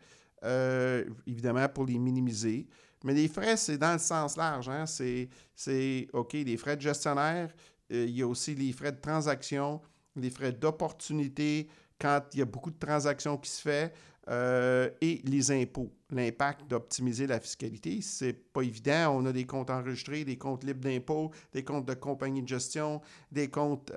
évidemment 1.26 1.68
pour 1.70 1.86
les 1.86 1.98
minimiser. 1.98 2.68
Mais 3.04 3.14
les 3.14 3.28
frais, 3.28 3.58
c'est 3.58 3.78
dans 3.78 3.94
le 3.94 4.00
sens 4.00 4.38
large. 4.38 4.70
Hein? 4.70 4.86
C'est, 4.86 6.08
OK, 6.14 6.34
les 6.34 6.58
frais 6.58 6.76
de 6.76 6.82
gestionnaire, 6.82 7.54
il 7.90 8.10
y 8.10 8.22
a 8.22 8.28
aussi 8.28 8.56
les 8.56 8.72
frais 8.74 8.92
de 8.92 9.00
transaction, 9.00 9.82
les 10.16 10.30
frais 10.30 10.52
d'opportunité 10.52 11.68
quand 12.00 12.22
il 12.34 12.40
y 12.40 12.42
a 12.42 12.46
beaucoup 12.46 12.72
de 12.72 12.80
transactions 12.80 13.38
qui 13.38 13.50
se 13.50 13.62
font 13.62 13.92
euh, 14.30 14.90
et 15.02 15.22
les 15.24 15.52
impôts. 15.52 15.92
L'impact 16.10 16.68
d'optimiser 16.70 17.28
la 17.28 17.40
fiscalité, 17.40 18.02
c'est 18.02 18.34
pas 18.34 18.62
évident. 18.62 19.16
On 19.18 19.26
a 19.26 19.32
des 19.32 19.46
comptes 19.46 19.70
enregistrés, 19.70 20.26
des 20.26 20.38
comptes 20.38 20.64
libres 20.64 20.82
d'impôts, 20.82 21.32
des 21.54 21.64
comptes 21.64 21.86
de 21.86 21.94
compagnie 21.94 22.42
de 22.44 22.48
gestion, 22.48 23.02
des 23.32 23.50
comptes 23.50 23.92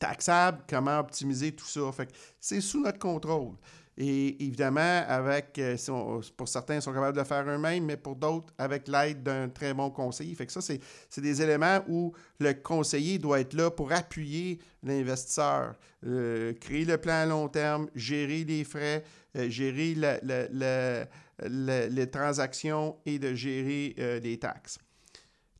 taxables. 0.00 0.64
Comment 0.68 0.98
optimiser 0.98 1.52
tout 1.52 1.66
ça? 1.66 1.80
c'est 2.40 2.60
sous 2.60 2.82
notre 2.82 2.98
contrôle. 2.98 3.54
Et 4.02 4.42
évidemment, 4.42 5.04
avec, 5.06 5.58
euh, 5.58 5.76
pour 6.34 6.48
certains, 6.48 6.76
ils 6.76 6.82
sont 6.82 6.92
capables 6.92 7.14
de 7.14 7.20
le 7.20 7.26
faire 7.26 7.44
eux-mêmes, 7.46 7.84
mais 7.84 7.98
pour 7.98 8.16
d'autres, 8.16 8.50
avec 8.56 8.88
l'aide 8.88 9.22
d'un 9.22 9.50
très 9.50 9.74
bon 9.74 9.90
conseiller. 9.90 10.34
Fait 10.34 10.46
que 10.46 10.52
ça, 10.52 10.62
c'est 10.62 10.80
des 11.20 11.42
éléments 11.42 11.80
où 11.86 12.14
le 12.38 12.54
conseiller 12.54 13.18
doit 13.18 13.40
être 13.40 13.52
là 13.52 13.70
pour 13.70 13.92
appuyer 13.92 14.58
l'investisseur, 14.82 15.74
euh, 16.06 16.54
créer 16.54 16.86
le 16.86 16.96
plan 16.96 17.12
à 17.12 17.26
long 17.26 17.48
terme, 17.48 17.90
gérer 17.94 18.42
les 18.44 18.64
frais, 18.64 19.04
euh, 19.36 19.50
gérer 19.50 19.94
les 21.42 22.10
transactions 22.10 22.96
et 23.04 23.18
de 23.18 23.34
gérer 23.34 24.20
les 24.22 24.38
taxes. 24.38 24.78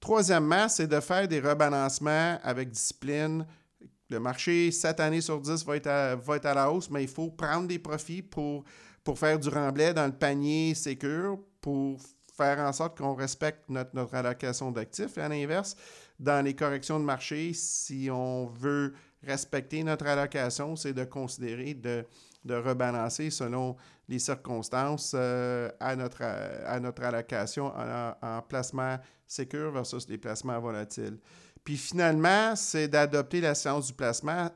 Troisièmement, 0.00 0.66
c'est 0.70 0.86
de 0.86 1.00
faire 1.00 1.28
des 1.28 1.40
rebalancements 1.40 2.38
avec 2.42 2.70
discipline, 2.70 3.44
le 4.10 4.20
marché, 4.20 4.70
7 4.70 5.00
années 5.00 5.20
sur 5.20 5.40
10, 5.40 5.64
va 5.64 5.76
être, 5.76 5.86
à, 5.86 6.16
va 6.16 6.36
être 6.36 6.46
à 6.46 6.54
la 6.54 6.70
hausse, 6.70 6.90
mais 6.90 7.04
il 7.04 7.08
faut 7.08 7.30
prendre 7.30 7.68
des 7.68 7.78
profits 7.78 8.22
pour, 8.22 8.64
pour 9.04 9.18
faire 9.18 9.38
du 9.38 9.48
remblai 9.48 9.94
dans 9.94 10.06
le 10.06 10.12
panier 10.12 10.74
sécur, 10.74 11.38
pour 11.60 11.98
faire 12.36 12.58
en 12.58 12.72
sorte 12.72 12.98
qu'on 12.98 13.14
respecte 13.14 13.68
notre, 13.68 13.90
notre 13.94 14.14
allocation 14.14 14.72
d'actifs. 14.72 15.16
Et 15.16 15.20
à 15.20 15.28
l'inverse, 15.28 15.76
dans 16.18 16.44
les 16.44 16.54
corrections 16.54 16.98
de 16.98 17.04
marché, 17.04 17.52
si 17.54 18.08
on 18.10 18.46
veut 18.46 18.94
respecter 19.22 19.84
notre 19.84 20.06
allocation, 20.06 20.74
c'est 20.76 20.92
de 20.92 21.04
considérer 21.04 21.74
de, 21.74 22.04
de 22.44 22.54
rebalancer 22.54 23.30
selon 23.30 23.76
les 24.08 24.18
circonstances 24.18 25.12
euh, 25.14 25.70
à, 25.78 25.94
notre, 25.94 26.22
à 26.22 26.80
notre 26.80 27.02
allocation 27.04 27.66
en, 27.66 28.14
en 28.20 28.42
placement 28.42 28.98
sécur 29.26 29.70
versus 29.70 30.08
les 30.08 30.18
placements 30.18 30.58
volatiles. 30.58 31.18
Puis 31.64 31.76
finalement, 31.76 32.56
c'est 32.56 32.88
d'adopter 32.88 33.40
la 33.40 33.54
science 33.54 33.88
du 33.88 33.92
placement. 33.92 34.50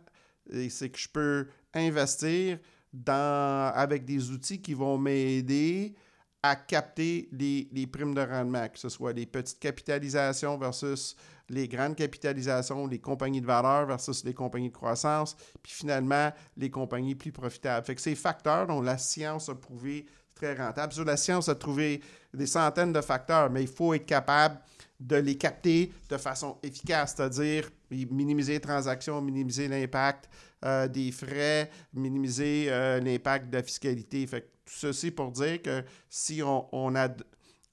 C'est 0.68 0.90
que 0.90 0.98
je 0.98 1.08
peux 1.08 1.48
investir 1.74 2.58
dans, 2.92 3.72
avec 3.74 4.04
des 4.04 4.30
outils 4.30 4.60
qui 4.60 4.74
vont 4.74 4.98
m'aider 4.98 5.94
à 6.42 6.56
capter 6.56 7.28
les, 7.32 7.86
primes 7.86 8.14
de 8.14 8.20
rendement, 8.20 8.68
que 8.68 8.78
ce 8.78 8.90
soit 8.90 9.14
les 9.14 9.24
petites 9.24 9.58
capitalisations 9.58 10.58
versus 10.58 11.16
les 11.48 11.66
grandes 11.68 11.96
capitalisations, 11.96 12.86
les 12.86 12.98
compagnies 12.98 13.40
de 13.40 13.46
valeur 13.46 13.86
versus 13.86 14.22
les 14.24 14.34
compagnies 14.34 14.68
de 14.68 14.74
croissance, 14.74 15.36
puis 15.62 15.72
finalement 15.72 16.30
les 16.58 16.68
compagnies 16.68 17.14
plus 17.14 17.32
profitables. 17.32 17.86
Fait 17.86 17.94
que 17.94 18.00
ces 18.00 18.14
facteurs 18.14 18.66
dont 18.66 18.82
la 18.82 18.98
science 18.98 19.48
a 19.48 19.54
prouvé 19.54 20.04
très 20.34 20.54
rentable. 20.54 20.92
Sur 20.92 21.04
la 21.06 21.16
science 21.16 21.48
a 21.48 21.54
trouvé 21.54 22.02
des 22.34 22.46
centaines 22.46 22.92
de 22.92 23.00
facteurs, 23.00 23.48
mais 23.50 23.62
il 23.62 23.68
faut 23.68 23.94
être 23.94 24.06
capable 24.06 24.58
de 25.00 25.16
les 25.16 25.36
capter 25.36 25.92
de 26.08 26.16
façon 26.16 26.56
efficace, 26.62 27.14
c'est-à-dire 27.16 27.68
minimiser 27.90 28.54
les 28.54 28.60
transactions, 28.60 29.20
minimiser 29.20 29.68
l'impact 29.68 30.28
euh, 30.64 30.88
des 30.88 31.12
frais, 31.12 31.70
minimiser 31.92 32.66
euh, 32.68 33.00
l'impact 33.00 33.50
de 33.50 33.56
la 33.56 33.62
fiscalité. 33.62 34.26
Tout 34.26 34.40
ceci 34.66 35.10
pour 35.10 35.30
dire 35.30 35.60
que 35.62 35.84
si 36.08 36.42
on, 36.42 36.66
on, 36.72 36.94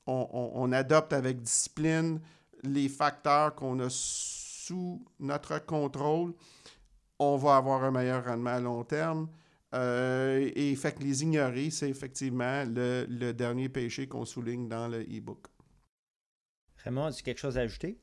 on, 0.07 0.71
adopte 0.71 1.13
avec 1.13 1.41
discipline 1.41 2.19
les 2.63 2.89
facteurs 2.89 3.55
qu'on 3.55 3.79
a 3.79 3.87
sous 3.89 5.03
notre 5.19 5.65
contrôle, 5.65 6.33
on 7.17 7.37
va 7.37 7.57
avoir 7.57 7.83
un 7.83 7.91
meilleur 7.91 8.25
rendement 8.25 8.51
à 8.51 8.59
long 8.59 8.83
terme. 8.83 9.29
Euh, 9.73 10.51
et 10.53 10.75
fait 10.75 10.91
que 10.91 11.03
les 11.03 11.23
ignorer, 11.23 11.69
c'est 11.69 11.89
effectivement 11.89 12.65
le, 12.65 13.05
le 13.07 13.31
dernier 13.31 13.69
péché 13.69 14.07
qu'on 14.07 14.25
souligne 14.25 14.67
dans 14.67 14.89
le 14.89 15.01
e-book. 15.01 15.47
Raymond, 16.83 17.05
as-tu 17.05 17.23
quelque 17.23 17.39
chose 17.39 17.57
à 17.57 17.61
ajouter? 17.61 17.99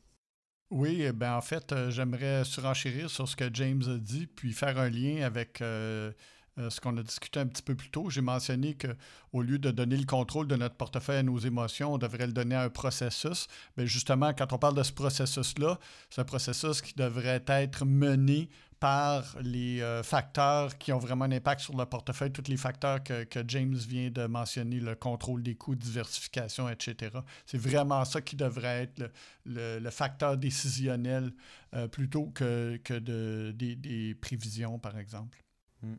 Oui, 0.70 1.10
ben 1.12 1.34
en 1.34 1.40
fait, 1.40 1.72
euh, 1.72 1.90
j'aimerais 1.90 2.44
surenchérir 2.44 3.08
sur 3.08 3.26
ce 3.26 3.36
que 3.36 3.48
James 3.54 3.82
a 3.88 3.96
dit, 3.96 4.26
puis 4.26 4.52
faire 4.52 4.78
un 4.78 4.90
lien 4.90 5.22
avec 5.22 5.62
euh, 5.62 6.12
euh, 6.58 6.68
ce 6.68 6.80
qu'on 6.80 6.96
a 6.98 7.02
discuté 7.02 7.40
un 7.40 7.46
petit 7.46 7.62
peu 7.62 7.74
plus 7.74 7.90
tôt. 7.90 8.10
J'ai 8.10 8.20
mentionné 8.20 8.76
qu'au 8.76 9.42
lieu 9.42 9.58
de 9.58 9.70
donner 9.70 9.96
le 9.96 10.04
contrôle 10.04 10.46
de 10.46 10.56
notre 10.56 10.74
portefeuille 10.74 11.18
à 11.18 11.22
nos 11.22 11.38
émotions, 11.38 11.94
on 11.94 11.98
devrait 11.98 12.26
le 12.26 12.32
donner 12.32 12.54
à 12.54 12.62
un 12.62 12.68
processus. 12.68 13.46
Bien, 13.76 13.86
justement, 13.86 14.34
quand 14.34 14.52
on 14.52 14.58
parle 14.58 14.74
de 14.74 14.82
ce 14.82 14.92
processus-là, 14.92 15.78
c'est 16.10 16.20
un 16.20 16.24
processus 16.24 16.82
qui 16.82 16.94
devrait 16.94 17.42
être 17.46 17.86
mené 17.86 18.50
par 18.80 19.36
les 19.40 19.80
euh, 19.82 20.02
facteurs 20.02 20.78
qui 20.78 20.92
ont 20.92 20.98
vraiment 20.98 21.24
un 21.24 21.32
impact 21.32 21.62
sur 21.62 21.76
le 21.76 21.84
portefeuille, 21.84 22.30
tous 22.30 22.48
les 22.48 22.56
facteurs 22.56 23.02
que, 23.02 23.26
James 23.48 23.74
vient 23.74 24.10
de 24.10 24.26
mentionner, 24.26 24.78
le 24.78 24.94
contrôle 24.94 25.42
des 25.42 25.56
coûts, 25.56 25.74
diversification, 25.74 26.68
etc. 26.68 27.18
C'est 27.46 27.58
vraiment 27.58 28.04
ça 28.04 28.20
qui 28.20 28.36
devrait 28.36 28.84
être 28.84 29.10
le, 29.44 29.90
facteur 29.90 30.36
décisionnel 30.36 31.32
euh, 31.74 31.88
plutôt 31.88 32.26
que, 32.26 32.78
que 32.84 32.94
de, 32.94 33.52
des, 33.52 34.14
prévisions, 34.14 34.78
par 34.78 34.98
exemple. 34.98 35.42
Hmm. 35.82 35.96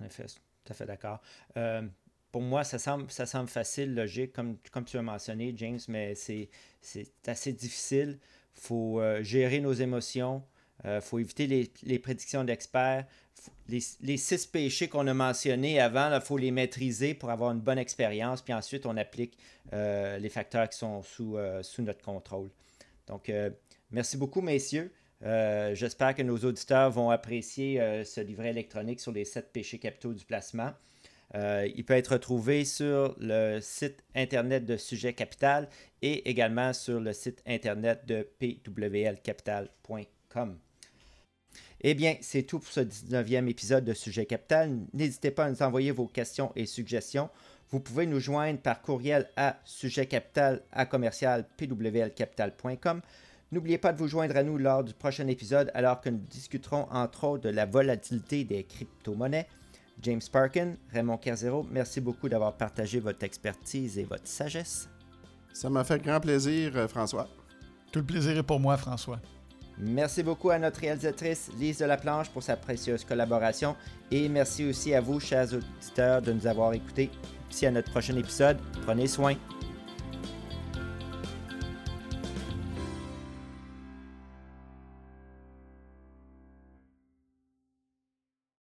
En 0.00 0.04
effet, 0.04 0.26
tout 0.26 0.72
à 0.72 0.74
fait 0.74 0.86
d'accord. 0.86 1.20
Euh, 1.56 1.82
pour 2.30 2.42
moi, 2.42 2.64
ça 2.64 2.78
semble, 2.78 3.10
ça 3.10 3.24
semble 3.24 3.48
facile, 3.48 3.94
logique, 3.94 4.32
comme, 4.32 4.58
comme 4.70 4.84
tu 4.84 4.98
as 4.98 5.02
mentionné, 5.02 5.54
James, 5.56 5.80
mais 5.88 6.14
c'est 6.14 6.50
assez 7.26 7.52
difficile. 7.52 8.18
Il 8.56 8.60
faut 8.60 9.00
gérer 9.22 9.60
nos 9.60 9.72
émotions, 9.72 10.42
il 10.84 10.90
euh, 10.90 11.00
faut 11.00 11.18
éviter 11.18 11.46
les, 11.82 11.98
prédictions 11.98 12.44
d'experts. 12.44 13.06
Les, 13.68 14.16
six 14.16 14.46
péchés 14.46 14.88
qu'on 14.88 15.06
a 15.06 15.14
mentionnés 15.14 15.80
avant, 15.80 16.12
il 16.14 16.20
faut 16.20 16.36
les 16.36 16.50
maîtriser 16.50 17.14
pour 17.14 17.30
avoir 17.30 17.52
une 17.52 17.60
bonne 17.60 17.78
expérience. 17.78 18.42
Puis 18.42 18.52
ensuite, 18.52 18.84
on 18.86 18.96
applique 18.96 19.38
euh, 19.72 20.18
les 20.18 20.28
facteurs 20.28 20.68
qui 20.68 20.78
sont 20.78 21.02
sous, 21.02 21.36
euh, 21.36 21.62
sous 21.62 21.82
notre 21.82 22.02
contrôle. 22.02 22.50
Donc, 23.06 23.30
merci 23.90 24.16
beaucoup, 24.16 24.40
messieurs. 24.40 24.92
J'espère 25.22 26.14
que 26.14 26.22
nos 26.22 26.38
auditeurs 26.38 26.90
vont 26.90 27.10
apprécier 27.10 28.04
ce 28.04 28.20
livret 28.20 28.50
électronique 28.50 29.00
sur 29.00 29.12
les 29.12 29.24
sept 29.24 29.52
péchés 29.52 29.78
capitaux 29.78 30.14
du 30.14 30.24
placement. 30.24 30.72
il 31.34 31.84
peut 31.84 31.94
être 31.94 32.12
retrouvé 32.12 32.64
sur 32.64 33.16
le 33.18 33.58
site 33.60 34.04
internet 34.14 34.64
de 34.64 34.76
Sujet 34.76 35.14
Capital 35.14 35.68
et 36.00 36.30
également 36.30 36.72
sur 36.72 37.00
le 37.00 37.12
site 37.12 37.42
internet 37.44 38.06
de 38.06 38.26
pwlcapital.com. 38.38 40.06
Eh 41.80 41.94
bien, 41.94 42.16
c'est 42.20 42.44
tout 42.44 42.60
pour 42.60 42.72
ce 42.72 42.80
19e 42.80 43.48
épisode 43.48 43.84
de 43.84 43.92
Sujet 43.92 44.24
Capital. 44.24 44.78
N'hésitez 44.92 45.30
pas 45.30 45.46
à 45.46 45.50
nous 45.50 45.62
envoyer 45.62 45.90
vos 45.90 46.06
questions 46.06 46.52
et 46.54 46.66
suggestions. 46.66 47.28
Vous 47.70 47.80
pouvez 47.80 48.06
nous 48.06 48.20
joindre 48.20 48.60
par 48.60 48.82
courriel 48.82 49.28
à 49.36 49.58
sujetcapital 49.64 50.62
à 50.70 50.86
commercial 50.86 51.46
pwlcapital.com. 51.56 53.00
N'oubliez 53.50 53.78
pas 53.78 53.92
de 53.92 53.98
vous 53.98 54.08
joindre 54.08 54.36
à 54.36 54.42
nous 54.42 54.58
lors 54.58 54.84
du 54.84 54.94
prochain 54.94 55.26
épisode 55.26 55.70
alors 55.74 56.00
que 56.00 56.08
nous 56.08 56.24
discuterons 56.30 56.86
entre 56.90 57.24
autres 57.24 57.44
de 57.44 57.48
la 57.48 57.66
volatilité 57.66 58.44
des 58.44 58.64
crypto-monnaies. 58.64 59.48
James 60.00 60.22
Parkin, 60.30 60.74
Raymond 60.92 61.18
Kerzero, 61.18 61.66
merci 61.70 62.00
beaucoup 62.00 62.28
d'avoir 62.28 62.56
partagé 62.56 62.98
votre 63.00 63.24
expertise 63.24 63.98
et 63.98 64.04
votre 64.04 64.26
sagesse. 64.26 64.88
Ça 65.52 65.68
m'a 65.68 65.84
fait 65.84 66.02
grand 66.02 66.20
plaisir, 66.20 66.76
euh, 66.76 66.88
François. 66.88 67.28
Tout 67.92 68.00
le 68.00 68.06
plaisir 68.06 68.38
est 68.38 68.42
pour 68.42 68.58
moi, 68.58 68.76
François. 68.76 69.20
Merci 69.84 70.22
beaucoup 70.22 70.50
à 70.50 70.60
notre 70.60 70.78
réalisatrice 70.78 71.50
Lise 71.58 71.78
de 71.78 71.86
la 71.86 71.96
Planche 71.96 72.28
pour 72.28 72.42
sa 72.42 72.56
précieuse 72.56 73.04
collaboration 73.04 73.74
et 74.12 74.28
merci 74.28 74.64
aussi 74.64 74.94
à 74.94 75.00
vous, 75.00 75.18
chers 75.18 75.48
auditeurs, 75.52 76.22
de 76.22 76.32
nous 76.32 76.46
avoir 76.46 76.72
écoutés. 76.72 77.10
D'ici 77.50 77.66
à 77.66 77.72
notre 77.72 77.90
prochain 77.90 78.16
épisode, 78.16 78.58
prenez 78.86 79.08
soin. 79.08 79.34